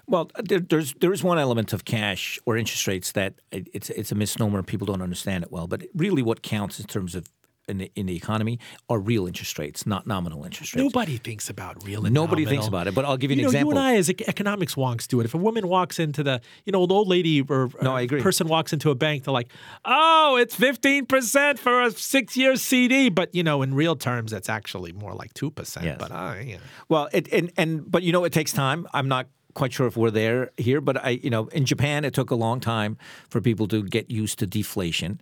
Well, 0.07 0.31
there, 0.41 0.59
there's 0.59 0.93
there 0.95 1.11
is 1.11 1.23
one 1.23 1.37
element 1.37 1.73
of 1.73 1.83
cash 1.83 2.39
or 2.45 2.55
interest 2.55 2.87
rates 2.87 3.11
that 3.11 3.35
it, 3.51 3.67
it's 3.73 3.89
it's 3.89 4.11
a 4.11 4.15
misnomer. 4.15 4.63
People 4.63 4.87
don't 4.87 5.01
understand 5.01 5.43
it 5.43 5.51
well. 5.51 5.67
But 5.67 5.83
really, 5.93 6.21
what 6.21 6.41
counts 6.41 6.79
in 6.79 6.85
terms 6.85 7.13
of 7.13 7.27
in 7.67 7.79
the, 7.79 7.91
in 7.95 8.05
the 8.05 8.15
economy 8.15 8.59
are 8.89 8.99
real 8.99 9.27
interest 9.27 9.59
rates, 9.59 9.85
not 9.85 10.07
nominal 10.07 10.43
interest 10.45 10.73
rates. 10.73 10.83
Nobody 10.83 11.17
thinks 11.17 11.49
about 11.49 11.83
real 11.85 12.05
and 12.05 12.13
Nobody 12.13 12.43
nominal. 12.43 12.51
thinks 12.61 12.67
about 12.67 12.87
it, 12.87 12.95
but 12.95 13.05
I'll 13.05 13.17
give 13.17 13.31
you 13.31 13.37
an 13.37 13.41
know, 13.43 13.47
example. 13.49 13.73
You 13.73 13.77
and 13.79 13.87
I, 13.87 13.95
as 13.97 14.09
economics 14.09 14.75
wonks, 14.75 15.07
do 15.07 15.19
it. 15.19 15.25
If 15.25 15.33
a 15.33 15.37
woman 15.37 15.67
walks 15.67 15.99
into 15.99 16.23
the, 16.23 16.41
you 16.65 16.71
know, 16.71 16.83
an 16.83 16.91
old 16.91 17.07
lady 17.07 17.41
or 17.41 17.69
No, 17.81 17.93
I 17.95 18.01
agree. 18.01 18.21
person 18.21 18.47
walks 18.47 18.73
into 18.73 18.89
a 18.91 18.95
bank, 18.95 19.25
they're 19.25 19.33
like, 19.33 19.51
"Oh, 19.85 20.37
it's 20.39 20.55
fifteen 20.55 21.05
percent 21.05 21.59
for 21.59 21.81
a 21.81 21.91
six-year 21.91 22.55
CD," 22.55 23.09
but 23.09 23.33
you 23.35 23.43
know, 23.43 23.61
in 23.61 23.73
real 23.73 23.95
terms, 23.95 24.31
that's 24.31 24.49
actually 24.49 24.93
more 24.93 25.13
like 25.13 25.33
two 25.33 25.51
percent. 25.51 25.85
Yes. 25.85 25.97
But 25.99 26.11
I, 26.11 26.39
you 26.41 26.55
know. 26.55 26.61
Well, 26.89 27.09
it, 27.11 27.27
and 27.33 27.51
and 27.57 27.89
but 27.89 28.03
you 28.03 28.11
know 28.11 28.23
it 28.23 28.31
takes 28.33 28.53
time. 28.53 28.87
I'm 28.93 29.07
not 29.07 29.27
quite 29.53 29.73
sure 29.73 29.87
if 29.87 29.97
we're 29.97 30.11
there 30.11 30.51
here, 30.57 30.79
but 30.81 31.03
I 31.03 31.09
you 31.21 31.29
know 31.29 31.47
in 31.47 31.65
Japan 31.65 32.05
it 32.05 32.13
took 32.13 32.31
a 32.31 32.35
long 32.35 32.59
time 32.59 32.97
for 33.29 33.41
people 33.41 33.67
to 33.69 33.83
get 33.83 34.09
used 34.09 34.39
to 34.39 34.47
deflation. 34.47 35.19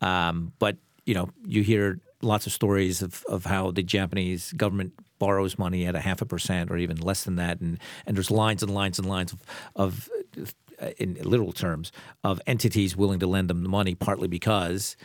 Um, 0.00 0.52
but 0.58 0.76
you 1.04 1.14
know 1.14 1.28
you 1.44 1.62
hear 1.62 2.00
lots 2.22 2.46
of 2.46 2.52
stories 2.52 3.02
of, 3.02 3.24
of 3.28 3.44
how 3.44 3.70
the 3.70 3.82
Japanese 3.82 4.52
government 4.52 4.92
borrows 5.18 5.58
money 5.58 5.86
at 5.86 5.94
a 5.94 6.00
half 6.00 6.22
a 6.22 6.26
percent 6.26 6.70
or 6.70 6.76
even 6.76 6.96
less 6.96 7.24
than 7.24 7.36
that, 7.36 7.60
and 7.60 7.78
and 8.06 8.16
there's 8.16 8.30
lines 8.30 8.62
and 8.62 8.72
lines 8.72 8.98
and 8.98 9.08
lines 9.08 9.32
of 9.32 9.42
of 9.76 10.08
uh, 10.80 10.90
in 10.98 11.14
literal 11.22 11.52
terms 11.52 11.92
of 12.24 12.40
entities 12.46 12.96
willing 12.96 13.20
to 13.20 13.26
lend 13.26 13.48
them 13.48 13.62
the 13.62 13.68
money, 13.68 13.94
partly 13.94 14.28
because 14.28 14.96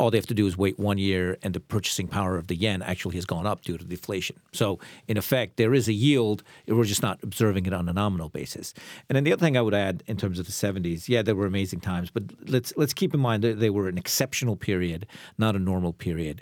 all 0.00 0.10
they 0.10 0.16
have 0.16 0.26
to 0.26 0.34
do 0.34 0.46
is 0.46 0.56
wait 0.56 0.78
one 0.78 0.96
year 0.96 1.36
and 1.42 1.52
the 1.52 1.60
purchasing 1.60 2.08
power 2.08 2.38
of 2.38 2.46
the 2.46 2.56
yen 2.56 2.80
actually 2.80 3.16
has 3.16 3.26
gone 3.26 3.46
up 3.46 3.60
due 3.60 3.76
to 3.76 3.84
deflation. 3.84 4.40
So, 4.50 4.78
in 5.06 5.18
effect, 5.18 5.58
there 5.58 5.74
is 5.74 5.88
a 5.88 5.92
yield. 5.92 6.42
We're 6.66 6.84
just 6.84 7.02
not 7.02 7.18
observing 7.22 7.66
it 7.66 7.74
on 7.74 7.86
a 7.86 7.92
nominal 7.92 8.30
basis. 8.30 8.72
And 9.10 9.16
then 9.16 9.24
the 9.24 9.32
other 9.34 9.44
thing 9.44 9.58
I 9.58 9.60
would 9.60 9.74
add 9.74 10.02
in 10.06 10.16
terms 10.16 10.38
of 10.38 10.46
the 10.46 10.52
70s, 10.52 11.06
yeah, 11.06 11.20
there 11.20 11.34
were 11.34 11.44
amazing 11.44 11.80
times, 11.80 12.10
but 12.10 12.22
let's 12.48 12.72
let's 12.78 12.94
keep 12.94 13.12
in 13.12 13.20
mind 13.20 13.44
that 13.44 13.60
they 13.60 13.68
were 13.68 13.88
an 13.88 13.98
exceptional 13.98 14.56
period, 14.56 15.06
not 15.36 15.54
a 15.54 15.58
normal 15.58 15.92
period. 15.92 16.40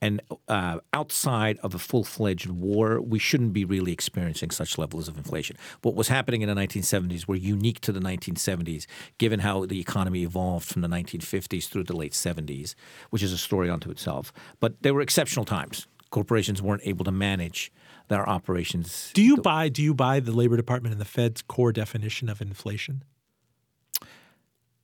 And 0.00 0.20
uh, 0.46 0.78
outside 0.92 1.58
of 1.62 1.74
a 1.74 1.78
full 1.78 2.04
fledged 2.04 2.48
war, 2.48 3.00
we 3.00 3.18
shouldn't 3.18 3.52
be 3.52 3.64
really 3.64 3.92
experiencing 3.92 4.50
such 4.52 4.78
levels 4.78 5.08
of 5.08 5.16
inflation. 5.16 5.56
What 5.82 5.96
was 5.96 6.06
happening 6.06 6.42
in 6.42 6.48
the 6.48 6.54
1970s 6.54 7.26
were 7.26 7.34
unique 7.34 7.80
to 7.80 7.90
the 7.90 7.98
1970s, 7.98 8.86
given 9.18 9.40
how 9.40 9.66
the 9.66 9.80
economy 9.80 10.22
evolved 10.22 10.68
from 10.68 10.82
the 10.82 10.88
1950s 10.88 11.66
through 11.68 11.82
the 11.84 11.96
late 11.96 12.12
70s, 12.12 12.76
which 13.10 13.24
is 13.24 13.32
a 13.32 13.38
story 13.38 13.68
unto 13.68 13.90
itself. 13.90 14.32
But 14.60 14.80
they 14.82 14.92
were 14.92 15.00
exceptional 15.00 15.44
times. 15.44 15.88
Corporations 16.10 16.62
weren't 16.62 16.82
able 16.84 17.04
to 17.04 17.12
manage 17.12 17.72
their 18.06 18.26
operations. 18.28 19.10
Do 19.14 19.22
you 19.22 19.36
buy? 19.36 19.68
Do 19.68 19.82
you 19.82 19.94
buy 19.94 20.20
the 20.20 20.32
Labor 20.32 20.56
Department 20.56 20.92
and 20.92 21.00
the 21.00 21.04
Fed's 21.04 21.42
core 21.42 21.72
definition 21.72 22.28
of 22.28 22.40
inflation? 22.40 23.02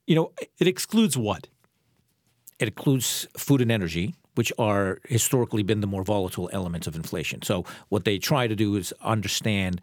You 0.06 0.14
know, 0.16 0.32
It 0.58 0.66
excludes 0.66 1.16
what? 1.16 1.46
it 2.60 2.68
includes 2.68 3.26
food 3.36 3.60
and 3.60 3.70
energy, 3.70 4.14
which 4.34 4.52
are 4.58 4.98
historically 5.08 5.62
been 5.62 5.80
the 5.80 5.86
more 5.86 6.04
volatile 6.04 6.50
elements 6.52 6.86
of 6.86 6.96
inflation. 6.96 7.42
So 7.42 7.64
what 7.88 8.04
they 8.04 8.18
try 8.18 8.46
to 8.46 8.56
do 8.56 8.76
is 8.76 8.92
understand 9.02 9.80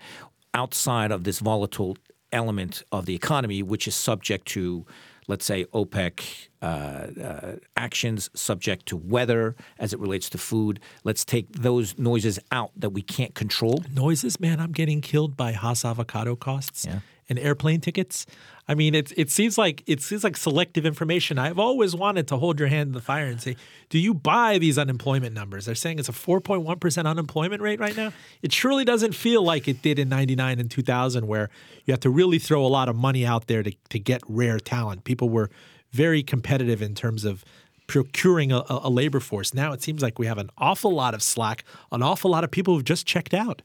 outside 0.54 1.12
of 1.12 1.24
this 1.24 1.40
volatile 1.40 1.98
element 2.32 2.84
of 2.92 3.06
the 3.06 3.16
economy, 3.16 3.64
which 3.64 3.88
is 3.88 3.96
subject 3.96 4.48
to, 4.48 4.86
let's 5.28 5.46
say, 5.46 5.66
OPEC 5.74 6.48
uh, 6.62 6.66
uh, 6.66 7.56
actions, 7.76 8.30
subject 8.34 8.86
to 8.88 8.98
weather 8.98 9.56
as 9.80 9.94
it 9.94 10.00
relates 10.00 10.30
to 10.30 10.38
food. 10.38 10.80
Let's 11.04 11.26
take 11.26 11.52
those 11.54 11.98
noises 11.98 12.40
out 12.52 12.72
that 12.76 12.92
we 12.92 13.02
can't 13.02 13.34
control. 13.36 13.84
Noises, 13.94 14.40
man. 14.40 14.60
I'm 14.60 14.72
getting 14.72 15.02
killed 15.02 15.36
by 15.36 15.52
Hass 15.52 15.84
avocado 15.86 16.36
costs 16.36 16.86
Yeah. 16.86 17.00
And 17.32 17.40
airplane 17.40 17.80
tickets. 17.80 18.28
I 18.68 18.76
mean, 18.76 18.94
it 18.94 19.12
it 19.18 19.32
seems 19.32 19.58
like 19.58 19.84
it 19.88 20.02
seems 20.02 20.24
like 20.24 20.38
selective 20.38 20.86
information. 20.86 21.40
I've 21.40 21.58
always 21.58 21.96
wanted 21.96 22.28
to 22.28 22.38
hold 22.38 22.60
your 22.60 22.68
hand 22.68 22.88
in 22.90 22.94
the 22.94 23.02
fire 23.02 23.26
and 23.26 23.42
say, 23.42 23.56
"Do 23.90 23.98
you 23.98 24.14
buy 24.14 24.60
these 24.60 24.78
unemployment 24.78 25.34
numbers?" 25.34 25.66
They're 25.66 25.76
saying 25.76 25.98
it's 25.98 26.10
a 26.10 26.14
4.1 26.14 26.80
percent 26.80 27.08
unemployment 27.08 27.62
rate 27.62 27.80
right 27.80 27.96
now. 27.98 28.14
It 28.42 28.54
surely 28.54 28.86
doesn't 28.86 29.16
feel 29.16 29.44
like 29.44 29.68
it 29.68 29.82
did 29.82 29.98
in 29.98 30.10
'99 30.10 30.60
and 30.60 30.70
2000, 30.70 31.26
where 31.26 31.50
you 31.86 31.92
have 31.92 32.02
to 32.02 32.10
really 32.10 32.38
throw 32.38 32.66
a 32.66 32.68
lot 32.68 32.88
of 32.88 32.96
money 32.96 33.26
out 33.26 33.48
there 33.48 33.64
to 33.64 33.72
to 33.90 34.00
get 34.00 34.22
rare 34.28 34.60
talent. 34.60 35.06
People 35.06 35.30
were 35.30 35.50
very 35.92 36.22
competitive 36.22 36.82
in 36.82 36.94
terms 36.94 37.26
of 37.26 37.44
procuring 37.88 38.52
a, 38.52 38.64
a 38.70 38.90
labor 38.90 39.20
force. 39.20 39.54
Now 39.54 39.74
it 39.74 39.82
seems 39.82 40.02
like 40.02 40.18
we 40.20 40.28
have 40.28 40.38
an 40.38 40.50
awful 40.58 40.94
lot 40.94 41.14
of 41.14 41.22
slack, 41.22 41.66
an 41.92 42.02
awful 42.02 42.32
lot 42.32 42.44
of 42.44 42.52
people 42.52 42.76
who've 42.76 42.86
just 42.86 43.06
checked 43.06 43.34
out. 43.34 43.62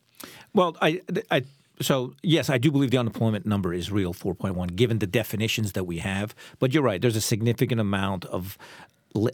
Well, 0.52 0.76
I, 0.80 1.00
I 1.30 1.44
so 1.81 2.14
yes, 2.22 2.49
I 2.51 2.59
do 2.59 2.70
believe 2.70 2.91
the 2.91 2.99
unemployment 2.99 3.47
number 3.47 3.72
is 3.74 3.91
real, 3.91 4.14
4.1, 4.14 4.77
given 4.77 4.99
the 4.99 5.07
definitions 5.07 5.72
that 5.72 5.85
we 5.85 5.99
have. 5.99 6.35
But 6.59 6.72
you're 6.72 6.83
right. 6.83 7.01
There's 7.01 7.16
a 7.16 7.20
significant 7.20 7.81
amount 7.81 8.24
of 8.27 8.59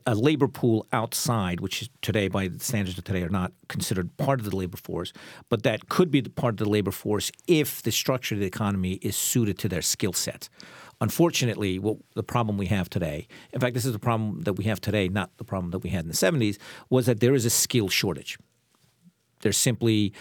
a 0.07 0.15
labor 0.15 0.49
pool 0.49 0.87
outside, 0.93 1.61
which 1.61 1.91
today, 2.03 2.29
by 2.29 2.49
the 2.49 2.61
standards 2.61 2.99
of 2.99 3.05
today, 3.05 3.23
are 3.23 3.29
not 3.29 3.53
considered 3.69 4.17
part 4.17 4.39
of 4.39 4.49
the 4.49 4.57
labor 4.57 4.77
force, 4.77 5.13
but 5.49 5.63
that 5.65 5.89
could 5.89 6.11
be 6.11 6.23
part 6.23 6.55
of 6.55 6.59
the 6.59 6.69
labor 6.69 6.93
force 6.93 7.33
if 7.49 7.83
the 7.83 7.91
structure 7.91 8.35
of 8.35 8.41
the 8.41 8.47
economy 8.47 8.93
is 9.03 9.17
suited 9.17 9.59
to 9.59 9.69
their 9.69 9.83
skill 9.83 10.13
set. 10.13 10.49
Unfortunately, 11.01 11.81
what 11.81 11.97
the 12.15 12.23
problem 12.23 12.57
we 12.57 12.67
have 12.67 12.89
today, 12.89 13.27
in 13.53 13.61
fact, 13.61 13.75
this 13.75 13.85
is 13.85 13.93
the 13.93 13.99
problem 13.99 14.43
that 14.43 14.53
we 14.53 14.65
have 14.65 14.81
today, 14.81 15.09
not 15.09 15.37
the 15.37 15.45
problem 15.45 15.73
that 15.73 15.81
we 15.81 15.91
had 15.91 16.05
in 16.05 16.09
the 16.09 16.15
70s, 16.15 16.59
was 16.91 17.07
that 17.07 17.19
there 17.19 17.35
is 17.35 17.45
a 17.45 17.51
skill 17.51 17.89
shortage. 17.89 18.39
There's 19.41 19.57
simply 19.57 20.13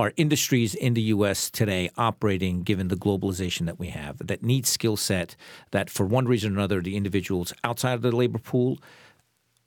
are 0.00 0.14
industries 0.16 0.74
in 0.74 0.94
the 0.94 1.02
U.S. 1.02 1.50
today 1.50 1.90
operating, 1.98 2.62
given 2.62 2.88
the 2.88 2.96
globalization 2.96 3.66
that 3.66 3.78
we 3.78 3.88
have, 3.88 4.26
that 4.26 4.42
need 4.42 4.66
skill 4.66 4.96
set 4.96 5.36
that, 5.72 5.90
for 5.90 6.06
one 6.06 6.24
reason 6.24 6.52
or 6.52 6.54
another, 6.54 6.80
the 6.80 6.96
individuals 6.96 7.52
outside 7.64 7.92
of 7.92 8.00
the 8.00 8.10
labor 8.10 8.38
pool 8.38 8.78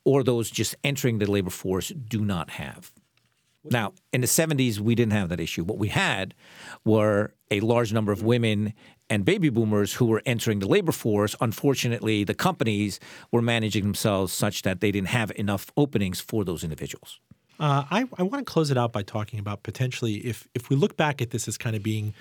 or 0.03 0.23
those 0.23 0.49
just 0.49 0.75
entering 0.83 1.19
the 1.19 1.29
labor 1.29 1.51
force 1.51 1.89
do 1.89 2.25
not 2.25 2.49
have. 2.49 2.91
Now, 3.63 3.93
in 4.11 4.21
the 4.21 4.27
70s, 4.27 4.79
we 4.79 4.95
didn't 4.95 5.13
have 5.13 5.29
that 5.29 5.39
issue. 5.39 5.63
What 5.63 5.77
we 5.77 5.89
had 5.89 6.33
were 6.83 7.35
a 7.51 7.59
large 7.59 7.93
number 7.93 8.11
of 8.11 8.23
women 8.23 8.73
and 9.11 9.23
baby 9.23 9.49
boomers 9.49 9.93
who 9.93 10.05
were 10.05 10.23
entering 10.25 10.59
the 10.59 10.67
labor 10.67 10.91
force. 10.91 11.35
Unfortunately, 11.41 12.23
the 12.23 12.33
companies 12.33 12.99
were 13.31 13.43
managing 13.43 13.83
themselves 13.83 14.33
such 14.33 14.63
that 14.63 14.81
they 14.81 14.91
didn't 14.91 15.09
have 15.09 15.31
enough 15.35 15.71
openings 15.77 16.19
for 16.19 16.43
those 16.43 16.63
individuals. 16.63 17.19
Uh, 17.59 17.83
I, 17.89 18.05
I 18.17 18.23
want 18.23 18.45
to 18.45 18.51
close 18.51 18.71
it 18.71 18.77
out 18.77 18.91
by 18.91 19.03
talking 19.03 19.39
about 19.39 19.63
potentially 19.63 20.15
if 20.15 20.47
if 20.53 20.69
we 20.69 20.75
look 20.75 20.97
back 20.97 21.21
at 21.21 21.29
this 21.29 21.47
as 21.47 21.57
kind 21.57 21.75
of 21.75 21.83
being 21.83 22.13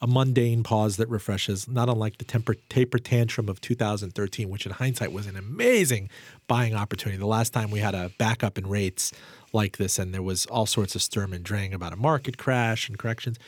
a 0.00 0.06
mundane 0.06 0.62
pause 0.62 0.96
that 0.96 1.08
refreshes, 1.08 1.66
not 1.68 1.88
unlike 1.88 2.18
the 2.18 2.24
temper, 2.24 2.54
taper 2.68 2.98
tantrum 2.98 3.48
of 3.48 3.60
2013, 3.60 4.48
which 4.48 4.64
in 4.64 4.72
hindsight 4.72 5.12
was 5.12 5.26
an 5.26 5.36
amazing 5.36 6.08
buying 6.46 6.74
opportunity. 6.74 7.18
The 7.18 7.26
last 7.26 7.52
time 7.52 7.70
we 7.70 7.80
had 7.80 7.94
a 7.94 8.10
backup 8.18 8.58
in 8.58 8.68
rates 8.68 9.12
like 9.52 9.76
this, 9.76 9.98
and 9.98 10.14
there 10.14 10.22
was 10.22 10.46
all 10.46 10.66
sorts 10.66 10.94
of 10.94 11.02
sturm 11.02 11.32
and 11.32 11.42
drang 11.42 11.74
about 11.74 11.92
a 11.92 11.96
market 11.96 12.38
crash 12.38 12.88
and 12.88 12.98
corrections. 12.98 13.38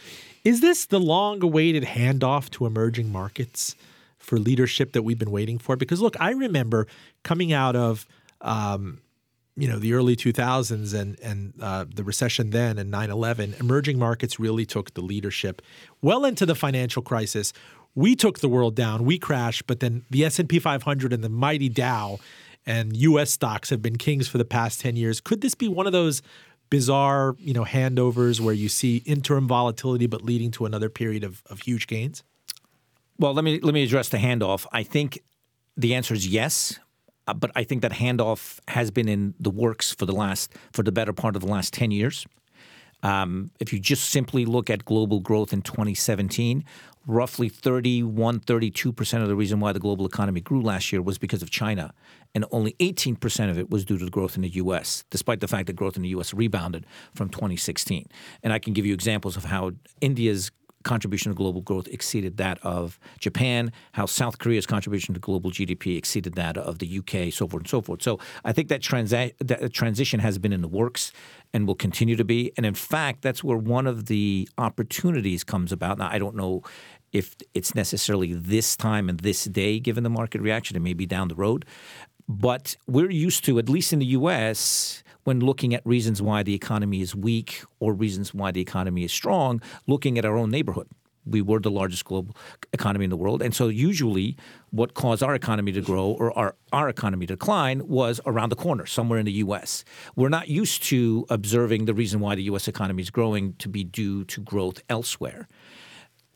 Is 0.45 0.61
this 0.61 0.87
the 0.87 0.99
long-awaited 0.99 1.85
handoff 1.85 2.51
to 2.51 2.67
emerging 2.67 3.13
markets 3.13 3.77
for 4.19 4.39
leadership 4.39 4.93
that 4.93 5.03
we've 5.03 5.19
been 5.19 5.31
waiting 5.31 5.59
for? 5.59 5.77
Because 5.77 6.01
look, 6.01 6.17
I 6.19 6.31
remember 6.31 6.87
coming 7.23 7.53
out 7.53 7.77
of 7.77 8.07
um, 8.41 9.01
you 9.61 9.69
know 9.69 9.79
the 9.79 9.93
early 9.93 10.17
2000s 10.17 10.95
and 10.95 11.19
and 11.21 11.55
uh, 11.61 11.85
the 11.95 12.03
recession 12.03 12.51
then 12.51 12.79
and 12.79 12.93
9/11 12.93 13.61
emerging 13.61 13.99
markets 13.99 14.41
really 14.41 14.65
took 14.65 14.95
the 14.95 15.01
leadership 15.01 15.63
well 16.01 16.25
into 16.25 16.47
the 16.47 16.55
financial 16.55 17.03
crisis. 17.03 17.53
We 17.95 18.15
took 18.15 18.39
the 18.39 18.49
world 18.49 18.75
down 18.75 19.05
we 19.05 19.19
crashed 19.19 19.67
but 19.67 19.81
then 19.81 20.05
the 20.11 20.25
S&P 20.25 20.59
500 20.59 21.13
and 21.13 21.23
the 21.23 21.29
mighty 21.29 21.69
Dow 21.69 22.19
and 22.67 22.97
US 22.97 23.31
stocks 23.31 23.71
have 23.71 23.83
been 23.83 23.97
kings 23.97 24.29
for 24.29 24.39
the 24.39 24.45
past 24.45 24.81
10 24.81 24.97
years. 24.97 25.21
Could 25.21 25.41
this 25.41 25.55
be 25.55 25.69
one 25.69 25.87
of 25.87 25.93
those 25.93 26.23
bizarre 26.71 27.35
you 27.39 27.53
know 27.53 27.65
handovers 27.65 28.41
where 28.41 28.55
you 28.55 28.69
see 28.69 28.99
interim 28.99 29.47
volatility 29.47 30.07
but 30.07 30.23
leading 30.23 30.51
to 30.53 30.65
another 30.65 30.89
period 30.89 31.25
of, 31.25 31.43
of 31.51 31.61
huge 31.61 31.87
gains? 31.87 32.23
Well, 33.19 33.35
let 33.35 33.45
me 33.45 33.61
let 33.61 33.75
me 33.75 33.83
address 33.83 34.09
the 34.09 34.17
handoff. 34.17 34.67
I 34.73 34.83
think 34.83 35.21
the 35.77 35.95
answer 35.95 36.15
is 36.15 36.27
yes, 36.27 36.79
but 37.35 37.51
I 37.55 37.65
think 37.65 37.83
that 37.83 37.93
handoff 37.93 38.59
has 38.69 38.91
been 38.91 39.09
in 39.09 39.35
the 39.39 39.51
works 39.51 39.93
for 39.93 40.07
the 40.07 40.13
last 40.13 40.53
for 40.73 40.83
the 40.83 40.93
better 40.93 41.13
part 41.13 41.37
of 41.37 41.43
the 41.43 41.49
last 41.49 41.73
ten 41.73 41.91
years. 41.91 42.27
Um, 43.03 43.51
if 43.61 43.73
you 43.73 43.79
just 43.79 44.11
simply 44.11 44.45
look 44.45 44.69
at 44.69 44.85
global 44.85 45.21
growth 45.21 45.55
in 45.55 45.63
2017, 45.63 46.65
roughly 47.07 47.49
31, 47.49 48.41
32 48.41 48.93
percent 48.93 49.23
of 49.23 49.29
the 49.29 49.37
reason 49.37 49.61
why 49.61 49.73
the 49.73 49.81
global 49.81 50.05
economy 50.05 50.41
grew 50.41 50.61
last 50.61 50.93
year 50.93 51.01
was 51.01 51.17
because 51.17 51.43
of 51.43 51.51
China, 51.51 51.95
and 52.35 52.45
only 52.53 52.77
18 52.81 53.17
percent 53.17 53.51
of 53.51 53.59
it 53.59 53.71
was 53.71 53.85
due 53.85 53.99
to 53.99 54.05
the 54.05 54.11
growth 54.11 54.37
in 54.37 54.43
the 54.43 54.51
U.S. 54.51 55.05
Despite 55.11 55.41
the 55.41 55.49
fact 55.49 55.67
that 55.67 55.75
growth 55.75 55.97
in 55.97 56.03
the 56.03 56.11
U.S. 56.11 56.35
rebounded 56.35 56.85
from 57.15 57.31
2016, 57.31 58.07
and 58.43 58.53
I 58.53 58.59
can 58.59 58.73
give 58.73 58.85
you 58.85 58.95
examples 58.95 59.37
of 59.37 59.45
how 59.45 59.73
India's 60.01 60.51
contribution 60.83 61.31
to 61.31 61.37
global 61.37 61.61
growth 61.61 61.89
exceeded 61.89 62.37
that 62.39 62.59
of 62.63 62.99
Japan, 63.19 63.73
how 63.93 64.07
South 64.07 64.39
Korea's 64.39 64.67
contribution 64.67 65.15
to 65.15 65.21
global 65.21 65.51
GDP 65.51 65.97
exceeded 65.97 66.35
that 66.35 66.57
of 66.57 66.79
the 66.79 66.99
UK, 66.99 67.33
so 67.33 67.47
forth 67.47 67.63
and 67.63 67.69
so 67.69 67.81
forth. 67.81 68.03
So 68.03 68.19
I 68.45 68.53
think 68.53 68.69
that, 68.69 68.81
transa- 68.81 69.35
that 69.41 69.73
transition 69.73 70.21
has 70.21 70.39
been 70.39 70.53
in 70.53 70.63
the 70.63 70.69
works 70.69 71.13
and 71.53 71.67
will 71.67 71.75
continue 71.75 72.17
to 72.17 72.25
be. 72.25 72.53
And 72.57 72.65
in 72.65 72.75
fact, 72.75 73.23
that's 73.23 73.45
where 73.45 73.57
one 73.57 73.87
of 73.87 74.07
the 74.07 74.49
opportunities 74.57 75.45
comes 75.45 75.73
about. 75.73 75.99
Now, 75.99 76.09
I 76.11 76.19
don't 76.19 76.37
know 76.37 76.63
if 77.13 77.35
it's 77.55 77.75
necessarily 77.75 78.33
this 78.33 78.77
time 78.77 79.09
and 79.09 79.21
this 79.21 79.45
day, 79.45 79.81
given 79.81 80.05
the 80.05 80.11
market 80.11 80.41
reaction, 80.41 80.77
it 80.77 80.81
may 80.81 80.95
be 80.95 81.07
down 81.07 81.29
the 81.29 81.35
road. 81.35 81.65
But 82.29 82.77
we're 82.87 83.11
used 83.11 83.45
to, 83.47 83.59
at 83.59 83.69
least 83.69 83.93
in 83.93 83.99
the 83.99 84.07
U.S., 84.07 85.03
when 85.25 85.41
looking 85.41 85.75
at 85.75 85.85
reasons 85.85 86.23
why 86.23 86.43
the 86.43 86.55
economy 86.55 87.01
is 87.01 87.15
weak 87.15 87.63
or 87.79 87.93
reasons 87.93 88.35
why 88.35 88.51
the 88.51 88.61
economy 88.61 89.05
is 89.05 89.13
strong, 89.13 89.61
looking 89.87 90.19
at 90.19 90.25
our 90.25 90.37
own 90.37 90.51
neighborhood. 90.51 90.89
We 91.27 91.43
were 91.43 91.61
the 91.61 91.71
largest 91.71 92.07
global 92.07 92.35
economy 92.73 93.05
in 93.05 93.11
the 93.11 93.17
world. 93.17 93.43
And 93.43 93.55
so, 93.55 93.69
usually, 93.69 94.37
what 94.71 94.95
caused 94.95 95.23
our 95.23 95.35
economy 95.35 95.71
to 95.73 95.83
grow 95.83 96.07
or 96.07 96.37
our, 96.37 96.57
our 96.73 96.89
economy 96.89 97.27
to 97.27 97.35
decline 97.35 97.87
was 97.87 98.21
around 98.25 98.49
the 98.49 98.57
corner, 98.57 98.87
somewhere 98.87 99.19
in 99.19 99.27
the 99.27 99.33
US. 99.45 99.85
We're 100.17 100.31
not 100.31 100.49
used 100.49 100.83
to 100.85 101.27
observing 101.29 101.85
the 101.85 101.95
reason 101.95 102.21
why 102.21 102.37
the 102.37 102.45
US 102.45 102.69
economy 102.69 103.03
is 103.03 103.11
growing 103.11 103.53
to 103.59 103.69
be 103.69 103.85
due 103.85 104.25
to 104.25 104.41
growth 104.41 104.83
elsewhere 104.89 105.47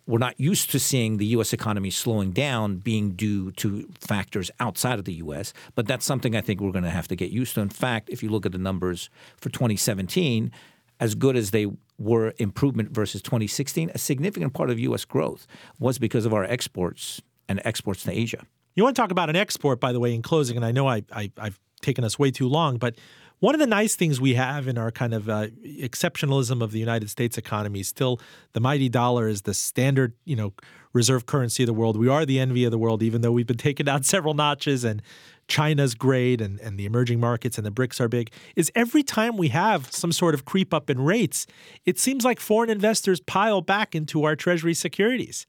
we're 0.07 0.19
not 0.19 0.39
used 0.39 0.71
to 0.71 0.79
seeing 0.79 1.17
the 1.17 1.27
U.S. 1.27 1.53
economy 1.53 1.91
slowing 1.91 2.31
down 2.31 2.77
being 2.77 3.13
due 3.13 3.51
to 3.53 3.89
factors 3.99 4.51
outside 4.61 4.99
of 4.99 5.05
the 5.05 5.15
U.S., 5.15 5.53
but 5.75 5.87
that's 5.87 6.05
something 6.05 6.37
I 6.37 6.41
think 6.41 6.61
we're 6.61 6.73
going 6.73 6.85
to 6.85 6.91
have 6.91 7.09
to 7.09 7.17
get 7.17 7.31
used 7.31 7.55
to. 7.55 7.61
In 7.61 7.71
fact, 7.71 8.11
if 8.11 8.23
you 8.23 8.29
look 8.29 8.45
at 8.45 8.53
the 8.53 8.59
numbers 8.59 9.09
for 9.39 9.49
2017, 9.49 10.53
as 11.01 11.15
good 11.15 11.37
as 11.37 11.51
they 11.51 11.67
were 11.99 12.35
improvement 12.39 12.91
versus 12.91 13.23
2016, 13.23 13.91
a 13.95 13.99
significant 13.99 14.53
part 14.53 14.71
of 14.71 14.79
U.S. 14.79 15.05
growth 15.05 15.47
was 15.79 15.99
because 15.99 16.27
of 16.27 16.35
our 16.35 16.45
exports 16.45 17.23
and 17.49 17.61
exports 17.65 18.03
to 18.05 18.13
Asia. 18.13 18.45
You 18.75 18.83
want 18.83 18.97
to 18.97 19.03
talk 19.03 19.11
about 19.11 19.31
an 19.31 19.37
export, 19.37 19.81
by 19.81 19.93
the 19.93 20.01
way, 20.01 20.15
in 20.15 20.23
closing, 20.23 20.57
and 20.57 20.65
I 20.65 20.73
know 20.73 20.89
I, 20.89 21.03
I, 21.13 21.31
I've 21.39 21.59
taken 21.81 22.05
us 22.05 22.19
way 22.19 22.31
too 22.31 22.49
long, 22.49 22.77
but 22.77 22.97
one 23.41 23.55
of 23.55 23.61
the 23.61 23.66
nice 23.66 23.95
things 23.95 24.20
we 24.20 24.35
have 24.35 24.68
in 24.68 24.78
our 24.78 24.91
kind 24.91 25.12
of 25.12 25.28
uh, 25.28 25.49
exceptionalism 25.64 26.62
of 26.62 26.72
the 26.72 26.78
United 26.78 27.11
States 27.11 27.37
economy 27.37 27.80
is 27.80 27.89
still 27.89 28.20
the 28.53 28.61
mighty 28.61 28.89
dollar 28.89 29.28
is 29.28 29.43
the 29.43 29.55
standard, 29.55 30.14
you 30.24 30.37
know, 30.37 30.53
reserve 30.93 31.26
currency 31.26 31.62
of 31.62 31.66
the 31.66 31.74
world. 31.74 31.99
We 31.99 32.09
are 32.09 32.24
the 32.24 32.39
envy 32.39 32.64
of 32.64 32.70
the 32.70 32.78
world, 32.78 33.03
even 33.03 33.20
though 33.20 33.32
we've 33.32 33.47
been 33.47 33.57
taken 33.57 33.87
down 33.87 34.03
several 34.05 34.35
notches 34.35 34.85
and 34.85 35.03
China's 35.47 35.95
great 35.95 36.41
and, 36.41 36.59
and 36.61 36.78
the 36.78 36.87
emerging 36.87 37.20
markets 37.20 37.59
and 37.59 37.66
the 37.66 37.70
BRICS 37.70 38.01
are 38.01 38.09
big. 38.09 38.30
Is 38.57 38.72
every 38.74 39.03
time 39.03 39.37
we 39.37 39.49
have 39.49 39.93
some 39.93 40.12
sort 40.12 40.35
of 40.35 40.45
creep 40.45 40.72
up 40.72 40.89
in 40.89 41.05
rates, 41.05 41.47
it 41.85 41.99
seems 41.99 42.24
like 42.24 42.41
foreign 42.41 42.70
investors 42.70 43.20
pile 43.20 43.61
back 43.61 43.95
into 43.95 44.24
our 44.24 44.37
treasury 44.37 44.74
securities 44.74 45.47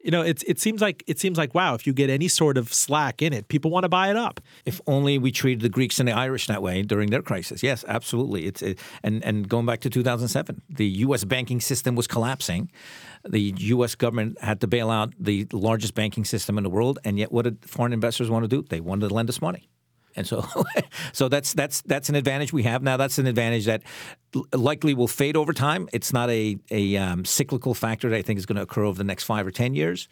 you 0.00 0.10
know, 0.12 0.22
it's 0.22 0.42
it 0.44 0.60
seems 0.60 0.80
like 0.80 1.02
it 1.06 1.18
seems 1.18 1.38
like 1.38 1.54
wow, 1.54 1.74
if 1.74 1.86
you 1.86 1.92
get 1.92 2.08
any 2.08 2.28
sort 2.28 2.56
of 2.56 2.72
slack 2.72 3.20
in 3.20 3.32
it, 3.32 3.48
people 3.48 3.70
want 3.70 3.84
to 3.84 3.88
buy 3.88 4.10
it 4.10 4.16
up. 4.16 4.40
If 4.64 4.80
only 4.86 5.18
we 5.18 5.32
treated 5.32 5.60
the 5.60 5.68
Greeks 5.68 5.98
and 5.98 6.08
the 6.08 6.12
Irish 6.12 6.46
that 6.46 6.62
way 6.62 6.82
during 6.82 7.10
their 7.10 7.22
crisis. 7.22 7.62
Yes, 7.62 7.84
absolutely. 7.88 8.46
It's 8.46 8.62
it, 8.62 8.78
and 9.02 9.24
and 9.24 9.48
going 9.48 9.66
back 9.66 9.80
to 9.80 9.90
2007, 9.90 10.62
the 10.68 10.86
U.S. 10.86 11.24
banking 11.24 11.60
system 11.60 11.96
was 11.96 12.06
collapsing. 12.06 12.70
The 13.24 13.52
U.S. 13.56 13.96
government 13.96 14.40
had 14.40 14.60
to 14.60 14.68
bail 14.68 14.90
out 14.90 15.12
the 15.18 15.46
largest 15.52 15.94
banking 15.94 16.24
system 16.24 16.58
in 16.58 16.64
the 16.64 16.70
world, 16.70 17.00
and 17.04 17.18
yet 17.18 17.32
what 17.32 17.42
did 17.42 17.64
foreign 17.64 17.92
investors 17.92 18.30
want 18.30 18.44
to 18.44 18.48
do? 18.48 18.62
They 18.62 18.80
wanted 18.80 19.08
to 19.08 19.14
lend 19.14 19.28
us 19.28 19.40
money. 19.40 19.68
And 20.18 20.26
so, 20.26 20.44
so 21.12 21.28
that's 21.28 21.52
that's 21.54 21.80
that's 21.82 22.08
an 22.08 22.16
advantage 22.16 22.52
we 22.52 22.64
have 22.64 22.82
now. 22.82 22.96
That's 22.96 23.18
an 23.18 23.26
advantage 23.28 23.66
that 23.66 23.82
likely 24.52 24.92
will 24.92 25.06
fade 25.06 25.36
over 25.36 25.52
time. 25.52 25.88
It's 25.92 26.12
not 26.12 26.28
a 26.28 26.58
a 26.72 26.96
um, 26.96 27.24
cyclical 27.24 27.72
factor 27.72 28.10
that 28.10 28.16
I 28.16 28.22
think 28.22 28.38
is 28.38 28.44
going 28.44 28.56
to 28.56 28.62
occur 28.62 28.82
over 28.82 28.98
the 28.98 29.04
next 29.04 29.24
five 29.24 29.46
or 29.46 29.52
ten 29.52 29.74
years, 29.74 30.08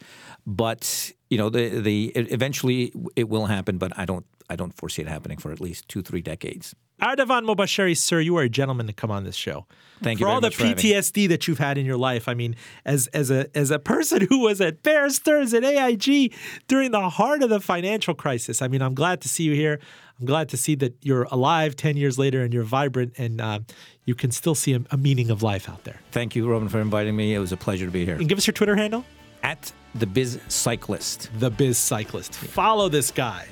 but 0.46 1.12
you 1.28 1.38
know, 1.38 1.50
the 1.50 1.80
the 1.80 2.12
eventually 2.14 2.92
it 3.16 3.28
will 3.28 3.46
happen. 3.46 3.78
But 3.78 3.98
I 3.98 4.04
don't 4.04 4.24
I 4.48 4.54
don't 4.54 4.72
foresee 4.72 5.02
it 5.02 5.09
happening 5.09 5.38
for 5.38 5.50
at 5.50 5.61
least 5.61 5.88
two 5.88 6.02
three 6.02 6.22
decades. 6.22 6.72
Ardavan 7.01 7.44
Mobasheri, 7.44 7.97
sir, 7.97 8.20
you 8.20 8.36
are 8.36 8.42
a 8.42 8.49
gentleman 8.49 8.86
to 8.86 8.92
come 8.92 9.11
on 9.11 9.24
this 9.24 9.36
show. 9.36 9.66
Thank 10.03 10.20
you 10.20 10.26
for 10.26 10.30
all 10.30 10.40
the 10.40 10.51
PTSD 10.51 11.28
that 11.28 11.47
you've 11.47 11.59
had 11.59 11.78
in 11.78 11.86
your 11.86 11.97
life. 11.97 12.28
I 12.28 12.34
mean, 12.34 12.57
as 12.84 13.07
as 13.09 13.30
a 13.30 13.49
as 13.57 13.70
a 13.70 13.78
person 13.78 14.26
who 14.28 14.40
was 14.40 14.61
at 14.61 14.82
Bear 14.82 15.09
Stearns 15.11 15.55
at 15.55 15.64
AIG 15.64 16.34
during 16.68 16.90
the 16.90 17.09
heart 17.09 17.42
of 17.42 17.51
the 17.51 17.61
financial 17.61 18.14
crisis. 18.14 18.61
I 18.61 18.68
mean, 18.68 18.82
I'm 18.82 18.94
glad 18.94 19.20
to 19.22 19.28
see 19.28 19.44
you 19.44 19.55
here. 19.55 19.80
I'm 20.18 20.26
glad 20.26 20.49
to 20.51 20.57
see 20.57 20.74
that 20.76 20.94
you're 21.03 21.24
alive 21.24 21.76
10 21.76 21.97
years 21.97 22.18
later 22.18 22.42
and 22.42 22.53
you're 22.53 22.64
vibrant 22.64 23.12
and 23.18 23.40
uh, 23.40 23.61
you 24.05 24.14
can 24.14 24.30
still 24.30 24.55
see 24.55 24.72
a, 24.72 24.80
a, 24.90 24.97
meaning 24.97 25.30
of 25.30 25.42
life 25.42 25.68
out 25.68 25.84
there. 25.84 26.01
Thank 26.11 26.34
you, 26.34 26.51
Robin, 26.51 26.70
for 26.70 26.80
inviting 26.80 27.14
me. 27.14 27.34
It 27.34 27.38
was 27.38 27.53
a 27.53 27.57
pleasure 27.57 27.84
to 27.84 27.92
be 27.92 28.07
here. 28.07 28.14
And 28.14 28.26
give 28.26 28.38
us 28.38 28.47
your 28.47 28.55
Twitter 28.55 28.76
handle 28.76 29.05
at 29.42 29.70
the 29.94 30.07
Biz 30.07 30.40
Cyclist. 30.49 31.30
The 31.38 31.51
Biz 31.51 31.76
Cyclist. 31.76 32.34
Follow 32.34 32.88
this 32.88 33.11
guy. 33.11 33.47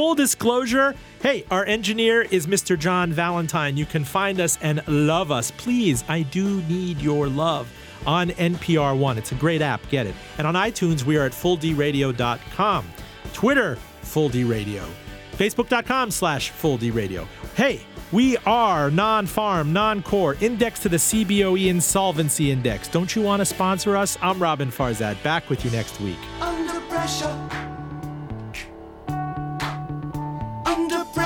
Full 0.00 0.14
disclosure 0.14 0.94
hey, 1.22 1.44
our 1.50 1.66
engineer 1.66 2.22
is 2.22 2.46
Mr. 2.46 2.78
John 2.78 3.12
Valentine. 3.12 3.76
You 3.76 3.84
can 3.84 4.02
find 4.02 4.40
us 4.40 4.58
and 4.62 4.82
love 4.88 5.30
us. 5.30 5.50
Please, 5.50 6.04
I 6.08 6.22
do 6.22 6.62
need 6.62 7.02
your 7.02 7.28
love 7.28 7.70
on 8.06 8.30
NPR 8.30 8.98
One. 8.98 9.18
It's 9.18 9.32
a 9.32 9.34
great 9.34 9.60
app. 9.60 9.86
Get 9.90 10.06
it. 10.06 10.14
And 10.38 10.46
on 10.46 10.54
iTunes, 10.54 11.04
we 11.04 11.18
are 11.18 11.26
at 11.26 11.32
fulldradio.com. 11.32 12.86
Twitter, 13.34 13.76
Full 14.00 14.30
D 14.30 14.42
Radio. 14.42 14.86
Facebook.com 15.32 16.10
slash 16.10 16.50
fulldradio. 16.50 17.26
Hey, 17.54 17.82
we 18.10 18.38
are 18.46 18.90
non 18.90 19.26
farm, 19.26 19.74
non 19.74 20.02
core, 20.02 20.34
indexed 20.40 20.82
to 20.84 20.88
the 20.88 20.96
CBOE 20.96 21.66
Insolvency 21.66 22.50
Index. 22.50 22.88
Don't 22.88 23.14
you 23.14 23.20
want 23.20 23.40
to 23.40 23.44
sponsor 23.44 23.98
us? 23.98 24.16
I'm 24.22 24.42
Robin 24.42 24.70
Farzad, 24.70 25.22
back 25.22 25.50
with 25.50 25.62
you 25.62 25.70
next 25.70 26.00
week. 26.00 26.16
Under 26.40 26.80
pressure. 26.88 27.76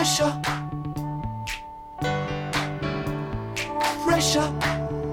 Pressure. 0.05 0.39
Pressure. 4.05 5.04